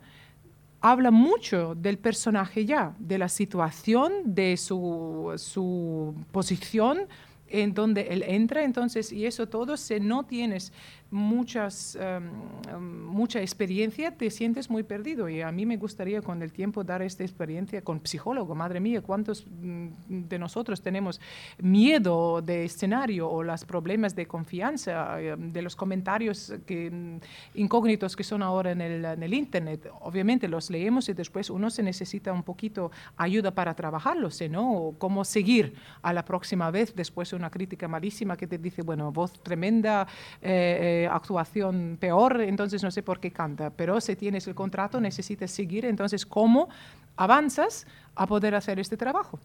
habla 0.82 1.10
mucho 1.10 1.74
del 1.74 1.96
personaje 1.96 2.66
ya, 2.66 2.94
de 2.98 3.16
la 3.16 3.30
situación, 3.30 4.12
de 4.26 4.58
su, 4.58 5.32
su 5.36 6.14
posición 6.32 7.08
en 7.48 7.72
donde 7.72 8.08
él 8.10 8.24
entra, 8.26 8.62
entonces, 8.62 9.10
y 9.10 9.24
eso 9.24 9.48
todo, 9.48 9.78
si 9.78 10.00
no 10.00 10.24
tienes 10.24 10.70
muchas, 11.12 11.94
em, 11.96 12.30
em, 12.74 13.04
mucha 13.04 13.40
experiencia, 13.40 14.10
te 14.10 14.30
sientes 14.30 14.70
muy 14.70 14.82
perdido. 14.82 15.28
Y 15.28 15.42
a 15.42 15.52
mí 15.52 15.66
me 15.66 15.76
gustaría 15.76 16.22
con 16.22 16.42
el 16.42 16.52
tiempo 16.52 16.82
dar 16.82 17.02
esta 17.02 17.22
experiencia 17.22 17.82
con 17.82 18.00
psicólogo. 18.04 18.54
Madre 18.54 18.80
mía, 18.80 19.02
¿cuántos 19.02 19.46
mm, 19.46 19.88
de 20.08 20.38
nosotros 20.38 20.80
tenemos 20.80 21.20
miedo 21.58 22.40
de 22.40 22.64
escenario 22.64 23.28
o 23.28 23.42
los 23.42 23.64
problemas 23.64 24.16
de 24.16 24.26
confianza, 24.26 25.20
em, 25.20 25.52
de 25.52 25.60
los 25.60 25.76
comentarios 25.76 26.54
que, 26.66 26.90
mm, 26.90 27.18
incógnitos 27.58 28.16
que 28.16 28.24
son 28.24 28.42
ahora 28.42 28.72
en 28.72 28.80
el, 28.80 29.04
en 29.04 29.22
el, 29.22 29.34
Internet? 29.34 29.90
Obviamente 30.00 30.48
los 30.48 30.70
leemos 30.70 31.10
y 31.10 31.12
después 31.12 31.50
uno 31.50 31.68
se 31.68 31.82
necesita 31.82 32.32
un 32.32 32.42
poquito 32.42 32.90
ayuda 33.18 33.50
para 33.50 33.74
trabajarlos, 33.74 34.40
¿no? 34.48 34.72
O 34.72 34.98
cómo 34.98 35.24
seguir 35.24 35.74
a 36.00 36.12
la 36.14 36.24
próxima 36.24 36.70
vez 36.70 36.94
después 36.94 37.30
de 37.30 37.36
una 37.36 37.50
crítica 37.50 37.86
malísima 37.86 38.36
que 38.36 38.46
te 38.46 38.56
dice, 38.56 38.80
bueno, 38.80 39.12
voz 39.12 39.42
tremenda. 39.42 40.06
Eh, 40.40 41.01
actuación 41.06 41.96
peor, 42.00 42.40
entonces 42.40 42.82
no 42.82 42.90
sé 42.90 43.02
por 43.02 43.20
qué 43.20 43.30
canta. 43.30 43.70
Pero 43.70 44.00
si 44.00 44.16
tienes 44.16 44.46
el 44.46 44.54
contrato, 44.54 45.00
necesitas 45.00 45.50
seguir. 45.50 45.84
Entonces, 45.84 46.26
¿cómo 46.26 46.68
avanzas 47.16 47.86
a 48.14 48.26
poder 48.26 48.54
hacer 48.54 48.78
este 48.78 48.96
trabajo? 48.96 49.38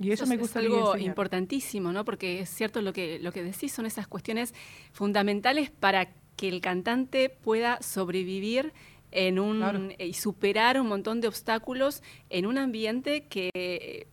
Y 0.00 0.10
eso, 0.10 0.26
me 0.26 0.36
gusta. 0.36 0.60
Es 0.60 0.66
algo 0.66 0.96
importantísimo, 0.96 1.92
¿no? 1.92 2.04
Porque 2.04 2.40
es 2.40 2.50
cierto 2.50 2.82
lo 2.82 2.92
que, 2.92 3.18
lo 3.20 3.32
que 3.32 3.42
decís, 3.42 3.72
son 3.72 3.86
esas 3.86 4.08
cuestiones 4.08 4.54
fundamentales 4.92 5.70
para 5.70 6.08
que 6.36 6.48
el 6.48 6.60
cantante 6.60 7.28
pueda 7.28 7.80
sobrevivir 7.82 8.72
en 9.12 9.38
un, 9.38 9.94
y 9.98 10.14
superar 10.14 10.80
un 10.80 10.88
montón 10.88 11.20
de 11.20 11.28
obstáculos 11.28 12.02
en 12.30 12.46
un 12.46 12.58
ambiente 12.58 13.24
que 13.24 14.08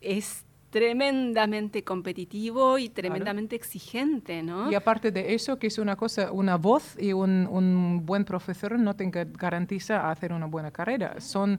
es 0.00 0.44
tremendamente 0.70 1.82
competitivo 1.82 2.78
y 2.78 2.88
tremendamente 2.88 3.56
exigente, 3.56 4.42
¿no? 4.42 4.70
Y 4.70 4.74
aparte 4.74 5.10
de 5.10 5.34
eso, 5.34 5.58
que 5.58 5.66
es 5.66 5.78
una 5.78 5.96
cosa, 5.96 6.30
una 6.32 6.56
voz 6.56 6.96
y 6.98 7.12
un, 7.12 7.48
un 7.50 8.06
buen 8.06 8.24
profesor 8.24 8.78
no 8.78 8.94
te 8.94 9.10
garantiza 9.10 10.10
hacer 10.10 10.32
una 10.32 10.46
buena 10.46 10.70
carrera. 10.70 11.20
Son, 11.20 11.58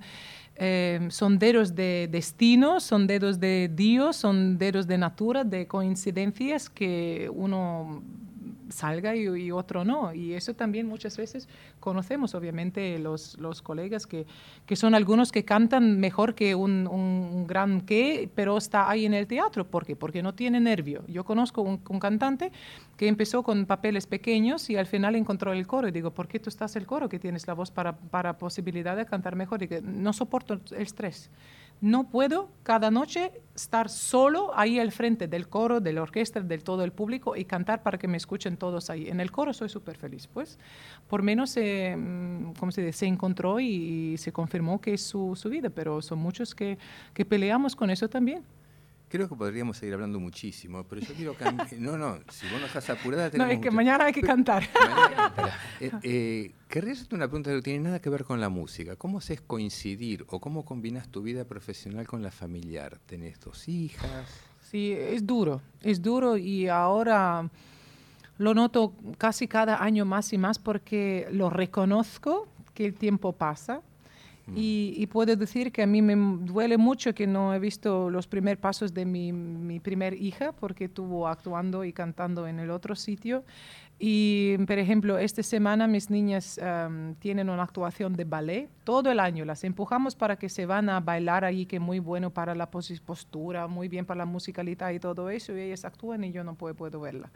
eh, 0.55 1.07
son 1.09 1.37
dedos 1.37 1.75
de 1.75 2.07
destino, 2.09 2.79
son 2.79 3.05
dedos 3.05 3.39
de 3.39 3.69
Dios, 3.73 4.15
son 4.15 4.57
dedos 4.57 4.87
de 4.87 4.97
natura, 4.97 5.43
de 5.43 5.67
coincidencias 5.67 6.69
que 6.69 7.29
uno 7.33 8.01
salga 8.71 9.15
y, 9.15 9.51
otro 9.51 9.83
no. 9.83 10.13
Y 10.13 10.33
eso 10.33 10.53
también 10.53 10.87
muchas 10.87 11.17
veces 11.17 11.47
conocemos, 11.79 12.35
obviamente, 12.35 12.99
los, 12.99 13.37
los 13.37 13.61
colegas 13.61 14.07
que, 14.07 14.25
que, 14.65 14.75
son 14.75 14.95
algunos 14.95 15.31
que 15.31 15.45
cantan 15.45 15.99
mejor 15.99 16.35
que 16.35 16.55
un, 16.55 16.87
un, 16.87 17.47
gran 17.47 17.81
que, 17.81 18.29
pero 18.35 18.57
está 18.57 18.89
ahí 18.89 19.05
en 19.05 19.13
el 19.13 19.27
teatro. 19.27 19.65
¿Por 19.65 19.85
qué? 19.85 19.95
Porque 19.95 20.23
no 20.23 20.33
tiene 20.33 20.59
nervio. 20.59 21.03
Yo 21.07 21.23
conozco 21.23 21.61
un, 21.61 21.77
cantante 21.77 22.51
que 22.97 23.07
empezó 23.07 23.43
con 23.43 23.65
papeles 23.65 24.07
pequeños 24.07 24.69
y 24.69 24.77
al 24.77 24.85
final 24.85 25.15
encontró 25.15 25.53
el 25.53 25.67
coro. 25.67 25.87
Y 25.87 25.91
digo, 25.91 26.11
¿por 26.11 26.27
qué 26.27 26.39
tú 26.39 26.49
estás 26.49 26.75
el 26.75 26.85
coro 26.85 27.09
que 27.09 27.19
tienes 27.19 27.47
la 27.47 27.53
voz 27.53 27.71
para, 27.71 27.95
para 27.95 28.37
posibilidad 28.37 28.95
de 28.95 29.05
cantar 29.05 29.35
mejor? 29.35 29.63
Y 29.63 29.67
que 29.67 29.81
no 29.81 30.13
soporto 30.13 30.53
el 30.53 30.61
estrés. 30.77 31.29
No 31.81 32.09
puedo 32.09 32.51
cada 32.61 32.91
noche 32.91 33.31
estar 33.55 33.89
solo 33.89 34.51
ahí 34.55 34.77
al 34.77 34.91
frente 34.91 35.27
del 35.27 35.49
coro, 35.49 35.79
de 35.79 35.93
la 35.93 36.03
orquesta, 36.03 36.39
del 36.39 36.63
todo 36.63 36.83
el 36.83 36.91
público 36.91 37.35
y 37.35 37.43
cantar 37.43 37.81
para 37.81 37.97
que 37.97 38.07
me 38.07 38.17
escuchen 38.17 38.55
todos 38.55 38.91
ahí. 38.91 39.07
En 39.09 39.19
el 39.19 39.31
coro 39.31 39.51
soy 39.51 39.67
súper 39.67 39.97
feliz, 39.97 40.27
pues. 40.27 40.59
Por 41.07 41.23
menos 41.23 41.49
se, 41.49 41.95
mm, 41.97 42.53
se, 42.69 42.81
dice? 42.85 42.99
se 42.99 43.07
encontró 43.07 43.59
y, 43.59 44.15
se 44.17 44.31
confirmó 44.31 44.79
que 44.79 44.93
es 44.93 45.01
su, 45.01 45.35
su, 45.35 45.49
vida, 45.49 45.71
pero 45.71 46.03
son 46.03 46.19
muchos 46.19 46.53
que, 46.53 46.77
que 47.15 47.25
peleamos 47.25 47.75
con 47.75 47.89
eso 47.89 48.07
también. 48.07 48.43
Creo 49.11 49.27
que 49.27 49.35
podríamos 49.35 49.75
seguir 49.75 49.93
hablando 49.95 50.21
muchísimo, 50.21 50.85
pero 50.85 51.01
yo 51.01 51.13
quiero 51.13 51.33
cambiar. 51.33 51.67
No, 51.77 51.97
no, 51.97 52.19
si 52.29 52.47
vos 52.47 52.61
no 52.61 52.65
estás 52.65 52.89
apurada. 52.89 53.29
No, 53.37 53.45
es 53.45 53.59
que 53.59 53.69
mañana 53.71 54.05
hay 54.05 54.13
que 54.13 54.21
cantar. 54.21 54.63
eh, 55.81 55.91
eh, 56.01 56.51
querría 56.69 56.93
hacerte 56.93 57.15
una 57.15 57.27
pregunta 57.27 57.49
que 57.49 57.57
no 57.57 57.61
tiene 57.61 57.79
nada 57.81 57.99
que 57.99 58.09
ver 58.09 58.23
con 58.23 58.39
la 58.39 58.47
música. 58.47 58.95
¿Cómo 58.95 59.17
haces 59.17 59.41
coincidir 59.41 60.23
o 60.29 60.39
cómo 60.39 60.63
combinas 60.63 61.09
tu 61.09 61.21
vida 61.21 61.43
profesional 61.43 62.07
con 62.07 62.23
la 62.23 62.31
familiar? 62.31 62.99
¿Tenés 63.05 63.37
dos 63.41 63.67
hijas? 63.67 64.29
Sí, 64.61 64.93
es 64.93 65.27
duro, 65.27 65.61
es 65.81 66.01
duro 66.01 66.37
y 66.37 66.69
ahora 66.69 67.49
lo 68.37 68.53
noto 68.53 68.93
casi 69.17 69.47
cada 69.49 69.83
año 69.83 70.05
más 70.05 70.31
y 70.31 70.37
más 70.37 70.57
porque 70.57 71.27
lo 71.31 71.49
reconozco 71.49 72.47
que 72.73 72.85
el 72.85 72.93
tiempo 72.93 73.33
pasa 73.33 73.81
Mm. 74.51 74.55
Y, 74.57 75.07
puedo 75.07 75.35
decir 75.35 75.71
que 75.71 75.83
a 75.83 75.87
mí 75.87 76.01
me 76.01 76.15
duele 76.45 76.77
mucho 76.77 77.13
que 77.13 77.27
no 77.27 77.53
he 77.53 77.59
visto 77.59 78.09
los 78.09 78.27
primeros 78.27 78.59
pasos 78.61 78.93
de 78.93 79.05
mi, 79.05 79.31
mi 79.31 79.79
primer 79.79 80.13
hija 80.13 80.51
porque 80.51 80.85
estuvo 80.85 81.27
actuando 81.27 81.83
y 81.85 81.93
cantando 81.93 82.47
en 82.47 82.59
el 82.59 82.69
otro 82.69 82.95
sitio. 82.95 83.43
Y, 84.03 84.57
por 84.65 84.79
ejemplo, 84.79 85.19
esta 85.19 85.43
semana 85.43 85.85
mis 85.85 86.09
niñas 86.09 86.59
tienen 87.19 87.51
una 87.51 87.61
actuación 87.61 88.13
de 88.13 88.23
ballet 88.23 88.67
todo 88.83 89.11
el 89.11 89.19
año. 89.19 89.45
Las 89.45 89.63
empujamos 89.63 90.15
para 90.15 90.37
que 90.37 90.49
se 90.49 90.65
van 90.65 90.89
a 90.89 90.99
bailar 90.99 91.45
ahí, 91.45 91.67
que 91.67 91.75
es 91.75 91.81
muy 91.81 91.99
bueno 91.99 92.31
para 92.31 92.55
la 92.55 92.71
postura, 92.71 93.67
muy 93.67 93.89
bien 93.89 94.07
para 94.07 94.17
la 94.17 94.25
musicalidad 94.25 94.89
y 94.89 94.99
todo 94.99 95.29
eso. 95.29 95.55
Y 95.55 95.61
ellas 95.61 95.85
actúan 95.85 96.23
y 96.23 96.31
yo 96.31 96.43
no 96.43 96.55
puedo, 96.55 96.73
puedo 96.73 96.99
verla. 96.99 97.29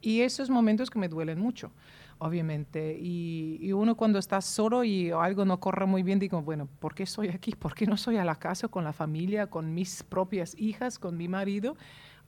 Y 0.00 0.22
esos 0.22 0.48
momentos 0.48 0.88
que 0.88 0.98
me 0.98 1.08
duelen 1.08 1.38
mucho 1.38 1.70
obviamente. 2.18 2.98
Y, 3.00 3.72
uno 3.72 3.96
cuando 3.96 4.18
está 4.18 4.40
solo 4.40 4.84
y 4.84 5.10
algo 5.10 5.44
no 5.44 5.60
corre 5.60 5.86
muy 5.86 6.02
bien, 6.02 6.18
digo, 6.18 6.40
bueno, 6.42 6.68
¿por 6.78 6.94
qué 6.94 7.02
estoy 7.02 7.28
aquí? 7.28 7.52
¿Por 7.52 7.74
qué 7.74 7.86
no 7.86 7.96
soy 7.96 8.16
a 8.16 8.24
la 8.24 8.36
casa 8.36 8.68
con 8.68 8.84
la 8.84 8.92
familia, 8.92 9.48
con 9.48 9.74
mis 9.74 10.02
propias 10.02 10.54
hijas, 10.58 10.98
con 10.98 11.16
mi 11.16 11.28
marido? 11.28 11.76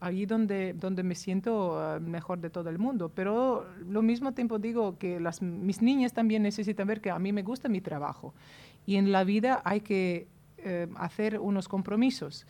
Ahí 0.01 0.27
donde, 0.27 0.75
donde 0.75 1.03
me 1.03 1.15
siento 1.15 1.81
ah, 1.81 1.99
mejor 2.01 2.39
de 2.41 2.51
todo 2.51 2.71
el 2.71 2.79
mundo. 2.79 3.11
Pero 3.15 3.67
lo 3.89 4.03
mismo 4.03 4.33
tiempo 4.33 4.59
digo 4.59 4.99
que 4.99 5.19
las, 5.21 5.43
mis 5.43 5.83
niñas 5.83 6.13
también 6.13 6.43
necesitan 6.43 6.87
ver 6.87 7.01
que 7.01 7.11
a 7.11 7.19
mí 7.19 7.33
me 7.33 7.43
gusta 7.43 7.69
mi 7.69 7.81
trabajo. 7.81 8.35
Y 8.87 8.97
en 8.97 9.11
la 9.11 9.25
vida 9.25 9.61
hay 9.65 9.81
que 9.81 10.29
eh, 10.59 10.89
hacer 10.97 11.39
unos 11.39 11.69
compromisos 11.69 12.47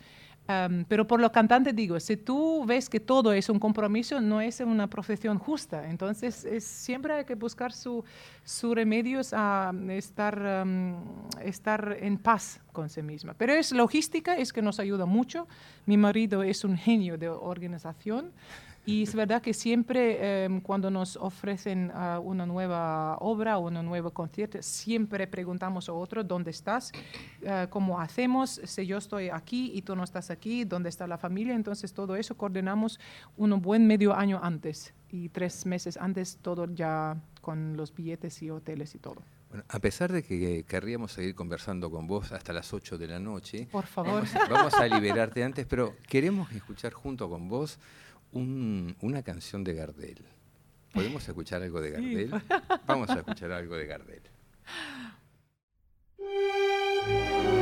pero 0.89 1.07
por 1.07 1.21
lo 1.21 1.31
cantante 1.31 1.75
digo, 1.75 2.01
si 2.01 2.17
tú 2.17 2.65
ves 2.65 2.89
que 2.89 3.01
todo 3.01 3.35
es 3.35 3.51
un 3.51 3.59
compromiso, 3.59 4.19
no 4.19 4.41
es 4.41 4.61
una 4.61 4.87
profesión 4.87 5.39
justa. 5.39 5.91
Entonces, 5.91 6.45
es, 6.47 6.65
siempre 6.65 7.13
hay 7.13 7.25
que 7.27 7.35
buscar 7.35 7.73
sus 7.73 8.05
su 8.45 8.75
remedios 8.75 9.35
a 9.35 9.73
estar, 9.91 10.67
estar 11.45 11.99
en 12.01 12.17
paz 12.17 12.61
con 12.73 12.89
sí 12.89 13.03
misma. 13.03 13.35
Pero 13.35 13.53
es 13.53 13.73
logística, 13.73 14.37
es 14.37 14.55
que 14.55 14.63
nos 14.63 14.81
ayuda 14.81 15.05
mucho. 15.05 15.47
Mi 15.85 15.99
marido 15.99 16.43
es 16.43 16.65
un 16.65 16.79
genio 16.79 17.19
de 17.19 17.29
organización. 17.29 18.33
Y 18.89 19.03
es 19.03 19.14
verdad 19.14 19.43
que 19.43 19.53
siempre 19.53 20.45
em, 20.45 20.62
cuando 20.62 20.91
nos 20.91 21.16
ofrecen 21.16 21.93
ah, 21.93 22.18
una 22.24 22.47
nueva 22.47 23.18
obra 23.18 23.59
o 23.59 23.68
un 23.68 23.74
nuevo 23.84 24.11
concierto, 24.12 24.62
siempre 24.62 25.26
preguntamos 25.26 25.91
a 25.91 25.93
otro, 25.93 26.24
¿dónde 26.24 26.53
estás? 26.53 26.91
Ah, 27.47 27.66
¿Cómo 27.68 28.01
hacemos? 28.01 28.62
Si 28.64 28.86
yo 28.86 28.97
estoy 28.97 29.28
aquí 29.28 29.72
y 29.74 29.82
tú 29.82 29.95
no 29.95 30.05
estás 30.05 30.30
aquí, 30.30 30.64
¿dónde 30.64 30.89
está 30.89 31.07
la 31.07 31.18
familia? 31.18 31.55
Entonces 31.55 31.93
todo 31.93 32.16
eso 32.16 32.34
coordinamos 32.34 32.99
un 33.36 33.61
buen 33.61 33.86
medio 33.86 34.14
año 34.14 34.41
antes 34.43 34.95
y 35.11 35.28
tres 35.28 35.66
meses 35.66 35.99
antes 35.99 36.39
todo 36.41 36.64
ya 36.74 37.14
con 37.43 37.76
los 37.76 37.95
billetes 37.95 38.43
y 38.43 38.49
hoteles 38.49 38.95
y 38.95 38.99
todo. 38.99 39.22
Bueno, 39.51 39.64
a 39.68 39.78
pesar 39.80 40.12
de 40.12 40.22
que 40.22 40.64
querríamos 40.64 41.12
seguir 41.12 41.34
conversando 41.34 41.91
con 41.91 42.07
vos 42.07 42.32
hasta 42.32 42.55
las 42.55 42.72
8 42.72 42.97
de 42.97 43.07
la 43.07 43.18
noche, 43.18 43.68
por 43.70 43.86
favor, 43.86 44.24
vamos 44.51 44.72
a 44.74 44.86
liberarte 44.86 45.45
antes, 45.45 45.66
pero 45.66 45.95
queremos 46.07 46.51
escuchar 46.53 46.95
junto 46.95 47.28
con 47.28 47.49
vos 47.49 47.78
una 48.33 49.22
canción 49.22 49.64
de 49.64 49.74
Gardel. 49.74 50.24
¿Podemos 50.93 51.26
escuchar 51.29 51.62
algo 51.62 51.81
de 51.81 51.91
Gardel? 51.91 52.31
Vamos 52.87 53.11
a 53.11 53.14
escuchar 53.14 53.53
algo 53.53 53.76
de 53.76 53.87
Gardel. 53.87 54.22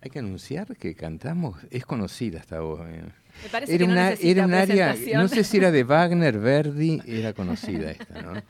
Hay 0.00 0.10
que 0.10 0.20
anunciar 0.20 0.76
que 0.76 0.94
cantamos, 0.94 1.58
es 1.70 1.84
conocida 1.84 2.38
esta 2.38 2.60
voz. 2.60 2.80
Me 2.86 3.48
parece 3.50 3.74
era 3.74 3.80
que 3.80 3.86
no 3.86 3.92
una, 3.92 4.10
era 4.12 4.44
un 4.44 4.54
área, 4.54 4.96
no 5.14 5.26
sé 5.28 5.42
si 5.42 5.56
era 5.56 5.72
de 5.72 5.82
Wagner, 5.84 6.38
Verdi, 6.38 7.02
era 7.06 7.32
conocida 7.32 7.90
esta, 7.90 8.22
¿no? 8.22 8.34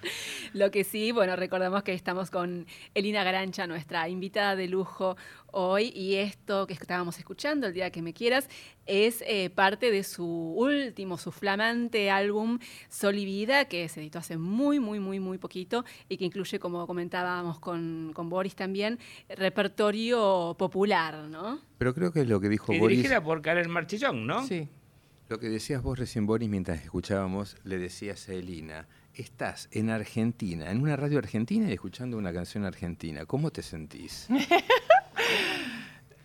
Lo 0.53 0.71
que 0.71 0.85
sí, 0.85 1.13
bueno, 1.13 1.37
recordamos 1.37 1.83
que 1.83 1.93
estamos 1.93 2.31
con 2.31 2.67
Elina 2.95 3.25
Garancha, 3.25 3.67
nuestra 3.67 4.09
invitada 4.09 4.57
de 4.57 4.69
lujo 4.69 5.17
hoy, 5.51 5.93
y 5.95 6.17
esto 6.17 6.67
que 6.67 6.75
estábamos 6.75 7.19
escuchando, 7.19 7.67
El 7.67 7.75
Día 7.75 7.91
que 7.91 8.03
Me 8.03 8.13
Quieras, 8.13 8.49
es 8.87 9.23
eh, 9.27 9.51
parte 9.51 9.91
de 9.91 10.03
su 10.05 10.27
último, 10.27 11.19
su 11.19 11.33
flamante 11.33 12.11
álbum 12.11 12.59
Sol 12.89 13.17
y 13.17 13.25
Vida, 13.25 13.67
que 13.67 13.89
se 13.89 14.01
editó 14.01 14.19
hace 14.19 14.37
muy, 14.37 14.81
muy, 14.81 15.01
muy, 15.01 15.21
muy 15.21 15.39
poquito 15.39 15.85
y 16.09 16.17
que 16.17 16.25
incluye, 16.25 16.59
como 16.59 16.87
comentábamos 16.87 17.59
con, 17.59 18.13
con 18.15 18.29
Boris 18.29 18.55
también, 18.55 18.99
repertorio 19.29 20.57
popular, 20.59 21.29
¿no? 21.29 21.61
Pero 21.79 21.95
creo 21.95 22.13
que 22.13 22.21
es 22.21 22.29
lo 22.29 22.41
que 22.41 22.49
dijo 22.49 22.73
Y 22.73 22.79
Boris, 22.79 22.99
dirigida 22.99 23.23
por 23.23 23.43
Karen 23.43 23.71
Marchillón, 23.71 24.27
¿no? 24.27 24.47
Sí. 24.47 24.69
lo 25.29 25.39
que 25.39 25.49
decías 25.49 25.83
vos 25.83 25.99
recién, 25.99 26.27
Boris, 26.27 26.49
mientras 26.49 26.83
escuchábamos, 26.83 27.57
le 27.65 27.79
decías 27.79 28.29
a 28.29 28.33
Elina, 28.33 28.89
estás 29.19 29.69
en 29.73 29.91
Argentina, 29.91 30.71
en 30.71 30.81
una 30.81 30.97
radio 30.97 31.19
argentina 31.19 31.69
y 31.69 31.73
escuchando 31.73 32.17
una 32.17 32.33
canción 32.33 32.65
argentina, 32.65 33.27
¿cómo 33.27 33.51
te 33.51 33.63
sentís? 33.63 34.29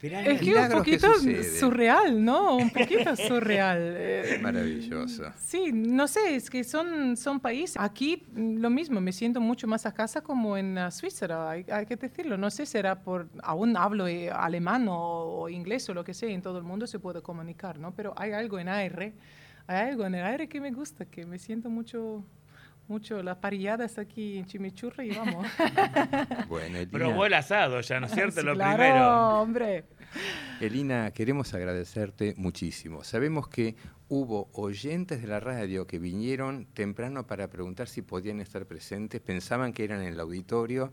Es 0.04 0.42
que 0.42 0.54
un 0.54 0.68
que 0.68 0.76
poquito 0.76 1.08
surreal, 1.58 2.24
¿no? 2.24 2.58
Un 2.58 2.70
poquito 2.72 3.16
surreal. 3.16 3.80
Eh, 3.80 4.40
Maravilloso. 4.42 5.32
Sí, 5.38 5.72
no 5.72 6.10
sé, 6.10 6.36
es 6.36 6.50
que 6.50 6.66
son, 6.66 7.16
son 7.16 7.40
países. 7.40 7.78
Aquí 7.80 8.22
mm, 8.34 8.58
lo 8.58 8.70
mismo, 8.70 9.00
me 9.00 9.14
siento 9.14 9.40
mucho 9.40 9.66
más 9.66 9.86
a 9.86 9.94
casa 9.94 10.20
como 10.20 10.58
en 10.58 10.78
uh, 10.78 10.92
Suiza, 10.92 11.50
hay, 11.50 11.66
hay 11.72 11.86
que 11.86 11.96
decirlo. 11.96 12.38
No 12.38 12.52
sé, 12.52 12.66
será 12.66 13.02
por, 13.02 13.30
aún 13.42 13.78
hablo 13.78 14.06
eh, 14.06 14.30
alemán 14.30 14.90
o, 14.90 15.44
o 15.44 15.50
inglés 15.50 15.88
o 15.88 15.94
lo 15.94 16.04
que 16.04 16.14
sea, 16.14 16.30
en 16.30 16.42
todo 16.42 16.58
el 16.58 16.66
mundo 16.66 16.86
se 16.86 17.00
puede 17.00 17.22
comunicar, 17.22 17.80
¿no? 17.80 17.96
Pero 17.96 18.14
hay 18.18 18.34
algo 18.34 18.60
en 18.60 18.68
AR, 18.68 19.14
hay 19.68 19.90
algo 19.90 20.06
en 20.06 20.16
el 20.16 20.26
AR 20.26 20.50
que 20.50 20.60
me 20.60 20.72
gusta, 20.72 21.06
que 21.06 21.26
me 21.26 21.40
siento 21.40 21.70
mucho, 21.70 22.26
mucho 22.88 23.22
las 23.24 23.38
parilladas 23.38 23.98
aquí 23.98 24.38
en 24.38 24.46
Chimichurri 24.46 25.12
y 25.12 25.16
vamos. 25.16 25.48
Bueno, 26.48 26.78
Elina, 26.78 26.92
Probó 26.92 27.26
el 27.26 27.34
asado 27.34 27.82
ya, 27.82 28.00
¿no 28.00 28.08
es 28.08 28.14
cierto? 28.14 28.42
Sí, 28.42 28.46
Lo 28.46 28.54
claro, 28.54 28.78
primero. 28.78 29.42
hombre. 29.42 29.84
Elina, 30.60 31.12
queremos 31.12 31.54
agradecerte 31.54 32.36
muchísimo. 32.38 33.04
Sabemos 33.04 33.48
que 33.48 33.76
hubo 34.10 34.50
oyentes 34.54 35.22
de 35.22 35.28
la 35.28 35.40
radio 35.40 35.88
que 35.88 35.98
vinieron 36.00 36.66
temprano 36.74 37.26
para 37.26 37.50
preguntar 37.50 37.88
si 37.88 38.02
podían 38.02 38.40
estar 38.40 38.66
presentes, 38.66 39.22
pensaban 39.22 39.74
que 39.74 39.84
eran 39.84 40.02
en 40.02 40.14
el 40.14 40.20
auditorio. 40.20 40.92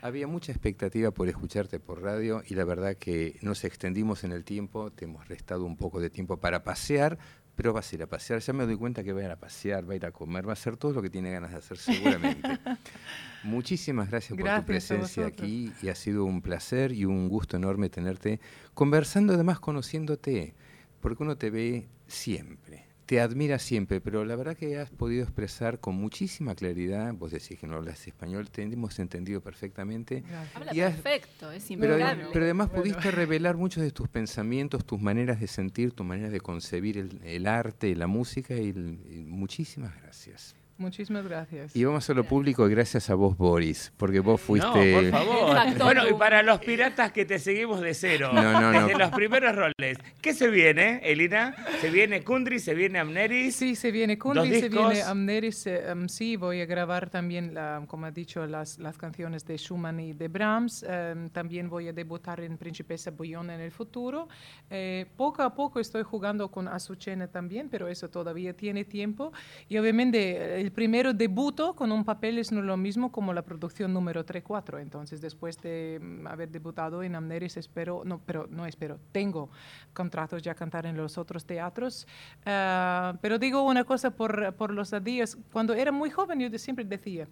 Había 0.00 0.26
mucha 0.26 0.50
expectativa 0.50 1.12
por 1.12 1.28
escucharte 1.28 1.78
por 1.78 2.02
radio 2.02 2.42
y 2.48 2.54
la 2.54 2.64
verdad 2.64 2.96
que 2.96 3.38
nos 3.42 3.62
extendimos 3.64 4.24
en 4.24 4.32
el 4.32 4.44
tiempo, 4.44 4.90
te 4.90 5.04
hemos 5.04 5.28
restado 5.28 5.64
un 5.64 5.76
poco 5.76 6.00
de 6.00 6.10
tiempo 6.10 6.38
para 6.38 6.64
pasear, 6.64 7.18
pero 7.54 7.72
vas 7.72 7.92
a 7.92 7.96
ir 7.96 8.02
a 8.02 8.06
pasear. 8.06 8.40
Ya 8.40 8.52
me 8.52 8.64
doy 8.64 8.76
cuenta 8.76 9.02
que 9.02 9.12
va 9.12 9.20
a 9.20 9.24
ir 9.24 9.30
a 9.30 9.36
pasear, 9.36 9.88
va 9.88 9.92
a 9.92 9.96
ir 9.96 10.06
a 10.06 10.12
comer, 10.12 10.46
va 10.46 10.50
a 10.50 10.54
hacer 10.54 10.76
todo 10.76 10.92
lo 10.92 11.02
que 11.02 11.10
tiene 11.10 11.30
ganas 11.30 11.50
de 11.50 11.58
hacer 11.58 11.78
seguramente. 11.78 12.58
Muchísimas 13.44 14.08
gracias, 14.08 14.38
por 14.38 14.48
tu 14.48 14.64
presencia 14.64 15.26
aquí 15.26 15.72
y 15.82 15.88
ha 15.88 15.94
sido 15.94 16.24
un 16.24 16.42
placer 16.42 16.92
y 16.92 17.04
un 17.04 17.28
gusto 17.28 17.56
enorme 17.56 17.90
tenerte 17.90 18.40
conversando, 18.72 19.34
además 19.34 19.58
conociéndote, 19.58 20.54
porque 21.00 21.22
uno 21.24 21.36
te 21.36 21.50
ve 21.50 21.88
siempre, 22.06 22.86
te 23.12 23.20
admira 23.20 23.58
siempre, 23.58 24.00
pero 24.00 24.24
la 24.24 24.36
verdad 24.36 24.56
que 24.56 24.78
has 24.78 24.88
podido 24.88 25.22
expresar 25.22 25.80
con 25.80 25.96
muchísima 25.96 26.54
claridad, 26.54 27.12
vos 27.12 27.30
decís 27.30 27.58
que 27.58 27.66
no 27.66 27.76
hablas 27.76 28.06
español, 28.06 28.48
te 28.48 28.62
hemos 28.62 28.98
entendido 29.00 29.42
perfectamente. 29.42 30.24
Habla 30.54 30.72
perfecto, 30.72 31.52
es 31.52 31.68
pero, 31.78 31.98
pero, 32.32 32.44
además 32.46 32.70
pudiste 32.70 33.10
revelar 33.10 33.58
muchos 33.58 33.82
de 33.82 33.90
tus 33.90 34.08
pensamientos, 34.08 34.86
tus 34.86 34.98
maneras 34.98 35.40
de 35.40 35.46
sentir, 35.46 35.92
tus 35.92 36.06
maneras 36.06 36.32
de 36.32 36.40
concebir 36.40 36.96
el, 37.22 37.46
arte, 37.46 37.94
la 37.96 38.06
música 38.06 38.56
y 38.56 38.72
muchísimas 38.72 39.94
gracias. 40.00 40.56
Muchísimas 40.82 41.24
gracias. 41.24 41.76
Y 41.76 41.84
vamos 41.84 42.10
a 42.10 42.14
lo 42.14 42.24
público 42.24 42.66
gracias 42.66 43.08
a 43.08 43.14
vos, 43.14 43.36
Boris, 43.36 43.92
porque 43.96 44.18
vos 44.18 44.40
fuiste... 44.40 44.66
No, 44.66 45.00
por 45.00 45.10
favor. 45.10 45.78
bueno, 45.78 46.08
y 46.08 46.14
para 46.14 46.42
los 46.42 46.58
piratas 46.58 47.12
que 47.12 47.24
te 47.24 47.38
seguimos 47.38 47.80
de 47.80 47.94
cero, 47.94 48.30
no, 48.34 48.60
no, 48.60 48.72
desde 48.72 48.98
los 48.98 49.10
primeros 49.12 49.54
roles, 49.54 49.98
¿qué 50.20 50.34
se 50.34 50.48
viene, 50.48 51.00
Elina? 51.04 51.54
¿Se 51.80 51.88
viene 51.88 52.24
Kundry, 52.24 52.58
se 52.58 52.74
viene 52.74 52.98
Amneris? 52.98 53.54
Sí, 53.54 53.76
se 53.76 53.92
viene 53.92 54.18
Kundry, 54.18 54.60
se 54.60 54.68
viene 54.68 55.02
Amneris. 55.02 55.68
Eh, 55.68 55.84
um, 55.92 56.08
sí, 56.08 56.34
voy 56.34 56.60
a 56.60 56.66
grabar 56.66 57.08
también, 57.10 57.54
la, 57.54 57.84
como 57.86 58.06
ha 58.06 58.10
dicho, 58.10 58.44
las, 58.46 58.80
las 58.80 58.98
canciones 58.98 59.46
de 59.46 59.56
Schumann 59.56 60.00
y 60.00 60.14
de 60.14 60.26
Brahms. 60.26 60.82
Um, 60.82 61.28
también 61.30 61.68
voy 61.68 61.86
a 61.86 61.92
debutar 61.92 62.40
en 62.40 62.58
Principessa 62.58 63.12
Bouillon 63.12 63.50
en 63.50 63.60
el 63.60 63.70
futuro. 63.70 64.28
Eh, 64.68 65.06
poco 65.16 65.42
a 65.42 65.54
poco 65.54 65.78
estoy 65.78 66.02
jugando 66.02 66.50
con 66.50 66.66
Azucena 66.66 67.28
también, 67.28 67.68
pero 67.70 67.86
eso 67.86 68.10
todavía 68.10 68.52
tiene 68.52 68.84
tiempo. 68.84 69.32
Y 69.68 69.78
obviamente 69.78 70.60
el 70.60 70.71
primero 70.72 71.12
debuto 71.12 71.74
con 71.74 71.92
un 71.92 72.04
papel 72.04 72.38
es 72.38 72.52
no 72.52 72.62
lo 72.62 72.76
mismo 72.76 73.12
como 73.12 73.32
la 73.32 73.42
producción 73.42 73.92
número 73.92 74.24
3-4. 74.24 74.80
Entonces, 74.80 75.20
después 75.20 75.60
de 75.60 76.00
mm, 76.00 76.26
haber 76.26 76.50
debutado 76.50 77.02
en 77.02 77.14
Amneris, 77.14 77.56
espero, 77.56 78.02
no, 78.04 78.20
pero 78.20 78.46
no 78.50 78.66
espero, 78.66 78.98
tengo 79.12 79.50
contratos 79.92 80.42
ya 80.42 80.54
cantar 80.54 80.86
en 80.86 80.96
los 80.96 81.18
otros 81.18 81.44
teatros. 81.44 82.06
Ah, 82.46 83.16
pero 83.20 83.38
digo 83.38 83.62
una 83.62 83.84
cosa 83.84 84.10
por, 84.10 84.54
por 84.54 84.72
los 84.72 84.92
días. 85.02 85.36
Cuando 85.52 85.74
era 85.74 85.92
muy 85.92 86.10
joven, 86.10 86.40
yo 86.40 86.58
siempre 86.58 86.84
decía, 86.84 87.26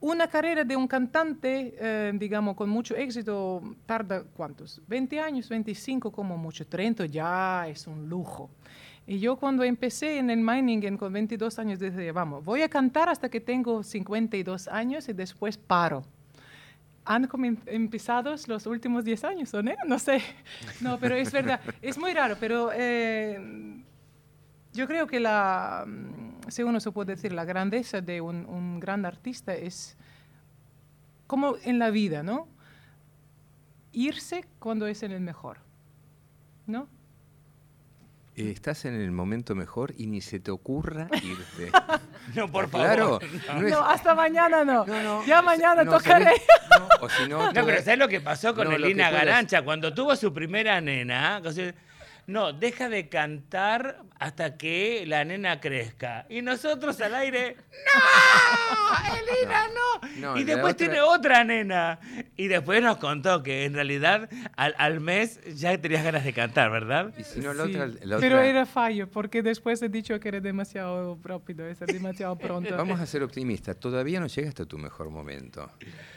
una 0.00 0.28
carrera 0.28 0.64
de 0.64 0.76
un 0.76 0.86
cantante, 0.86 1.74
eh, 1.76 2.12
digamos, 2.14 2.54
con 2.54 2.68
mucho 2.68 2.94
éxito, 2.94 3.62
tarda 3.84 4.22
cuántos? 4.22 4.80
20 4.86 5.20
años, 5.20 5.48
25 5.48 6.12
como 6.12 6.36
mucho, 6.36 6.66
30 6.66 7.06
ya 7.06 7.66
es 7.68 7.86
un 7.86 8.08
lujo. 8.08 8.50
Y 9.08 9.20
yo 9.20 9.36
cuando 9.36 9.64
empecé 9.64 10.18
en 10.18 10.28
el 10.28 10.40
mining 10.40 10.98
con 10.98 11.10
22 11.10 11.58
años 11.58 11.78
decía, 11.78 12.12
vamos, 12.12 12.44
voy 12.44 12.60
a 12.60 12.68
cantar 12.68 13.08
hasta 13.08 13.30
que 13.30 13.40
tengo 13.40 13.82
52 13.82 14.68
años 14.68 15.08
y 15.08 15.14
después 15.14 15.56
paro. 15.56 16.04
¿Han 17.06 17.26
empezado 17.64 18.34
los 18.46 18.66
últimos 18.66 19.06
10 19.06 19.24
años 19.24 19.54
o 19.54 19.62
no? 19.62 19.72
No 19.86 19.98
sé. 19.98 20.20
No, 20.82 20.98
pero 20.98 21.14
es 21.14 21.32
verdad. 21.32 21.58
Es 21.80 21.96
muy 21.96 22.12
raro, 22.12 22.36
pero 22.38 22.70
eh, 22.74 23.82
yo 24.74 24.86
creo 24.86 25.06
que 25.06 25.20
la, 25.20 25.86
mm, 25.86 26.50
si 26.50 26.62
uno 26.62 26.78
se 26.78 26.92
puede 26.92 27.14
decir, 27.14 27.32
la 27.32 27.46
grandeza 27.46 28.02
de 28.02 28.20
un, 28.20 28.44
un 28.44 28.78
gran 28.78 29.06
artista 29.06 29.54
es 29.54 29.96
como 31.26 31.54
en 31.64 31.78
la 31.78 31.88
vida, 31.88 32.22
¿no? 32.22 32.46
Irse 33.90 34.44
cuando 34.58 34.86
es 34.86 35.02
en 35.02 35.12
el 35.12 35.22
mejor, 35.22 35.60
¿no? 36.66 36.88
Estás 38.46 38.84
en 38.84 38.94
el 38.94 39.10
momento 39.10 39.54
mejor 39.54 39.94
y 39.96 40.06
ni 40.06 40.20
se 40.20 40.40
te 40.40 40.50
ocurra 40.50 41.08
irte. 41.22 41.70
no, 42.34 42.50
por 42.50 42.68
favor. 42.68 43.22
No, 43.62 43.84
hasta 43.84 44.14
mañana 44.14 44.64
no. 44.64 44.86
ya 45.26 45.42
mañana 45.42 45.84
tocaré. 45.84 46.32
no, 47.28 47.50
pero 47.52 47.82
¿sabes 47.82 47.98
lo 47.98 48.08
que 48.08 48.20
pasó 48.20 48.54
con 48.54 48.72
Elina 48.72 49.10
Garancha? 49.10 49.62
Cuando 49.62 49.92
tuvo 49.92 50.14
su 50.16 50.32
primera 50.32 50.80
nena, 50.80 51.40
no, 52.28 52.52
deja 52.52 52.90
de 52.90 53.08
cantar 53.08 54.04
hasta 54.18 54.58
que 54.58 55.04
la 55.06 55.24
nena 55.24 55.60
crezca. 55.60 56.26
Y 56.28 56.42
nosotros 56.42 57.00
al 57.00 57.14
aire, 57.14 57.56
¡No! 57.56 59.16
¡Elina, 59.16 59.64
no! 60.20 60.36
y 60.36 60.44
después 60.44 60.76
tiene 60.76 61.00
otra 61.00 61.42
nena. 61.44 61.98
Y 62.36 62.48
después 62.48 62.82
nos 62.82 62.98
contó 62.98 63.42
que 63.42 63.64
en 63.64 63.72
realidad 63.72 64.28
al, 64.56 65.00
mes 65.00 65.40
ya 65.56 65.78
tenías 65.80 66.04
ganas 66.04 66.22
de 66.22 66.34
cantar, 66.34 66.70
¿verdad? 66.70 67.14
Y 67.16 67.24
si 67.24 67.40
no, 67.40 67.54
la, 67.54 67.64
otra, 67.64 67.88
Pero 68.20 68.40
era 68.40 68.66
fallo, 68.66 69.08
porque 69.08 69.42
después 69.42 69.80
he 69.80 69.88
dicho 69.88 70.20
que 70.20 70.28
era 70.28 70.40
demasiado 70.40 71.18
rápido, 71.24 71.66
es 71.66 71.78
demasiado 71.78 72.36
pronto. 72.36 72.76
Vamos 72.76 73.00
a 73.00 73.06
ser 73.06 73.22
optimistas. 73.22 73.80
Todavía 73.80 74.20
no 74.20 74.26
llega 74.26 74.50
hasta 74.50 74.66
tu 74.66 74.76
mejor 74.76 75.08
momento. 75.08 75.70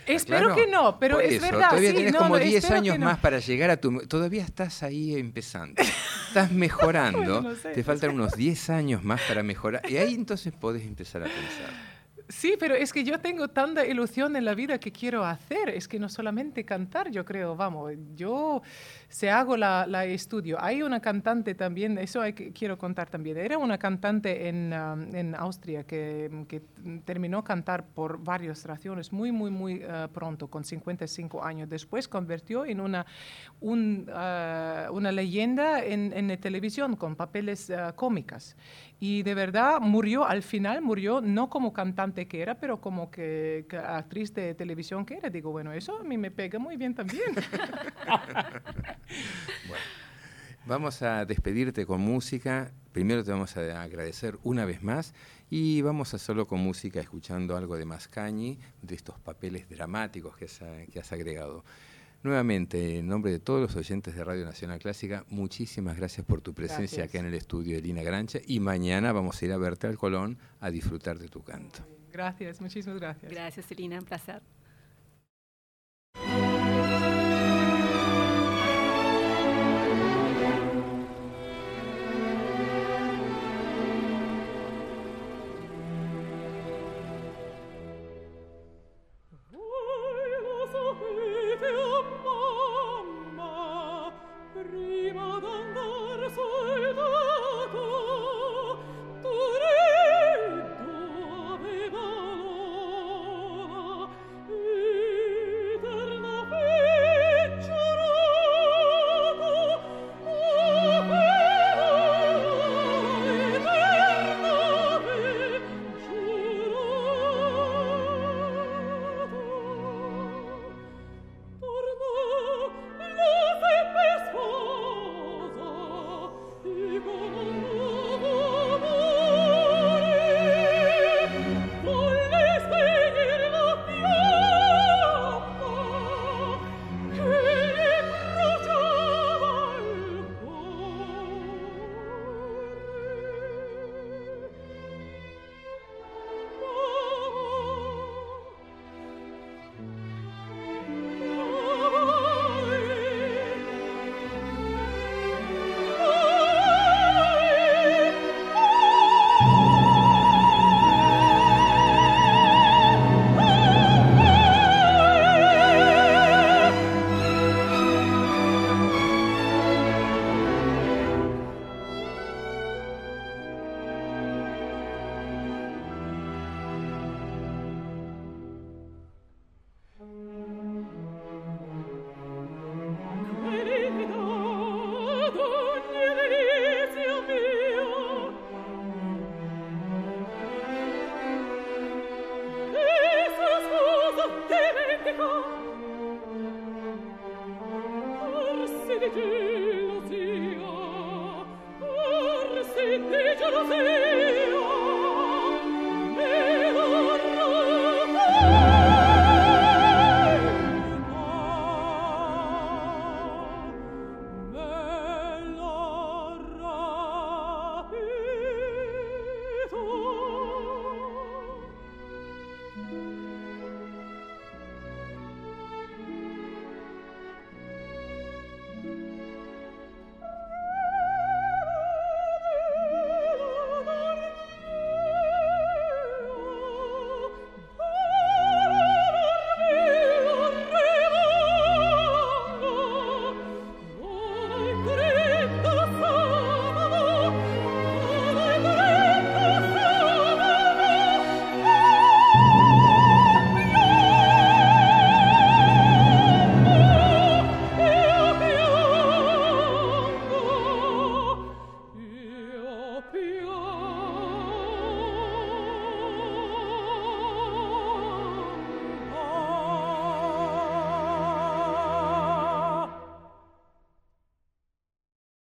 Espero 0.06 0.54
que 0.56 0.68
no, 0.68 1.00
pero 1.00 1.22
es 1.22 1.40
verdad. 1.40 1.70
Todavía 1.70 1.94
tienes 1.94 2.16
como 2.16 2.38
10 2.38 2.72
años 2.72 3.00
más 3.00 3.18
para 3.20 3.40
llegar 3.40 3.70
a 3.70 3.78
tu... 3.78 4.06
Todavía 4.08 4.44
estás 4.44 4.84
ahí 4.84 5.16
empezando 5.16 5.82
estás 6.28 6.52
mejorando, 6.52 7.56
te 7.74 7.84
faltan 7.84 8.12
unos 8.12 8.34
10 8.34 8.70
años 8.70 9.04
más 9.04 9.22
para 9.28 9.44
mejorar. 9.44 9.82
Y 9.90 9.98
ahí 9.98 10.14
entonces 10.14 10.54
podés 10.54 10.84
empezar 10.84 11.22
a 11.24 11.26
pensar. 11.26 11.91
Sí, 12.32 12.56
pero 12.58 12.76
es 12.76 12.94
que 12.94 13.04
yo 13.04 13.20
tengo 13.20 13.50
tanta 13.50 13.86
ilusión 13.86 14.38
en 14.38 14.46
la 14.46 14.56
vida 14.56 14.80
que 14.80 14.92
quiero 14.92 15.26
hacer. 15.26 15.68
Es 15.70 15.86
que 15.88 16.00
no 16.00 16.08
solamente 16.08 16.64
cantar, 16.64 17.12
yo 17.12 17.26
creo, 17.26 17.58
vamos, 17.58 17.92
yo 18.16 18.62
se 19.10 19.30
hago 19.30 19.58
la, 19.58 19.86
la 19.86 20.06
estudio. 20.06 20.58
Hay 20.62 20.82
una 20.82 21.02
cantante 21.02 21.56
también, 21.56 21.98
eso 21.98 22.22
hay 22.22 22.32
que, 22.32 22.54
quiero 22.54 22.78
contar 22.78 23.10
también. 23.10 23.38
Era 23.38 23.58
una 23.58 23.78
cantante 23.78 24.48
en, 24.48 24.72
um, 24.72 25.14
en 25.14 25.36
Austria 25.36 25.84
que, 25.84 26.46
que, 26.48 26.62
terminó 27.04 27.44
cantar 27.44 27.86
por 27.86 28.24
varias 28.24 28.64
razones 28.66 29.12
muy, 29.12 29.34
muy, 29.34 29.52
muy 29.52 29.84
uh, 29.84 30.08
pronto, 30.14 30.48
con 30.48 30.64
55 30.64 31.44
años. 31.44 31.70
Después 31.70 32.08
convirtió 32.08 32.66
en 32.66 32.80
una, 32.80 33.06
un, 33.60 34.08
uh, 34.10 34.94
una 34.94 35.12
leyenda 35.12 35.84
en, 35.84 36.14
en, 36.14 36.40
televisión 36.40 36.96
con 36.96 37.18
papeles 37.18 37.70
uh, 37.70 37.94
cómicas. 37.94 38.56
Y 39.04 39.24
de 39.24 39.34
verdad 39.34 39.82
murió, 39.82 40.28
al 40.28 40.44
final 40.44 40.84
murió 40.84 41.22
no 41.22 41.50
como 41.50 41.74
cantante 41.74 42.28
que 42.28 42.40
era, 42.40 42.60
pero 42.60 42.80
como 42.80 43.10
que, 43.10 43.66
actriz 43.84 44.32
de 44.36 44.54
televisión 44.54 45.08
que 45.08 45.16
era. 45.16 45.32
Digo, 45.32 45.50
bueno, 45.52 45.74
eso 45.74 45.98
a 45.98 46.04
mí 46.04 46.20
me 46.20 46.30
pega 46.30 46.60
muy 46.60 46.78
bien 46.78 46.94
también. 46.94 47.34
bueno, 49.68 49.84
vamos 50.68 51.02
a 51.02 51.26
despedirte 51.26 51.84
con 51.88 52.00
música. 52.00 52.72
Primero 52.92 53.24
te 53.24 53.32
vamos 53.32 53.58
a 53.58 53.82
agradecer 53.82 54.38
una 54.44 54.66
vez 54.66 54.84
más 54.84 55.16
y 55.50 55.82
vamos 55.82 56.14
a 56.14 56.18
hacerlo 56.18 56.46
con 56.46 56.60
música, 56.60 57.00
escuchando 57.00 57.58
algo 57.58 57.78
de 57.78 57.86
Mascañi, 57.86 58.60
de 58.84 58.94
estos 58.94 59.18
papeles 59.18 59.68
dramáticos 59.68 60.38
que 60.38 60.46
que 60.94 61.00
has 61.00 61.12
agregado. 61.12 61.64
Nuevamente, 62.24 63.00
en 63.00 63.08
nombre 63.08 63.32
de 63.32 63.40
todos 63.40 63.62
los 63.62 63.76
oyentes 63.76 64.16
de 64.16 64.24
Radio 64.24 64.46
Nacional 64.46 64.78
Clásica, 64.78 65.26
muchísimas 65.30 65.98
gracias 65.98 66.24
por 66.24 66.42
tu 66.42 66.54
presencia 66.54 67.06
acá 67.06 67.18
en 67.18 67.26
el 67.26 67.34
estudio 67.34 67.76
de 67.76 67.82
Lina 67.82 68.04
Grancha 68.04 68.40
y 68.46 68.60
mañana 68.60 69.12
vamos 69.12 69.42
a 69.42 69.46
ir 69.46 69.52
a 69.52 69.58
verte 69.58 69.88
al 69.88 69.98
Colón 69.98 70.38
a 70.60 70.70
disfrutar 70.70 71.18
de 71.18 71.30
tu 71.30 71.42
canto. 71.42 71.80
Gracias, 72.12 72.62
muchísimas 72.62 73.00
gracias. 73.00 73.32
Gracias, 73.32 73.72
Elina, 73.72 73.98
un 73.98 74.06
placer. 74.06 74.44